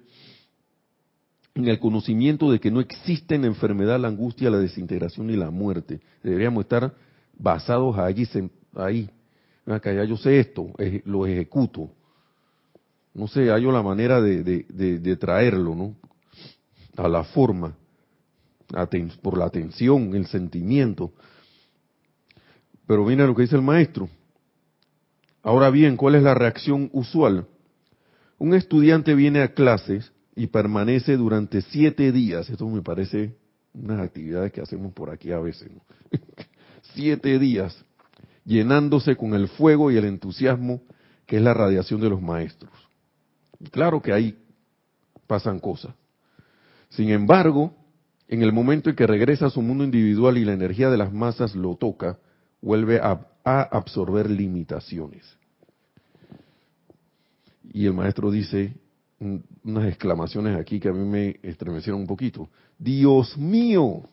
en 1.53 1.67
el 1.67 1.77
conocimiento 1.77 2.51
de 2.51 2.59
que 2.59 2.71
no 2.71 2.79
existe 2.79 3.35
en 3.35 3.41
la 3.41 3.47
enfermedad, 3.47 3.99
la 3.99 4.07
angustia, 4.07 4.49
la 4.49 4.57
desintegración 4.57 5.29
y 5.29 5.35
la 5.35 5.51
muerte, 5.51 6.01
deberíamos 6.23 6.63
estar 6.63 6.95
basados 7.37 7.95
allí, 7.99 8.27
ahí. 8.73 9.07
Acá 9.65 9.93
ya 9.93 10.03
yo 10.03 10.17
sé 10.17 10.39
esto, 10.39 10.67
lo 11.05 11.25
ejecuto. 11.25 11.91
No 13.13 13.27
sé, 13.27 13.49
hallo 13.49 13.71
la 13.71 13.83
manera 13.83 14.21
de, 14.21 14.43
de 14.43 15.15
traerlo, 15.17 15.75
¿no? 15.75 15.95
A 16.97 17.07
la 17.07 17.23
forma, 17.23 17.75
por 19.21 19.37
la 19.37 19.45
atención, 19.45 20.15
el 20.15 20.27
sentimiento, 20.27 21.11
pero 22.87 23.05
viene 23.05 23.25
lo 23.25 23.35
que 23.35 23.43
dice 23.43 23.55
el 23.55 23.61
maestro. 23.61 24.09
Ahora 25.43 25.69
bien, 25.69 25.97
¿cuál 25.97 26.15
es 26.15 26.23
la 26.23 26.33
reacción 26.33 26.89
usual? 26.93 27.47
Un 28.37 28.53
estudiante 28.53 29.15
viene 29.15 29.41
a 29.41 29.53
clases 29.53 30.11
y 30.35 30.47
permanece 30.47 31.17
durante 31.17 31.61
siete 31.61 32.11
días. 32.11 32.49
Esto 32.49 32.67
me 32.67 32.81
parece 32.81 33.35
unas 33.73 33.99
actividades 33.99 34.51
que 34.51 34.61
hacemos 34.61 34.93
por 34.93 35.09
aquí 35.09 35.31
a 35.31 35.39
veces. 35.39 35.69
siete 36.93 37.39
días, 37.39 37.85
llenándose 38.45 39.15
con 39.15 39.33
el 39.33 39.47
fuego 39.47 39.91
y 39.91 39.97
el 39.97 40.05
entusiasmo 40.05 40.81
que 41.25 41.37
es 41.37 41.41
la 41.41 41.53
radiación 41.53 42.01
de 42.01 42.09
los 42.09 42.21
maestros. 42.21 42.71
Claro 43.71 44.01
que 44.01 44.11
ahí 44.11 44.37
pasan 45.27 45.59
cosas. 45.59 45.93
Sin 46.89 47.09
embargo, 47.09 47.73
en 48.27 48.41
el 48.41 48.51
momento 48.51 48.89
en 48.89 48.95
que 48.95 49.07
regresa 49.07 49.45
a 49.45 49.49
su 49.49 49.61
mundo 49.61 49.83
individual 49.83 50.37
y 50.37 50.45
la 50.45 50.53
energía 50.53 50.89
de 50.89 50.97
las 50.97 51.13
masas 51.13 51.55
lo 51.55 51.75
toca, 51.75 52.17
vuelve 52.61 52.99
a, 52.99 53.27
absorber 53.43 54.29
limitaciones. 54.29 55.25
Y 57.73 57.85
el 57.85 57.93
maestro 57.93 58.29
dice 58.29 58.73
unas 59.19 59.87
exclamaciones 59.87 60.59
aquí 60.59 60.79
que 60.79 60.89
a 60.89 60.93
mí 60.93 61.07
me 61.07 61.39
estremecieron 61.41 62.01
un 62.01 62.07
poquito. 62.07 62.49
Dios 62.77 63.37
mío, 63.37 64.03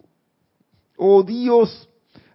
oh 0.97 1.23
Dios, 1.23 1.88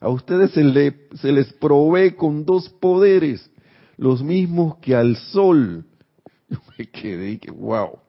a 0.03 0.09
ustedes 0.09 0.51
se, 0.51 0.63
le, 0.65 1.07
se 1.13 1.31
les 1.31 1.53
provee 1.53 2.11
con 2.11 2.45
dos 2.45 2.67
poderes, 2.67 3.49
los 3.97 4.21
mismos 4.21 4.77
que 4.79 4.95
al 4.95 5.15
sol. 5.15 5.85
Yo 6.49 6.57
me 6.77 6.87
quedé 6.87 7.31
y 7.31 7.37
que, 7.37 7.51
wow. 7.51 7.99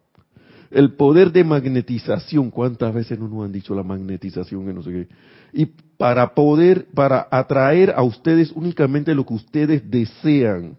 El 0.72 0.94
poder 0.94 1.30
de 1.30 1.44
magnetización, 1.44 2.50
¿cuántas 2.50 2.92
veces 2.92 3.16
no 3.16 3.28
nos 3.28 3.44
han 3.44 3.52
dicho 3.52 3.76
la 3.76 3.84
magnetización? 3.84 4.66
Que 4.66 4.72
no 4.74 4.82
sé 4.82 4.90
qué. 4.90 5.08
Y 5.52 5.66
para 5.96 6.34
poder, 6.34 6.86
para 6.92 7.28
atraer 7.30 7.92
a 7.94 8.02
ustedes 8.02 8.50
únicamente 8.50 9.14
lo 9.14 9.24
que 9.24 9.34
ustedes 9.34 9.88
desean. 9.88 10.76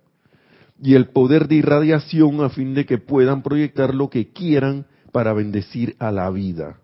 Y 0.82 0.96
el 0.96 1.08
poder 1.08 1.48
de 1.48 1.56
irradiación 1.56 2.42
a 2.42 2.50
fin 2.50 2.74
de 2.74 2.86
que 2.86 2.98
puedan 2.98 3.42
proyectar 3.42 3.96
lo 3.96 4.10
que 4.10 4.34
quieran 4.34 4.86
para 5.14 5.32
bendecir 5.32 5.96
a 5.98 6.12
la 6.12 6.30
vida. 6.30 6.82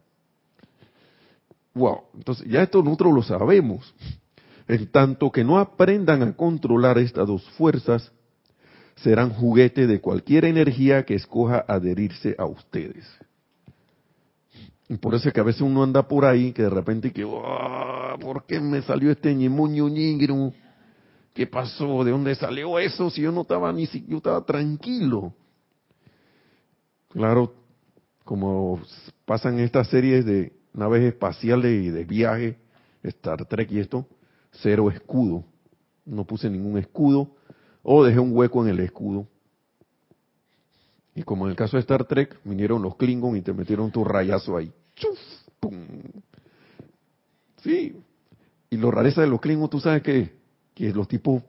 Wow, 1.74 2.02
entonces 2.14 2.48
ya 2.48 2.64
esto 2.64 2.84
nosotros 2.84 3.14
lo 3.14 3.24
sabemos. 3.24 3.94
En 4.68 4.88
tanto 4.88 5.32
que 5.32 5.44
no 5.44 5.60
aprendan 5.60 6.24
a 6.24 6.34
controlar 6.34 6.98
estas 6.98 7.28
dos 7.28 7.44
fuerzas, 7.52 8.12
serán 8.96 9.32
juguete 9.32 9.88
de 9.88 10.00
cualquier 10.00 10.46
energía 10.46 11.04
que 11.04 11.16
escoja 11.16 11.66
adherirse 11.68 12.36
a 12.38 12.46
ustedes. 12.46 13.08
Y 14.90 14.98
por 14.98 15.16
eso 15.16 15.30
es 15.30 15.34
que 15.34 15.40
a 15.40 15.44
veces 15.44 15.62
uno 15.62 15.84
anda 15.84 16.08
por 16.08 16.26
ahí 16.26 16.52
que 16.52 16.64
de 16.64 16.70
repente 16.70 17.12
que, 17.12 17.24
oh, 17.24 18.18
¿por 18.20 18.46
qué 18.46 18.60
me 18.60 18.82
salió 18.82 19.12
este 19.12 19.34
ñemuño 19.34 19.88
ñingru? 19.88 20.54
¿Qué 21.34 21.48
pasó? 21.48 22.04
¿De 22.04 22.12
dónde 22.12 22.36
salió 22.36 22.78
eso? 22.78 23.10
Si 23.10 23.22
yo 23.22 23.32
no 23.32 23.42
estaba 23.42 23.72
ni 23.72 23.86
siquiera, 23.86 24.12
yo 24.12 24.18
estaba 24.18 24.46
tranquilo. 24.46 25.34
Claro, 27.10 27.54
como 28.26 28.82
pasan 29.26 29.60
estas 29.60 29.88
series 29.88 30.26
de 30.26 30.52
naves 30.74 31.04
espaciales 31.04 31.84
y 31.84 31.90
de 31.90 32.06
viaje, 32.06 32.58
Star 33.04 33.46
Trek 33.46 33.72
y 33.72 33.80
esto, 33.80 34.08
cero 34.52 34.90
escudo. 34.90 35.44
No 36.06 36.26
puse 36.26 36.50
ningún 36.50 36.78
escudo, 36.78 37.36
o 37.84 38.04
dejé 38.04 38.20
un 38.20 38.36
hueco 38.36 38.64
en 38.64 38.70
el 38.70 38.80
escudo. 38.80 39.28
Y 41.16 41.24
como 41.24 41.46
en 41.46 41.52
el 41.52 41.58
caso 41.58 41.78
de 41.78 41.82
Star 41.82 42.06
Trek, 42.06 42.40
vinieron 42.44 42.82
los 42.82 42.96
Klingon 42.96 43.36
y 43.36 43.42
te 43.42 43.54
metieron 43.54 43.92
tu 43.92 44.04
rayazo 44.04 44.56
ahí. 44.56 44.72
¡Chuf! 44.96 45.20
¡Pum! 45.60 45.76
Sí. 47.58 47.96
Y 48.70 48.78
lo 48.78 48.92
rareza 48.92 49.22
de 49.22 49.28
los 49.28 49.42
Klingon, 49.42 49.70
tú 49.70 49.80
sabes 49.80 50.02
que, 50.02 50.32
que 50.74 50.94
los 50.94 51.08
tipos 51.08 51.44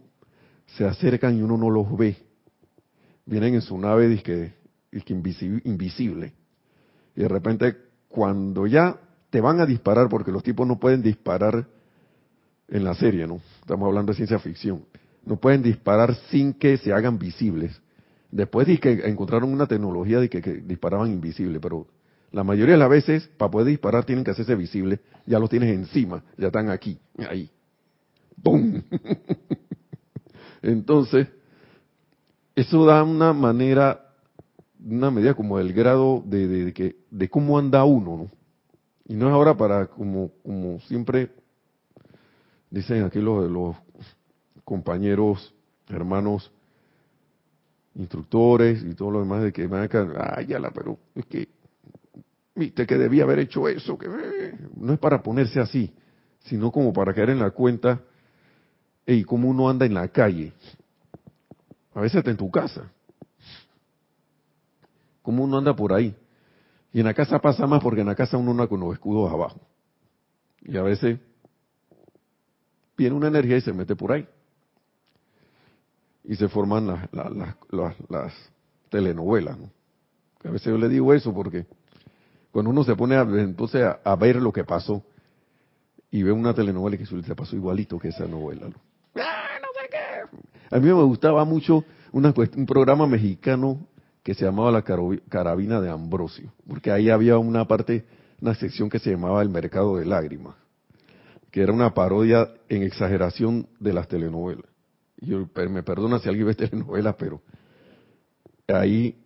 se 0.66 0.84
acercan 0.84 1.38
y 1.38 1.42
uno 1.42 1.56
no 1.56 1.70
los 1.70 1.96
ve. 1.96 2.16
Vienen 3.24 3.54
en 3.54 3.62
su 3.62 3.78
nave 3.78 4.08
disque, 4.08 4.54
disque 4.90 5.12
invisible. 5.12 6.32
Y 7.14 7.20
de 7.20 7.28
repente, 7.28 7.76
cuando 8.08 8.66
ya 8.66 8.98
te 9.32 9.40
van 9.40 9.60
a 9.60 9.66
disparar, 9.66 10.08
porque 10.08 10.30
los 10.30 10.44
tipos 10.44 10.68
no 10.68 10.78
pueden 10.78 11.02
disparar 11.02 11.66
en 12.68 12.84
la 12.84 12.94
serie, 12.94 13.26
¿no? 13.26 13.40
Estamos 13.60 13.88
hablando 13.88 14.12
de 14.12 14.16
ciencia 14.16 14.38
ficción 14.38 14.84
no 15.24 15.36
pueden 15.36 15.62
disparar 15.62 16.14
sin 16.30 16.52
que 16.54 16.76
se 16.78 16.92
hagan 16.92 17.18
visibles. 17.18 17.80
Después 18.30 18.66
de 18.66 18.78
que 18.78 18.92
encontraron 19.04 19.52
una 19.52 19.66
tecnología 19.66 20.20
de 20.20 20.28
que, 20.28 20.40
disparaban 20.40 21.10
invisible, 21.12 21.60
pero 21.60 21.86
la 22.30 22.44
mayoría 22.44 22.74
de 22.74 22.78
las 22.78 22.88
veces 22.88 23.28
para 23.36 23.50
poder 23.50 23.68
disparar 23.68 24.04
tienen 24.04 24.24
que 24.24 24.30
hacerse 24.30 24.54
visibles, 24.54 25.00
ya 25.26 25.38
los 25.38 25.50
tienes 25.50 25.74
encima, 25.74 26.24
ya 26.38 26.46
están 26.46 26.70
aquí, 26.70 26.98
ahí. 27.28 27.50
¡Bum! 28.36 28.82
Entonces, 30.62 31.28
eso 32.54 32.86
da 32.86 33.02
una 33.02 33.32
manera, 33.32 34.00
una 34.82 35.10
medida 35.10 35.34
como 35.34 35.58
del 35.58 35.72
grado 35.72 36.22
de, 36.24 36.48
de, 36.48 36.64
de, 36.72 36.96
de 37.10 37.28
cómo 37.28 37.58
anda 37.58 37.84
uno, 37.84 38.16
¿no? 38.16 38.41
Y 39.12 39.14
no 39.14 39.28
es 39.28 39.34
ahora 39.34 39.54
para, 39.54 39.88
como, 39.88 40.30
como 40.42 40.80
siempre 40.80 41.30
dicen 42.70 43.04
aquí 43.04 43.18
los, 43.18 43.50
los 43.50 43.76
compañeros, 44.64 45.54
hermanos, 45.90 46.50
instructores 47.94 48.82
y 48.82 48.94
todo 48.94 49.10
lo 49.10 49.20
demás 49.20 49.42
de 49.42 49.52
que 49.52 49.68
me 49.68 49.86
ay, 50.16 50.46
ya 50.46 50.58
la, 50.58 50.70
pero 50.70 50.98
es 51.14 51.26
que, 51.26 51.46
viste 52.54 52.86
que 52.86 52.96
debía 52.96 53.24
haber 53.24 53.40
hecho 53.40 53.68
eso, 53.68 53.98
que 53.98 54.08
no 54.76 54.94
es 54.94 54.98
para 54.98 55.22
ponerse 55.22 55.60
así, 55.60 55.92
sino 56.44 56.72
como 56.72 56.94
para 56.94 57.12
caer 57.12 57.28
en 57.28 57.40
la 57.40 57.50
cuenta, 57.50 58.00
y 59.04 59.24
cómo 59.24 59.50
uno 59.50 59.68
anda 59.68 59.84
en 59.84 59.92
la 59.92 60.08
calle, 60.08 60.54
a 61.92 62.00
veces 62.00 62.20
está 62.20 62.30
en 62.30 62.38
tu 62.38 62.50
casa, 62.50 62.90
cómo 65.20 65.44
uno 65.44 65.58
anda 65.58 65.76
por 65.76 65.92
ahí, 65.92 66.16
y 66.92 67.00
en 67.00 67.06
la 67.06 67.14
casa 67.14 67.38
pasa 67.38 67.66
más 67.66 67.82
porque 67.82 68.02
en 68.02 68.06
la 68.06 68.14
casa 68.14 68.36
uno 68.36 68.50
anda 68.50 68.66
con 68.66 68.80
los 68.80 68.92
escudos 68.92 69.32
abajo, 69.32 69.60
y 70.60 70.76
a 70.76 70.82
veces 70.82 71.18
viene 72.96 73.16
una 73.16 73.28
energía 73.28 73.56
y 73.56 73.60
se 73.60 73.72
mete 73.72 73.96
por 73.96 74.12
ahí 74.12 74.26
y 76.24 76.36
se 76.36 76.48
forman 76.48 76.86
las, 76.86 78.34
telenovelas. 78.88 79.58
A 80.44 80.50
veces 80.50 80.66
yo 80.66 80.78
le 80.78 80.88
digo 80.88 81.12
eso 81.14 81.32
porque 81.32 81.66
cuando 82.50 82.70
uno 82.70 82.84
se 82.84 82.94
pone 82.94 83.16
a, 83.16 83.22
entonces 83.22 83.82
a, 84.04 84.16
ver 84.16 84.36
lo 84.36 84.52
que 84.52 84.64
pasó 84.64 85.02
y 86.10 86.22
ve 86.22 86.30
una 86.30 86.54
telenovela 86.54 86.96
y 86.96 86.98
que 86.98 87.06
se 87.06 87.34
pasó 87.34 87.56
igualito 87.56 87.98
que 87.98 88.08
esa 88.08 88.26
novela. 88.26 88.66
¡Ah, 89.16 89.58
no 89.60 89.68
sé 89.80 89.88
qué! 89.90 90.76
A 90.76 90.78
mí 90.78 90.86
me 90.86 91.02
gustaba 91.02 91.44
mucho 91.44 91.84
una, 92.12 92.34
un 92.56 92.66
programa 92.66 93.06
mexicano 93.06 93.86
que 94.22 94.34
se 94.34 94.44
llamaba 94.44 94.70
La 94.70 94.82
Carabina 94.82 95.80
de 95.80 95.90
Ambrosio, 95.90 96.52
porque 96.68 96.92
ahí 96.92 97.10
había 97.10 97.38
una 97.38 97.66
parte, 97.66 98.04
una 98.40 98.54
sección 98.54 98.88
que 98.88 98.98
se 98.98 99.10
llamaba 99.10 99.42
El 99.42 99.48
Mercado 99.48 99.96
de 99.96 100.04
Lágrimas, 100.04 100.54
que 101.50 101.62
era 101.62 101.72
una 101.72 101.92
parodia 101.92 102.48
en 102.68 102.82
exageración 102.82 103.66
de 103.80 103.92
las 103.92 104.08
telenovelas. 104.08 104.66
Yo, 105.18 105.48
me 105.70 105.82
perdona 105.82 106.18
si 106.18 106.28
alguien 106.28 106.46
ve 106.46 106.54
telenovelas, 106.54 107.16
pero 107.16 107.42
ahí 108.68 109.16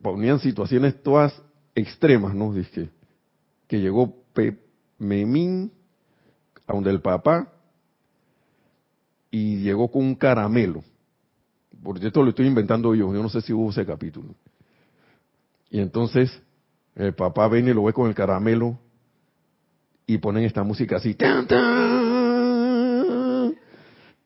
ponían 0.00 0.40
situaciones 0.40 1.02
todas 1.02 1.42
extremas, 1.74 2.34
¿no? 2.34 2.52
Dice 2.52 2.90
que 3.66 3.80
llegó 3.80 4.16
Memín 4.98 5.72
a 6.66 6.72
donde 6.72 6.90
el 6.90 7.00
papá 7.00 7.52
y 9.30 9.58
llegó 9.58 9.90
con 9.90 10.04
un 10.04 10.14
caramelo. 10.14 10.82
Por 11.82 12.04
esto 12.04 12.22
lo 12.22 12.30
estoy 12.30 12.46
inventando 12.46 12.94
yo, 12.94 13.12
yo 13.12 13.22
no 13.22 13.28
sé 13.28 13.40
si 13.40 13.52
hubo 13.52 13.70
ese 13.70 13.86
capítulo. 13.86 14.34
Y 15.70 15.80
entonces 15.80 16.42
el 16.94 17.14
papá 17.14 17.48
viene 17.48 17.70
y 17.70 17.74
lo 17.74 17.84
ve 17.84 17.92
con 17.92 18.08
el 18.08 18.14
caramelo 18.14 18.78
y 20.06 20.18
ponen 20.18 20.44
esta 20.44 20.62
música 20.62 20.96
así. 20.96 21.14
¡Tan, 21.14 21.46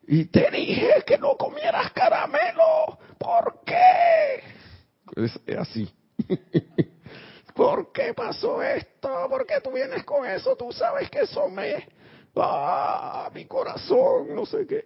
Y 0.06 0.24
te 0.26 0.50
dije 0.50 1.02
que 1.06 1.18
no 1.18 1.36
comieras 1.36 1.92
caramelo. 1.92 2.98
¿Por 3.18 3.60
qué? 3.66 4.42
Es 5.16 5.38
así. 5.58 5.92
¿Por 7.54 7.92
qué 7.92 8.14
pasó 8.14 8.62
esto? 8.62 9.10
¿Por 9.28 9.46
qué 9.46 9.60
tú 9.62 9.72
vienes 9.72 10.04
con 10.04 10.26
eso? 10.26 10.56
Tú 10.56 10.72
sabes 10.72 11.10
que 11.10 11.20
eso 11.20 11.48
me... 11.48 11.86
¡Ah! 12.36 13.30
Mi 13.34 13.44
corazón, 13.44 14.34
no 14.34 14.46
sé 14.46 14.66
qué. 14.66 14.84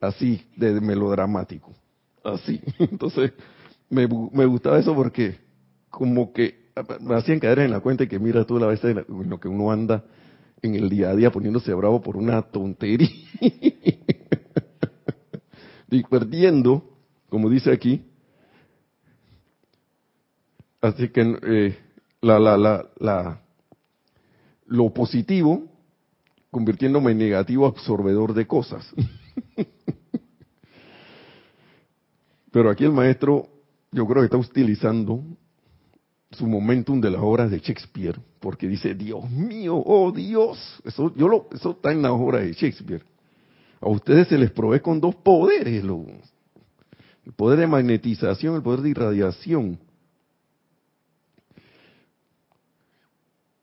Así, 0.00 0.46
de 0.56 0.80
melodramático. 0.80 1.72
Así. 2.24 2.60
Entonces, 2.78 3.32
me, 3.90 4.08
me 4.32 4.46
gustaba 4.46 4.78
eso 4.78 4.94
porque 4.94 5.38
como 5.90 6.32
que 6.32 6.62
me 7.00 7.14
hacían 7.14 7.38
caer 7.38 7.60
en 7.60 7.70
la 7.70 7.80
cuenta 7.80 8.04
y 8.04 8.08
que 8.08 8.18
mira 8.18 8.44
tú 8.46 8.58
la 8.58 8.66
vez 8.66 8.82
en 8.84 9.04
lo 9.08 9.38
que 9.38 9.48
uno 9.48 9.70
anda 9.70 10.04
en 10.62 10.74
el 10.74 10.88
día 10.88 11.10
a 11.10 11.16
día 11.16 11.30
poniéndose 11.30 11.74
bravo 11.74 12.00
por 12.00 12.16
una 12.16 12.40
tontería. 12.42 13.08
y 15.90 16.02
perdiendo, 16.04 16.84
como 17.28 17.50
dice 17.50 17.70
aquí. 17.72 18.06
Así 20.80 21.10
que 21.10 21.36
eh, 21.46 21.78
la, 22.22 22.38
la, 22.38 22.56
la, 22.56 22.88
la, 22.98 23.42
lo 24.66 24.92
positivo 24.94 25.68
convirtiéndome 26.50 27.12
en 27.12 27.18
negativo 27.18 27.66
absorbedor 27.66 28.34
de 28.34 28.46
cosas. 28.46 28.86
Pero 32.52 32.70
aquí 32.70 32.84
el 32.84 32.92
maestro, 32.92 33.48
yo 33.90 34.06
creo 34.06 34.22
que 34.22 34.26
está 34.26 34.36
utilizando 34.36 35.24
su 36.30 36.46
momentum 36.46 37.00
de 37.00 37.10
las 37.10 37.20
obras 37.20 37.50
de 37.50 37.58
Shakespeare, 37.58 38.20
porque 38.40 38.68
dice, 38.68 38.94
Dios 38.94 39.28
mío, 39.30 39.82
oh 39.84 40.12
Dios, 40.12 40.80
eso, 40.84 41.12
yo 41.16 41.28
lo, 41.28 41.48
está 41.50 41.92
en 41.92 42.02
las 42.02 42.12
obras 42.12 42.42
de 42.42 42.52
Shakespeare. 42.52 43.02
A 43.80 43.88
ustedes 43.88 44.28
se 44.28 44.38
les 44.38 44.50
provee 44.50 44.80
con 44.80 45.00
dos 45.00 45.14
poderes, 45.14 45.82
el 45.82 47.32
poder 47.34 47.58
de 47.58 47.66
magnetización, 47.66 48.54
el 48.54 48.62
poder 48.62 48.80
de 48.82 48.90
irradiación. 48.90 49.78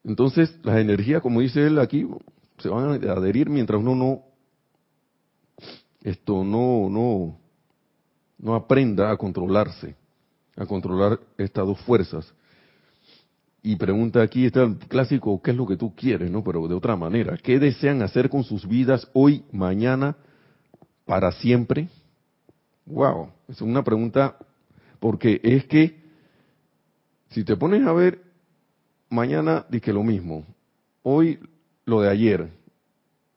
Entonces, 0.03 0.57
las 0.63 0.77
energías, 0.77 1.21
como 1.21 1.41
dice 1.41 1.67
él 1.67 1.77
aquí, 1.77 2.07
se 2.57 2.69
van 2.69 2.89
a 3.07 3.11
adherir 3.13 3.49
mientras 3.49 3.79
uno 3.79 3.95
no, 3.95 4.23
esto 6.01 6.43
no, 6.43 6.89
no, 6.89 7.37
no 8.39 8.55
aprenda 8.55 9.11
a 9.11 9.17
controlarse, 9.17 9.95
a 10.55 10.65
controlar 10.65 11.19
estas 11.37 11.65
dos 11.65 11.79
fuerzas. 11.81 12.33
Y 13.61 13.75
pregunta 13.75 14.21
aquí, 14.21 14.45
está 14.45 14.63
el 14.63 14.77
clásico, 14.77 15.41
¿qué 15.41 15.51
es 15.51 15.57
lo 15.57 15.67
que 15.67 15.75
tú 15.75 15.93
quieres? 15.93 16.31
¿no? 16.31 16.43
Pero 16.43 16.67
de 16.67 16.75
otra 16.75 16.95
manera, 16.95 17.37
¿qué 17.37 17.59
desean 17.59 18.01
hacer 18.01 18.29
con 18.29 18.43
sus 18.43 18.65
vidas 18.67 19.07
hoy, 19.13 19.43
mañana, 19.51 20.15
para 21.05 21.31
siempre? 21.33 21.89
Wow, 22.85 23.29
es 23.49 23.61
una 23.61 23.83
pregunta, 23.83 24.37
porque 24.99 25.41
es 25.43 25.65
que, 25.65 25.99
si 27.31 27.43
te 27.43 27.57
pones 27.57 27.85
a 27.85 27.91
ver, 27.91 28.21
mañana 29.09 29.65
dije 29.69 29.91
lo 29.91 30.03
mismo, 30.03 30.45
hoy 31.03 31.39
lo 31.85 32.01
de 32.01 32.09
ayer, 32.09 32.49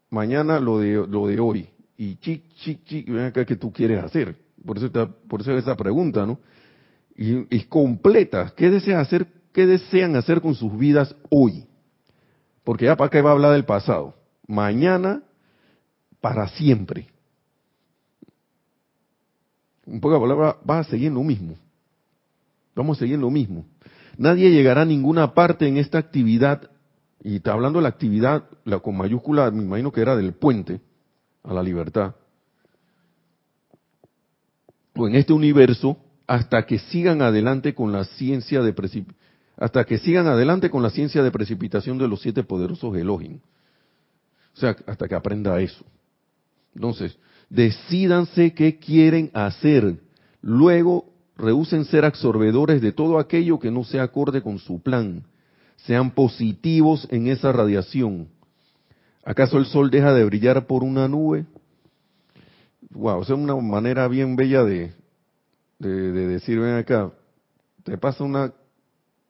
mañana 0.09 0.61
lo 0.61 0.79
de, 0.79 1.07
lo 1.07 1.27
de 1.27 1.41
hoy, 1.41 1.69
y 1.97 2.17
chic, 2.17 2.55
chic, 2.55 2.85
chic, 2.85 3.11
ven 3.11 3.27
acá 3.27 3.45
que 3.45 3.57
tú 3.57 3.73
quieres 3.73 4.03
hacer. 4.03 4.42
Por 4.65 4.77
eso, 4.77 4.87
está, 4.87 5.07
por 5.07 5.41
eso 5.41 5.57
esa 5.57 5.77
pregunta, 5.77 6.27
¿no? 6.27 6.39
Y, 7.17 7.55
y 7.55 7.65
completa, 7.65 8.53
¿qué 8.57 8.71
desean 8.71 9.01
hacer 9.01 9.27
¿Qué 9.53 9.67
desean 9.67 10.17
hacer 10.17 10.41
con 10.41 10.55
sus 10.55 10.77
vidas 10.77 11.15
hoy? 11.29 11.67
Porque 12.65 12.87
ya 12.87 12.97
para 12.97 13.11
qué 13.11 13.21
va 13.21 13.31
a 13.31 13.35
hablar 13.35 13.53
del 13.53 13.65
pasado. 13.65 14.15
Mañana, 14.47 15.23
para 16.21 16.49
siempre. 16.49 17.09
Un 19.85 20.01
poco 20.01 20.15
de 20.15 20.21
palabra, 20.21 20.57
vas 20.65 20.87
a 20.87 20.91
seguir 20.91 21.13
lo 21.13 21.23
mismo. 21.23 21.57
Vamos 22.75 22.97
a 22.97 23.01
seguir 23.01 23.19
lo 23.19 23.31
mismo. 23.31 23.67
Nadie 24.17 24.51
llegará 24.51 24.83
a 24.83 24.87
ninguna 24.87 25.35
parte 25.35 25.67
en 25.67 25.77
esta 25.77 25.99
actividad, 25.99 26.71
y 27.23 27.37
está 27.37 27.53
hablando 27.53 27.79
de 27.79 27.83
la 27.85 27.89
actividad, 27.91 28.49
la 28.65 28.79
con 28.79 28.97
mayúscula, 28.97 29.51
me 29.51 29.63
imagino 29.63 29.93
que 29.93 30.01
era 30.01 30.17
del 30.17 30.33
puente 30.33 30.81
a 31.43 31.53
la 31.53 31.63
libertad, 31.63 32.15
o 34.95 35.09
en 35.09 35.15
este 35.15 35.33
universo, 35.33 35.97
hasta 36.27 36.65
que 36.67 36.79
sigan 36.79 37.23
adelante 37.23 37.75
con 37.75 37.93
la 37.93 38.05
ciencia 38.05 38.63
de 38.63 38.75
hasta 39.57 39.85
que 39.85 39.99
sigan 39.99 40.27
adelante 40.27 40.71
con 40.71 40.83
la 40.83 40.91
ciencia 40.91 41.23
de 41.23 41.31
precipitación 41.31 41.99
de 41.99 42.09
los 42.09 42.21
siete 42.23 42.43
poderosos 42.43 42.97
Elohim. 42.97 43.39
O 44.55 44.61
sea, 44.61 44.77
hasta 44.87 45.09
que 45.09 45.15
aprenda 45.15 45.61
eso. 45.61 45.85
Entonces, 46.75 47.17
decídanse 47.49 48.55
qué 48.55 48.79
quieren 48.79 49.31
hacer. 49.35 49.97
Luego, 50.41 51.07
rehúsen 51.37 51.85
ser 51.85 52.05
absorbedores 52.05 52.81
de 52.81 52.93
todo 52.93 53.19
aquello 53.19 53.59
que 53.59 53.71
no 53.71 53.85
sea 53.85 54.05
acorde 54.05 54.43
con 54.43 54.59
su 54.59 54.81
plan. 54.81 55.25
Sean 55.77 56.11
positivos 56.13 57.07
en 57.11 57.29
esa 57.29 57.53
radiación. 57.53 58.29
¿Acaso 59.25 59.59
el 59.59 59.67
sol 59.67 59.91
deja 59.91 60.13
de 60.13 60.25
brillar 60.25 60.67
por 60.67 60.83
una 60.83 61.09
nube? 61.09 61.47
Wow, 62.95 63.23
esa 63.23 63.33
es 63.33 63.39
una 63.39 63.57
manera 63.57 64.07
bien 64.09 64.37
bella 64.37 64.65
de, 64.65 64.93
de, 65.79 66.13
de 66.13 66.27
decir, 66.27 66.61
ven 66.61 66.77
acá, 66.77 67.11
te 67.85 67.97
pasa 67.99 68.23
una 68.23 68.53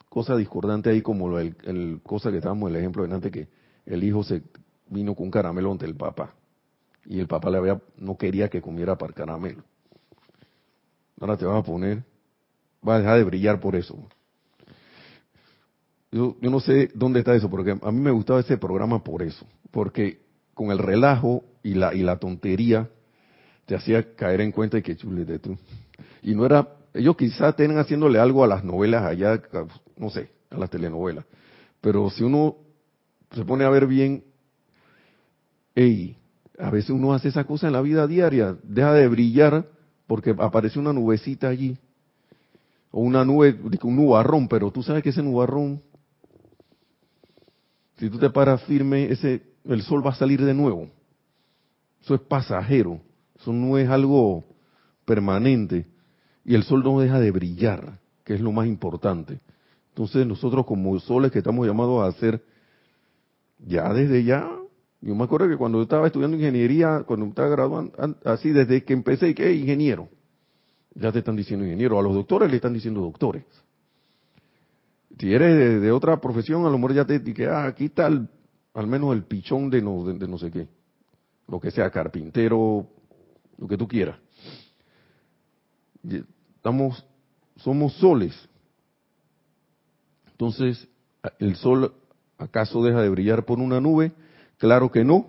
cosa 0.08 0.36
discordante 0.36 0.90
ahí 0.90 1.00
como 1.00 1.38
el, 1.38 2.00
cosa 2.02 2.30
que 2.30 2.36
estábamos 2.36 2.70
el 2.70 2.76
ejemplo 2.76 3.06
de 3.06 3.14
antes 3.14 3.32
que 3.32 3.48
el 3.86 4.04
hijo 4.04 4.22
se 4.22 4.42
vino 4.88 5.14
con 5.14 5.30
caramelo 5.30 5.72
ante 5.72 5.86
el 5.86 5.96
papá 5.96 6.34
y 7.06 7.18
el 7.18 7.26
papá 7.26 7.50
le 7.50 7.58
había 7.58 7.80
no 7.96 8.18
quería 8.18 8.48
que 8.50 8.60
comiera 8.60 8.98
para 8.98 9.14
caramelo. 9.14 9.62
Ahora 11.18 11.36
te 11.36 11.46
vas 11.46 11.60
a 11.60 11.62
poner, 11.62 12.02
va 12.86 12.96
a 12.96 12.98
dejar 12.98 13.18
de 13.18 13.24
brillar 13.24 13.58
por 13.58 13.74
eso. 13.74 13.96
Yo, 16.10 16.36
yo 16.40 16.50
no 16.50 16.60
sé 16.60 16.90
dónde 16.94 17.20
está 17.20 17.34
eso, 17.34 17.48
porque 17.48 17.70
a 17.80 17.90
mí 17.90 18.00
me 18.00 18.10
gustaba 18.10 18.40
ese 18.40 18.58
programa 18.58 19.02
por 19.02 19.22
eso, 19.22 19.46
porque 19.70 20.20
con 20.52 20.70
el 20.70 20.78
relajo 20.78 21.42
y 21.62 21.74
la 21.74 21.94
y 21.94 22.02
la 22.02 22.18
tontería 22.18 22.90
te 23.72 23.76
hacía 23.76 24.14
caer 24.14 24.42
en 24.42 24.52
cuenta 24.52 24.76
de 24.76 24.82
que 24.82 24.94
chulete 24.94 25.38
tú. 25.38 25.56
Y 26.22 26.34
no 26.34 26.44
era 26.44 26.68
ellos 26.92 27.16
quizás 27.16 27.48
estén 27.50 27.78
haciéndole 27.78 28.18
algo 28.18 28.44
a 28.44 28.46
las 28.46 28.62
novelas 28.62 29.02
allá, 29.02 29.40
no 29.96 30.10
sé, 30.10 30.28
a 30.50 30.58
las 30.58 30.68
telenovelas. 30.68 31.24
Pero 31.80 32.10
si 32.10 32.22
uno 32.22 32.56
se 33.30 33.46
pone 33.46 33.64
a 33.64 33.70
ver 33.70 33.86
bien, 33.86 34.24
hey, 35.74 36.18
a 36.58 36.68
veces 36.68 36.90
uno 36.90 37.14
hace 37.14 37.28
esa 37.28 37.44
cosa 37.44 37.66
en 37.66 37.72
la 37.72 37.80
vida 37.80 38.06
diaria, 38.06 38.58
deja 38.62 38.92
de 38.92 39.08
brillar 39.08 39.66
porque 40.06 40.36
aparece 40.38 40.78
una 40.78 40.92
nubecita 40.92 41.48
allí, 41.48 41.78
o 42.90 43.00
una 43.00 43.24
nube, 43.24 43.58
un 43.84 43.96
nubarrón, 43.96 44.48
pero 44.48 44.70
tú 44.70 44.82
sabes 44.82 45.02
que 45.02 45.08
ese 45.08 45.22
nubarrón, 45.22 45.80
si 47.96 48.10
tú 48.10 48.18
te 48.18 48.28
paras 48.28 48.62
firme, 48.64 49.10
ese, 49.10 49.40
el 49.64 49.80
sol 49.80 50.04
va 50.06 50.10
a 50.10 50.14
salir 50.14 50.44
de 50.44 50.52
nuevo. 50.52 50.90
Eso 52.02 52.14
es 52.16 52.20
pasajero, 52.20 53.00
eso 53.42 53.52
no 53.52 53.76
es 53.76 53.88
algo 53.90 54.44
permanente 55.04 55.86
y 56.44 56.54
el 56.54 56.62
sol 56.62 56.82
no 56.82 57.00
deja 57.00 57.18
de 57.18 57.30
brillar, 57.32 57.98
que 58.24 58.34
es 58.34 58.40
lo 58.40 58.52
más 58.52 58.68
importante. 58.68 59.40
Entonces 59.88 60.26
nosotros 60.26 60.64
como 60.64 60.98
soles 61.00 61.32
que 61.32 61.38
estamos 61.38 61.66
llamados 61.66 62.02
a 62.02 62.06
hacer, 62.06 62.42
ya 63.58 63.92
desde 63.92 64.24
ya, 64.24 64.48
yo 65.00 65.14
me 65.14 65.24
acuerdo 65.24 65.48
que 65.48 65.56
cuando 65.56 65.82
estaba 65.82 66.06
estudiando 66.06 66.36
ingeniería, 66.36 67.02
cuando 67.04 67.26
estaba 67.26 67.48
graduando, 67.48 67.92
así 68.24 68.50
desde 68.50 68.84
que 68.84 68.92
empecé, 68.92 69.30
y 69.30 69.34
que 69.34 69.52
ingeniero, 69.52 70.08
ya 70.94 71.10
te 71.10 71.18
están 71.18 71.36
diciendo 71.36 71.64
ingeniero, 71.64 71.98
a 71.98 72.02
los 72.02 72.14
doctores 72.14 72.48
le 72.48 72.56
están 72.56 72.72
diciendo 72.72 73.00
doctores. 73.00 73.44
Si 75.18 75.32
eres 75.32 75.80
de, 75.80 75.92
otra 75.92 76.20
profesión, 76.20 76.64
a 76.64 76.70
lo 76.70 76.78
mejor 76.78 76.94
ya 76.94 77.04
te 77.04 77.18
dije, 77.18 77.46
ah, 77.46 77.66
aquí 77.66 77.86
está 77.86 78.06
al 78.06 78.86
menos 78.86 79.12
el 79.12 79.24
pichón 79.24 79.68
de 79.68 79.82
no, 79.82 80.04
de 80.04 80.26
no 80.26 80.38
sé 80.38 80.50
qué, 80.50 80.66
lo 81.48 81.60
que 81.60 81.70
sea, 81.70 81.90
carpintero, 81.90 82.88
lo 83.62 83.68
que 83.68 83.78
tú 83.78 83.86
quieras. 83.86 84.16
somos 87.56 87.92
soles. 87.94 88.34
Entonces, 90.32 90.88
¿el 91.38 91.54
sol 91.54 91.94
acaso 92.38 92.82
deja 92.82 93.00
de 93.00 93.08
brillar 93.08 93.44
por 93.44 93.60
una 93.60 93.80
nube? 93.80 94.12
Claro 94.58 94.90
que 94.90 95.04
no. 95.04 95.28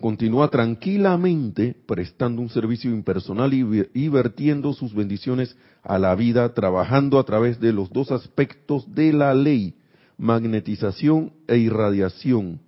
Continúa 0.00 0.48
tranquilamente 0.48 1.76
prestando 1.86 2.40
un 2.40 2.48
servicio 2.48 2.90
impersonal 2.90 3.52
y 3.52 4.08
vertiendo 4.08 4.72
sus 4.72 4.94
bendiciones 4.94 5.54
a 5.82 5.98
la 5.98 6.14
vida, 6.14 6.54
trabajando 6.54 7.18
a 7.18 7.24
través 7.24 7.60
de 7.60 7.74
los 7.74 7.90
dos 7.90 8.10
aspectos 8.12 8.94
de 8.94 9.12
la 9.12 9.34
ley, 9.34 9.74
magnetización 10.16 11.34
e 11.46 11.58
irradiación. 11.58 12.60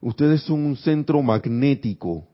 Ustedes 0.00 0.42
son 0.42 0.64
un 0.64 0.76
centro 0.76 1.22
magnético. 1.22 2.28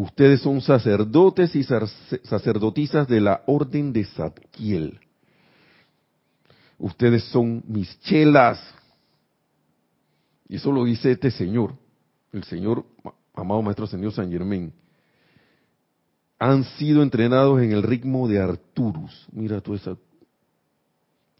Ustedes 0.00 0.42
son 0.42 0.60
sacerdotes 0.60 1.56
y 1.56 1.64
sacerdotisas 1.64 3.08
de 3.08 3.20
la 3.20 3.42
orden 3.46 3.92
de 3.92 4.04
Zadkiel. 4.04 5.00
Ustedes 6.78 7.24
son 7.24 7.64
mis 7.66 7.98
chelas. 8.02 8.60
Y 10.48 10.54
eso 10.54 10.70
lo 10.70 10.84
dice 10.84 11.10
este 11.10 11.32
señor, 11.32 11.74
el 12.32 12.44
señor 12.44 12.86
amado 13.34 13.60
Maestro 13.60 13.88
Señor 13.88 14.12
San 14.12 14.30
Germain. 14.30 14.72
Han 16.38 16.62
sido 16.62 17.02
entrenados 17.02 17.60
en 17.60 17.72
el 17.72 17.82
ritmo 17.82 18.28
de 18.28 18.40
Arturus. 18.40 19.26
Mira 19.32 19.60
tú 19.60 19.74
esa. 19.74 19.96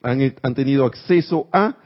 Han, 0.02 0.34
han 0.42 0.54
tenido 0.56 0.84
acceso 0.84 1.48
a 1.52 1.76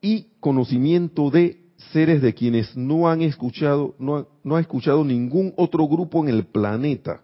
y 0.00 0.28
conocimiento 0.40 1.30
de 1.30 1.61
seres 1.92 2.22
de 2.22 2.34
quienes 2.34 2.76
no 2.76 3.08
han 3.08 3.22
escuchado, 3.22 3.94
no 3.98 4.28
no 4.44 4.56
ha 4.56 4.60
escuchado 4.60 5.04
ningún 5.04 5.52
otro 5.56 5.86
grupo 5.86 6.22
en 6.22 6.28
el 6.28 6.46
planeta. 6.46 7.22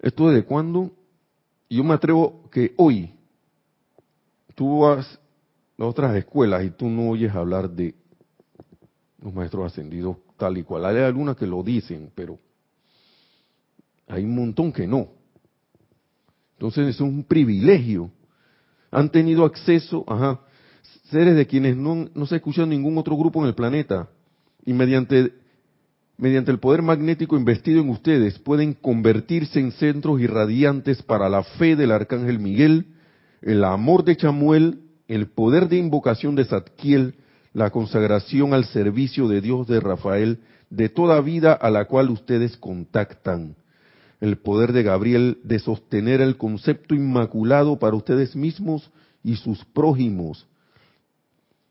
¿Esto 0.00 0.30
desde 0.30 0.44
cuándo? 0.44 0.92
Yo 1.68 1.84
me 1.84 1.94
atrevo 1.94 2.48
que 2.50 2.74
hoy 2.76 3.14
tú 4.54 4.80
vas 4.80 5.18
a 5.78 5.84
otras 5.84 6.16
escuelas 6.16 6.64
y 6.64 6.70
tú 6.70 6.88
no 6.88 7.10
oyes 7.10 7.34
hablar 7.34 7.70
de 7.70 7.94
los 9.22 9.32
maestros 9.32 9.66
ascendidos 9.66 10.16
tal 10.36 10.56
y 10.58 10.62
cual. 10.62 10.86
Hay 10.86 10.96
algunas 10.98 11.36
que 11.36 11.46
lo 11.46 11.62
dicen, 11.62 12.10
pero 12.14 12.38
hay 14.08 14.24
un 14.24 14.34
montón 14.34 14.72
que 14.72 14.86
no. 14.86 15.08
Entonces 16.54 16.88
es 16.88 17.00
un 17.00 17.24
privilegio. 17.24 18.10
Han 18.90 19.10
tenido 19.10 19.44
acceso, 19.44 20.04
ajá, 20.06 20.40
seres 21.10 21.36
de 21.36 21.46
quienes 21.46 21.76
no, 21.76 22.08
se 22.26 22.34
ha 22.34 22.38
escuchado 22.38 22.66
ningún 22.66 22.96
otro 22.98 23.16
grupo 23.16 23.40
en 23.40 23.48
el 23.48 23.54
planeta. 23.54 24.08
Y 24.64 24.72
mediante, 24.72 25.32
mediante 26.16 26.50
el 26.50 26.58
poder 26.58 26.82
magnético 26.82 27.36
investido 27.36 27.80
en 27.80 27.90
ustedes 27.90 28.38
pueden 28.38 28.74
convertirse 28.74 29.60
en 29.60 29.72
centros 29.72 30.20
irradiantes 30.20 31.02
para 31.02 31.28
la 31.28 31.42
fe 31.42 31.76
del 31.76 31.92
arcángel 31.92 32.38
Miguel, 32.38 32.86
el 33.42 33.64
amor 33.64 34.04
de 34.04 34.16
Chamuel, 34.16 34.80
el 35.08 35.28
poder 35.28 35.68
de 35.68 35.76
invocación 35.76 36.36
de 36.36 36.44
Zadkiel, 36.44 37.14
la 37.52 37.70
consagración 37.70 38.54
al 38.54 38.64
servicio 38.66 39.28
de 39.28 39.40
Dios 39.40 39.66
de 39.66 39.80
Rafael, 39.80 40.40
de 40.70 40.88
toda 40.88 41.20
vida 41.20 41.52
a 41.52 41.70
la 41.70 41.86
cual 41.86 42.10
ustedes 42.10 42.56
contactan, 42.56 43.56
el 44.20 44.38
poder 44.38 44.72
de 44.72 44.84
Gabriel 44.84 45.38
de 45.42 45.58
sostener 45.58 46.20
el 46.20 46.36
concepto 46.36 46.94
inmaculado 46.94 47.78
para 47.78 47.96
ustedes 47.96 48.36
mismos 48.36 48.90
y 49.24 49.36
sus 49.36 49.64
prójimos, 49.64 50.46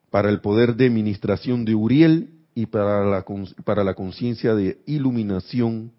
para 0.10 0.30
el 0.30 0.42
poder 0.42 0.76
de 0.76 0.90
ministración 0.90 1.66
de 1.66 1.76
Uriel 1.76 2.30
y 2.56 2.66
para 2.66 3.06
la, 3.06 3.26
para 3.64 3.84
la 3.84 3.94
conciencia 3.94 4.56
de 4.56 4.82
iluminación 4.86 5.92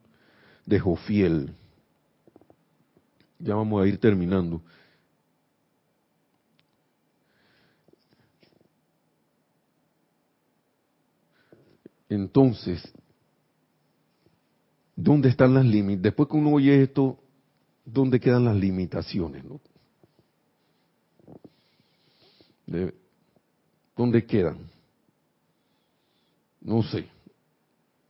de 0.67 0.81
Jofiel. 0.81 1.55
Ya 3.39 3.55
vamos 3.55 3.83
a 3.83 3.87
ir 3.87 3.99
terminando. 3.99 4.63
Entonces, 12.09 12.83
¿dónde 14.97 15.29
están 15.29 15.55
las 15.55 15.65
límites? 15.65 16.03
Después 16.03 16.29
que 16.29 16.37
uno 16.37 16.51
oye 16.51 16.83
esto, 16.83 17.21
¿dónde 17.85 18.19
quedan 18.19 18.45
las 18.45 18.57
limitaciones? 18.57 19.45
No? 19.45 19.61
¿Dónde 24.01 24.25
quedan? 24.25 24.57
No 26.63 26.83
sé. 26.83 27.07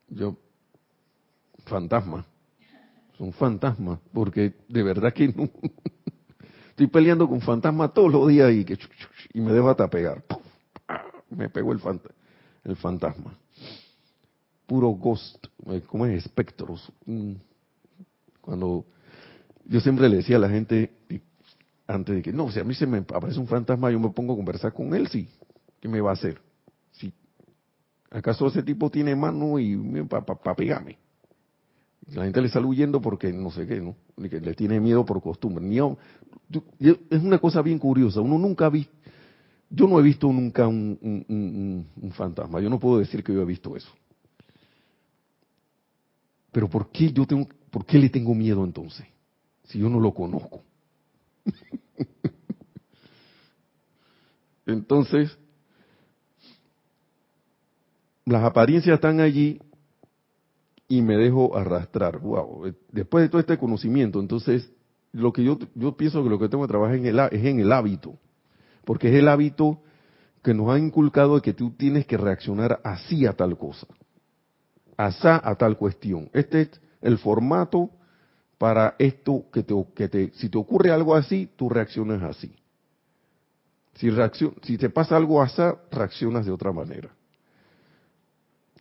Yo, 0.09 0.37
fantasma. 1.65 2.25
Son 3.19 3.33
fantasmas, 3.33 3.99
porque 4.13 4.55
de 4.69 4.83
verdad 4.85 5.13
que 5.13 5.27
no. 5.27 5.51
Estoy 6.71 6.87
peleando 6.87 7.29
con 7.29 7.41
fantasmas 7.41 7.93
todos 7.93 8.13
los 8.13 8.29
días 8.29 8.53
y, 8.53 8.65
que, 8.65 8.79
y 9.35 9.41
me 9.41 9.51
dejo 9.51 9.69
hasta 9.69 9.91
pegar. 9.91 10.23
Me 11.29 11.49
pegó 11.49 11.73
el, 11.73 11.81
el 12.63 12.77
fantasma. 12.77 13.37
Puro 14.67 14.91
ghost, 14.91 15.45
eh, 15.67 15.83
como 15.89 16.07
es? 16.07 16.25
Espectros. 16.25 16.93
Mm. 17.05 17.33
Cuando 18.41 18.85
yo 19.65 19.81
siempre 19.81 20.09
le 20.09 20.19
decía 20.19 20.37
a 20.37 20.39
la 20.39 20.51
gente, 20.51 20.93
antes 21.89 22.15
de 22.15 22.23
que, 22.23 22.33
no, 22.33 22.49
si 22.53 22.61
a 22.61 22.65
mí 22.65 22.75
se 22.75 22.87
me 22.87 22.99
aparece 22.99 23.41
un 23.41 23.49
fantasma, 23.49 23.91
yo 23.91 23.99
me 23.99 24.11
pongo 24.11 24.35
a 24.35 24.37
conversar 24.37 24.73
con 24.73 24.95
él, 24.95 25.09
sí. 25.09 25.29
¿Qué 25.81 25.89
me 25.89 26.01
va 26.01 26.11
a 26.11 26.15
hacer? 26.15 26.41
¿Acaso 28.11 28.49
ese 28.49 28.65
tipo 28.65 28.91
tiene 28.91 29.15
mano 29.15 29.59
y 29.59 29.77
para 30.09 30.25
pa, 30.25 30.55
pegarme? 30.55 30.99
La 32.13 32.25
gente 32.25 32.43
le 32.43 32.49
sale 32.49 32.67
huyendo 32.67 33.01
porque 33.01 33.33
no 33.33 33.53
sé 33.53 33.69
qué, 33.69 33.81
¿no? 33.81 33.95
Le 34.17 34.55
tiene 34.55 34.81
miedo 34.81 35.05
por 35.05 35.23
costumbre. 35.23 35.65
es 36.81 37.23
una 37.23 37.39
cosa 37.39 37.63
bien 37.63 37.79
curiosa. 37.79 38.21
Uno 38.21 38.37
nunca 38.37 38.69
visto, 38.69 38.93
yo 39.71 39.87
no 39.87 40.01
he 40.01 40.03
visto 40.03 40.27
nunca 40.33 40.67
un, 40.67 41.87
fantasma. 42.17 42.61
Yo 42.61 42.69
no 42.69 42.81
puedo 42.81 42.99
decir 42.99 43.23
que 43.23 43.33
yo 43.33 43.43
he 43.43 43.45
visto 43.45 43.77
eso. 43.77 43.91
Pero 46.51 46.69
¿por 46.69 46.91
qué 46.91 47.13
yo 47.13 47.25
tengo, 47.27 47.47
por 47.71 47.87
qué 47.87 47.97
le 47.97 48.11
tengo 48.11 48.35
miedo 48.35 48.65
entonces? 48.65 49.07
Si 49.65 49.79
yo 49.79 49.89
no 49.89 50.01
lo 50.01 50.13
conozco. 50.13 50.63
entonces, 54.67 55.39
las 58.31 58.45
apariencias 58.45 58.95
están 58.95 59.21
allí 59.21 59.61
y 60.89 61.03
me 61.03 61.17
dejo 61.17 61.57
arrastrar. 61.57 62.19
Wow. 62.19 62.75
Después 62.91 63.23
de 63.23 63.29
todo 63.29 63.41
este 63.41 63.59
conocimiento, 63.59 64.21
entonces, 64.21 64.73
lo 65.13 65.33
que 65.33 65.45
yo, 65.45 65.59
yo 65.75 65.97
pienso 65.97 66.23
que 66.23 66.31
lo 66.31 66.39
que 66.39 66.49
tengo 66.49 66.65
que 66.65 66.69
trabajar 66.69 66.97
en 66.97 67.07
el, 67.07 67.19
es 67.19 67.45
en 67.45 67.61
el 67.61 67.73
hábito, 67.73 68.19
porque 68.85 69.09
es 69.09 69.15
el 69.15 69.29
hábito 69.29 69.81
que 70.43 70.55
nos 70.55 70.71
ha 70.71 70.79
inculcado 70.79 71.41
que 71.43 71.53
tú 71.53 71.73
tienes 71.73 72.07
que 72.07 72.17
reaccionar 72.17 72.81
así 72.85 73.27
a 73.27 73.33
tal 73.33 73.59
cosa, 73.59 73.87
asá 74.97 75.41
a 75.43 75.55
tal 75.57 75.77
cuestión. 75.77 76.31
Este 76.33 76.63
es 76.63 76.81
el 77.03 77.19
formato 77.19 77.91
para 78.59 78.95
esto 78.99 79.45
que 79.53 79.63
te, 79.63 79.75
que 79.95 80.09
te 80.09 80.31
si 80.35 80.49
te 80.49 80.59
ocurre 80.59 80.93
algo 80.93 81.15
así, 81.15 81.51
tú 81.57 81.69
reaccionas 81.69 82.23
así. 82.23 82.55
Si, 83.95 84.09
reaccion, 84.09 84.55
si 84.63 84.79
te 84.79 84.89
pasa 84.89 85.17
algo 85.17 85.43
asá, 85.43 85.77
reaccionas 85.91 86.47
de 86.47 86.53
otra 86.53 86.73
manera 86.73 87.11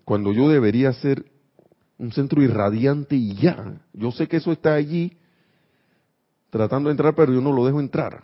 cuando 0.09 0.33
yo 0.33 0.49
debería 0.49 0.91
ser 0.91 1.23
un 1.99 2.11
centro 2.11 2.41
irradiante 2.41 3.15
y 3.15 3.35
ya. 3.35 3.79
Yo 3.93 4.11
sé 4.11 4.27
que 4.27 4.37
eso 4.37 4.51
está 4.51 4.73
allí 4.73 5.15
tratando 6.49 6.89
de 6.89 6.93
entrar, 6.93 7.13
pero 7.13 7.31
yo 7.31 7.41
no 7.41 7.53
lo 7.53 7.63
dejo 7.63 7.79
entrar. 7.79 8.23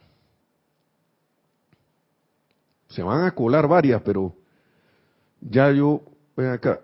Se 2.87 3.03
van 3.03 3.25
a 3.25 3.35
colar 3.35 3.67
varias, 3.67 4.01
pero 4.01 4.33
ya 5.39 5.71
yo, 5.71 6.01
ven 6.35 6.47
acá, 6.47 6.79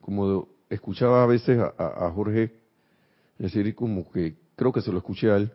como 0.00 0.48
escuchaba 0.68 1.22
a 1.22 1.26
veces 1.26 1.56
a, 1.56 2.10
Jorge 2.12 2.52
decir 3.38 3.76
como 3.76 4.10
que, 4.10 4.34
creo 4.56 4.72
que 4.72 4.80
se 4.80 4.90
lo 4.90 4.98
escuché 4.98 5.30
a 5.30 5.36
él, 5.36 5.52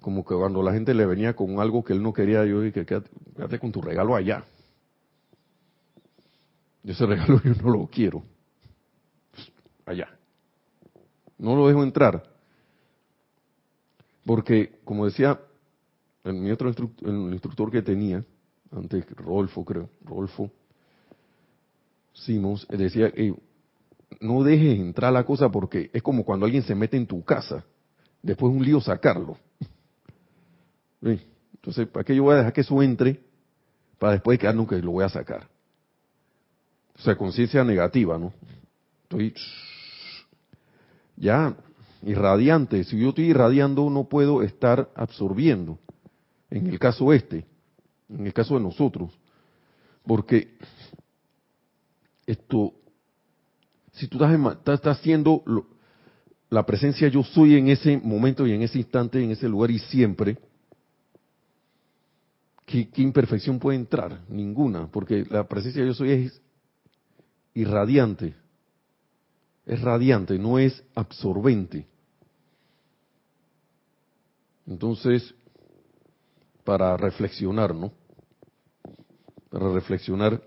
como 0.00 0.24
que 0.24 0.34
cuando 0.34 0.62
la 0.62 0.72
gente 0.72 0.94
le 0.94 1.04
venía 1.04 1.36
con 1.36 1.60
algo 1.60 1.84
que 1.84 1.92
él 1.92 2.02
no 2.02 2.14
quería, 2.14 2.46
yo 2.46 2.62
dije, 2.62 2.86
quédate, 2.86 3.10
quédate 3.36 3.58
con 3.58 3.72
tu 3.72 3.82
regalo 3.82 4.16
allá. 4.16 4.42
Ese 6.84 7.06
regalo 7.06 7.40
yo 7.42 7.54
no 7.62 7.70
lo 7.70 7.86
quiero. 7.86 8.22
Allá. 9.84 10.08
No 11.38 11.54
lo 11.56 11.68
dejo 11.68 11.82
entrar. 11.82 12.22
Porque, 14.24 14.78
como 14.84 15.06
decía 15.06 15.40
el, 16.24 16.52
otro 16.52 16.68
instructor, 16.68 17.08
el 17.08 17.32
instructor 17.32 17.70
que 17.70 17.82
tenía, 17.82 18.24
antes 18.70 19.04
Rolfo, 19.16 19.64
creo, 19.64 19.90
Rolfo 20.04 20.50
Simons, 22.12 22.66
decía, 22.68 23.12
no 24.20 24.42
dejes 24.42 24.78
entrar 24.78 25.12
la 25.12 25.24
cosa 25.24 25.50
porque 25.50 25.90
es 25.92 26.02
como 26.02 26.24
cuando 26.24 26.46
alguien 26.46 26.62
se 26.62 26.74
mete 26.74 26.96
en 26.96 27.06
tu 27.06 27.24
casa. 27.24 27.64
Después 28.22 28.52
es 28.52 28.58
un 28.58 28.64
lío 28.64 28.80
sacarlo. 28.80 29.38
Entonces, 31.02 31.88
¿para 31.88 32.04
qué 32.04 32.14
yo 32.14 32.24
voy 32.24 32.34
a 32.34 32.38
dejar 32.38 32.52
que 32.52 32.60
eso 32.60 32.82
entre? 32.82 33.20
Para 33.98 34.14
después 34.14 34.38
que 34.38 34.52
nunca 34.52 34.76
lo 34.76 34.92
voy 34.92 35.04
a 35.04 35.08
sacar. 35.08 35.48
O 37.00 37.02
sea, 37.02 37.16
conciencia 37.16 37.64
negativa, 37.64 38.18
¿no? 38.18 38.34
Estoy 39.04 39.32
ya 41.16 41.56
irradiante. 42.02 42.84
Si 42.84 42.98
yo 42.98 43.08
estoy 43.08 43.30
irradiando, 43.30 43.88
no 43.88 44.04
puedo 44.04 44.42
estar 44.42 44.90
absorbiendo. 44.94 45.78
En 46.50 46.66
el 46.66 46.78
caso 46.78 47.14
este, 47.14 47.46
en 48.10 48.26
el 48.26 48.34
caso 48.34 48.54
de 48.54 48.60
nosotros, 48.60 49.18
porque 50.04 50.58
esto, 52.26 52.74
si 53.92 54.06
tú 54.06 54.22
estás, 54.22 54.86
haciendo 54.86 55.42
la 56.50 56.66
presencia 56.66 57.08
yo 57.08 57.22
soy 57.22 57.56
en 57.56 57.68
ese 57.68 57.96
momento 57.96 58.46
y 58.46 58.52
en 58.52 58.60
ese 58.60 58.76
instante, 58.76 59.24
en 59.24 59.30
ese 59.30 59.48
lugar 59.48 59.70
y 59.70 59.78
siempre, 59.78 60.36
¿qué, 62.66 62.90
qué 62.90 63.00
imperfección 63.00 63.58
puede 63.58 63.78
entrar? 63.78 64.20
Ninguna, 64.28 64.86
porque 64.88 65.24
la 65.30 65.48
presencia 65.48 65.82
yo 65.82 65.94
soy 65.94 66.10
es 66.10 66.42
irradiante, 67.54 68.34
es 69.66 69.80
radiante, 69.80 70.38
no 70.38 70.58
es 70.58 70.82
absorbente. 70.94 71.86
Entonces, 74.66 75.34
para 76.64 76.96
reflexionar, 76.96 77.74
¿no? 77.74 77.92
Para 79.50 79.72
reflexionar 79.72 80.42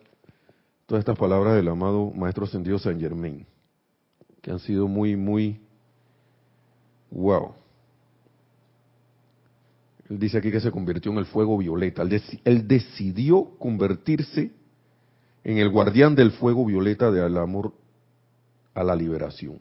todas 0.86 1.02
estas 1.02 1.18
palabras 1.18 1.56
del 1.56 1.68
amado 1.68 2.12
Maestro 2.12 2.46
Ascendido 2.46 2.80
San 2.80 3.00
Germain, 3.00 3.46
que 4.42 4.52
han 4.52 4.60
sido 4.60 4.88
muy, 4.88 5.16
muy, 5.16 5.62
wow. 7.12 7.54
Él 10.10 10.20
dice 10.20 10.38
aquí 10.38 10.52
que 10.52 10.60
se 10.60 10.72
convirtió 10.72 11.12
en 11.12 11.18
el 11.18 11.26
fuego 11.26 11.58
violeta. 11.58 12.04
Él, 12.44 12.68
decidió 12.68 13.58
convertirse 13.58 14.52
en 15.44 15.58
el 15.58 15.70
guardián 15.70 16.16
del 16.16 16.32
fuego 16.32 16.66
violeta 16.66 17.12
del 17.12 17.38
amor 17.38 17.74
a 18.74 18.84
la 18.84 18.96
liberación. 18.96 19.60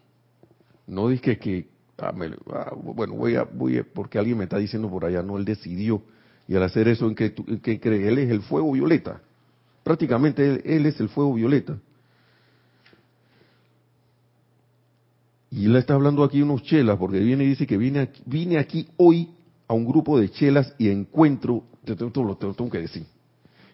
No 0.86 1.08
dije 1.08 1.38
que, 1.38 1.68
ah, 1.98 2.12
ah, 2.52 2.72
bueno, 2.74 3.14
voy 3.14 3.36
a, 3.36 3.44
voy 3.44 3.78
a, 3.78 3.84
porque 3.84 4.18
alguien 4.18 4.38
me 4.38 4.44
está 4.44 4.58
diciendo 4.58 4.88
por 4.88 5.04
allá, 5.04 5.22
no, 5.22 5.38
él 5.38 5.44
decidió. 5.44 6.02
Y 6.48 6.56
al 6.56 6.62
hacer 6.62 6.88
eso, 6.88 7.06
¿en 7.06 7.14
qué, 7.14 7.80
cree? 7.80 8.08
Él 8.08 8.18
es 8.18 8.30
el 8.30 8.42
fuego 8.42 8.72
violeta. 8.72 9.20
Prácticamente 9.82 10.76
él, 10.76 10.86
es 10.86 11.00
el 11.00 11.08
fuego 11.08 11.34
violeta. 11.34 11.78
Y 15.50 15.66
él 15.66 15.76
está 15.76 15.94
hablando 15.94 16.24
aquí 16.24 16.40
unos 16.40 16.62
chelas, 16.62 16.96
porque 16.98 17.18
viene 17.20 17.44
y 17.44 17.48
dice 17.48 17.66
que 17.66 17.76
viene 17.76 18.00
aquí, 18.00 18.22
vine 18.24 18.58
aquí 18.58 18.88
hoy 18.96 19.30
a 19.68 19.74
un 19.74 19.84
grupo 19.84 20.18
de 20.18 20.30
chelas 20.30 20.74
y 20.78 20.88
encuentro, 20.88 21.64
te, 21.84 21.94
te, 21.94 22.04
lo 22.04 22.36
tengo 22.36 22.70
que 22.70 22.78
decir, 22.78 23.04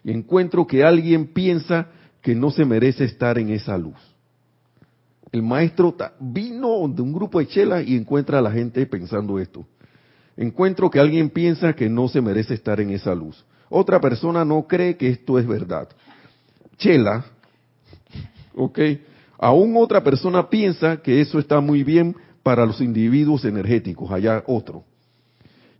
y 0.02 0.10
encuentro 0.10 0.66
que 0.66 0.84
alguien 0.84 1.28
piensa 1.28 1.88
que 2.28 2.34
no 2.34 2.50
se 2.50 2.66
merece 2.66 3.04
estar 3.04 3.38
en 3.38 3.48
esa 3.48 3.78
luz. 3.78 3.96
El 5.32 5.42
maestro 5.42 5.96
vino 6.20 6.86
de 6.86 7.00
un 7.00 7.10
grupo 7.10 7.38
de 7.38 7.48
chelas 7.48 7.88
y 7.88 7.96
encuentra 7.96 8.38
a 8.38 8.42
la 8.42 8.50
gente 8.50 8.84
pensando 8.84 9.38
esto. 9.38 9.66
Encuentro 10.36 10.90
que 10.90 11.00
alguien 11.00 11.30
piensa 11.30 11.72
que 11.72 11.88
no 11.88 12.06
se 12.06 12.20
merece 12.20 12.52
estar 12.52 12.82
en 12.82 12.90
esa 12.90 13.14
luz. 13.14 13.42
Otra 13.70 13.98
persona 13.98 14.44
no 14.44 14.66
cree 14.66 14.98
que 14.98 15.08
esto 15.08 15.38
es 15.38 15.46
verdad. 15.46 15.88
Chela, 16.76 17.24
¿ok? 18.54 18.78
Aún 19.38 19.74
otra 19.78 20.04
persona 20.04 20.50
piensa 20.50 20.98
que 20.98 21.22
eso 21.22 21.38
está 21.38 21.62
muy 21.62 21.82
bien 21.82 22.14
para 22.42 22.66
los 22.66 22.82
individuos 22.82 23.46
energéticos, 23.46 24.10
allá 24.10 24.44
otro. 24.46 24.84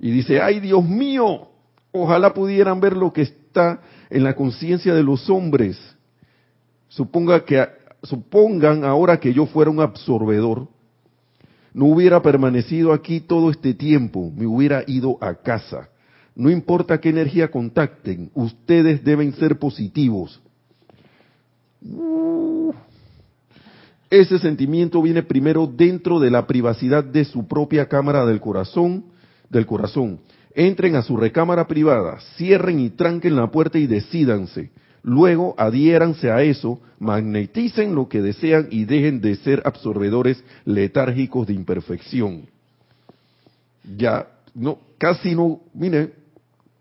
Y 0.00 0.10
dice, 0.10 0.40
ay 0.40 0.60
Dios 0.60 0.82
mío, 0.82 1.50
ojalá 1.92 2.32
pudieran 2.32 2.80
ver 2.80 2.96
lo 2.96 3.12
que 3.12 3.20
está 3.20 3.82
en 4.08 4.24
la 4.24 4.34
conciencia 4.34 4.94
de 4.94 5.02
los 5.02 5.28
hombres. 5.28 5.97
Suponga 6.88 7.44
que, 7.44 7.66
supongan 8.02 8.84
ahora 8.84 9.18
que 9.18 9.32
yo 9.32 9.46
fuera 9.46 9.70
un 9.70 9.80
absorbedor, 9.80 10.68
no 11.74 11.86
hubiera 11.86 12.22
permanecido 12.22 12.92
aquí 12.92 13.20
todo 13.20 13.50
este 13.50 13.74
tiempo, 13.74 14.32
me 14.34 14.46
hubiera 14.46 14.82
ido 14.86 15.18
a 15.20 15.34
casa 15.34 15.88
no 16.38 16.50
importa 16.50 17.00
qué 17.00 17.08
energía 17.08 17.50
contacten, 17.50 18.30
ustedes 18.32 19.02
deben 19.02 19.32
ser 19.32 19.58
positivos. 19.58 20.40
Uh. 21.82 22.72
ese 24.10 24.38
sentimiento 24.38 25.02
viene 25.02 25.22
primero 25.22 25.66
dentro 25.66 26.18
de 26.18 26.30
la 26.30 26.46
privacidad 26.46 27.04
de 27.04 27.24
su 27.24 27.46
propia 27.46 27.86
cámara 27.86 28.24
del 28.24 28.40
corazón, 28.40 29.06
del 29.50 29.66
corazón. 29.66 30.20
Entren 30.54 30.94
a 30.94 31.02
su 31.02 31.16
recámara 31.16 31.66
privada, 31.66 32.20
cierren 32.36 32.78
y 32.78 32.90
tranquen 32.90 33.34
la 33.34 33.50
puerta 33.50 33.78
y 33.78 33.88
decídanse. 33.88 34.70
Luego 35.02 35.54
adhiéranse 35.56 36.30
a 36.30 36.42
eso, 36.42 36.80
magneticen 36.98 37.94
lo 37.94 38.08
que 38.08 38.20
desean 38.20 38.68
y 38.70 38.84
dejen 38.84 39.20
de 39.20 39.36
ser 39.36 39.62
absorbedores 39.64 40.42
letárgicos 40.64 41.46
de 41.46 41.54
imperfección. 41.54 42.46
Ya, 43.96 44.28
no, 44.54 44.78
casi 44.98 45.34
no, 45.34 45.60
mire, 45.72 46.12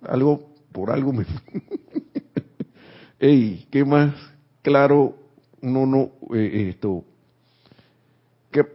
algo, 0.01 0.49
por 0.71 0.91
algo 0.91 1.13
me... 1.13 1.25
Ey, 3.19 3.65
¿qué 3.71 3.83
más 3.83 4.13
claro? 4.61 5.15
No, 5.61 5.85
no, 5.85 6.11
eh, 6.35 6.69
esto... 6.69 7.03
¿Qué 8.51 8.65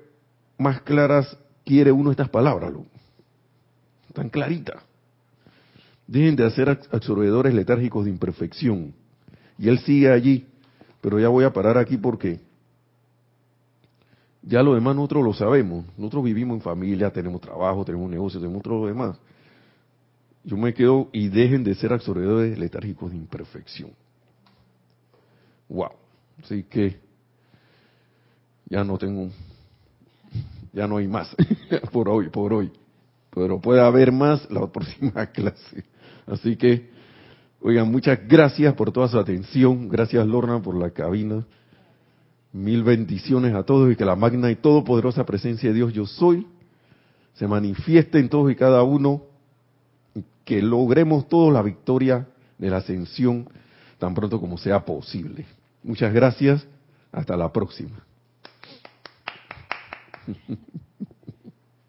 más 0.59 0.81
claras 0.83 1.37
quiere 1.65 1.93
uno 1.93 2.11
estas 2.11 2.29
palabras? 2.29 2.73
Tan 4.13 4.29
clarita. 4.29 4.83
Dejen 6.07 6.37
de 6.37 6.45
hacer 6.45 6.69
absorbedores 6.91 7.55
letárgicos 7.55 8.05
de 8.05 8.11
imperfección. 8.11 8.93
Y 9.63 9.69
él 9.69 9.79
sigue 9.79 10.11
allí, 10.11 10.45
pero 11.01 11.21
ya 11.21 11.29
voy 11.29 11.45
a 11.45 11.53
parar 11.53 11.79
aquí 11.79 11.97
porque 11.97 12.41
ya 14.43 14.63
lo 14.63 14.75
demás 14.75 14.97
nosotros 14.97 15.25
lo 15.25 15.33
sabemos. 15.33 15.87
Nosotros 15.97 16.25
vivimos 16.25 16.57
en 16.57 16.63
familia, 16.63 17.11
tenemos 17.11 17.41
trabajo, 17.41 17.85
tenemos 17.85 18.11
negocios, 18.11 18.43
tenemos 18.43 18.63
todo 18.63 18.81
lo 18.81 18.87
demás 18.89 19.17
yo 20.45 20.57
me 20.57 20.75
quedo 20.75 21.09
y 21.13 21.29
dejen 21.29 21.63
de 21.63 21.75
ser 21.75 21.93
absorbedores 21.93 22.59
letárgicos 22.59 23.11
de 23.11 23.17
imperfección. 23.17 23.93
Wow. 25.69 25.93
Así 26.43 26.65
que 26.65 26.99
ya 28.69 28.83
no 28.83 28.99
tengo, 28.99 29.31
ya 30.73 30.87
no 30.89 30.97
hay 30.97 31.07
más 31.07 31.35
por 31.93 32.09
hoy, 32.09 32.29
por 32.31 32.53
hoy. 32.53 32.73
Pero 33.31 33.61
puede 33.61 33.81
haber 33.81 34.13
más 34.13 34.51
la 34.51 34.67
próxima 34.67 35.27
clase. 35.33 35.85
Así 36.27 36.57
que, 36.57 36.91
oigan, 37.63 37.91
muchas 37.91 38.19
gracias 38.27 38.75
por 38.75 38.93
toda 38.93 39.09
su 39.09 39.19
atención. 39.19 39.89
Gracias 39.89 40.27
Lorna 40.27 40.61
por 40.61 40.77
la 40.77 40.91
cabina. 40.91 41.47
Mil 42.53 42.83
bendiciones 42.83 43.55
a 43.55 43.63
todos 43.63 43.91
y 43.93 43.97
que 43.97 44.05
la 44.05 44.17
magna 44.17 44.51
y 44.51 44.57
todopoderosa 44.57 45.25
presencia 45.25 45.71
de 45.71 45.77
Dios 45.77 45.93
yo 45.93 46.07
soy 46.07 46.47
se 47.35 47.49
manifieste 47.49 48.19
en 48.19 48.29
todos 48.29 48.53
y 48.53 48.57
cada 48.57 48.83
uno 48.83 49.23
que 50.45 50.61
logremos 50.61 51.29
todos 51.29 51.53
la 51.53 51.63
victoria 51.63 52.29
de 52.59 52.71
la 52.71 52.79
ascensión 52.79 53.49
tan 53.99 54.15
pronto 54.15 54.41
como 54.41 54.59
sea 54.59 54.85
posible. 54.85 55.47
Muchas 55.83 56.13
gracias. 56.13 56.67
Hasta 57.11 57.37
la 57.37 57.53
próxima. 57.53 58.05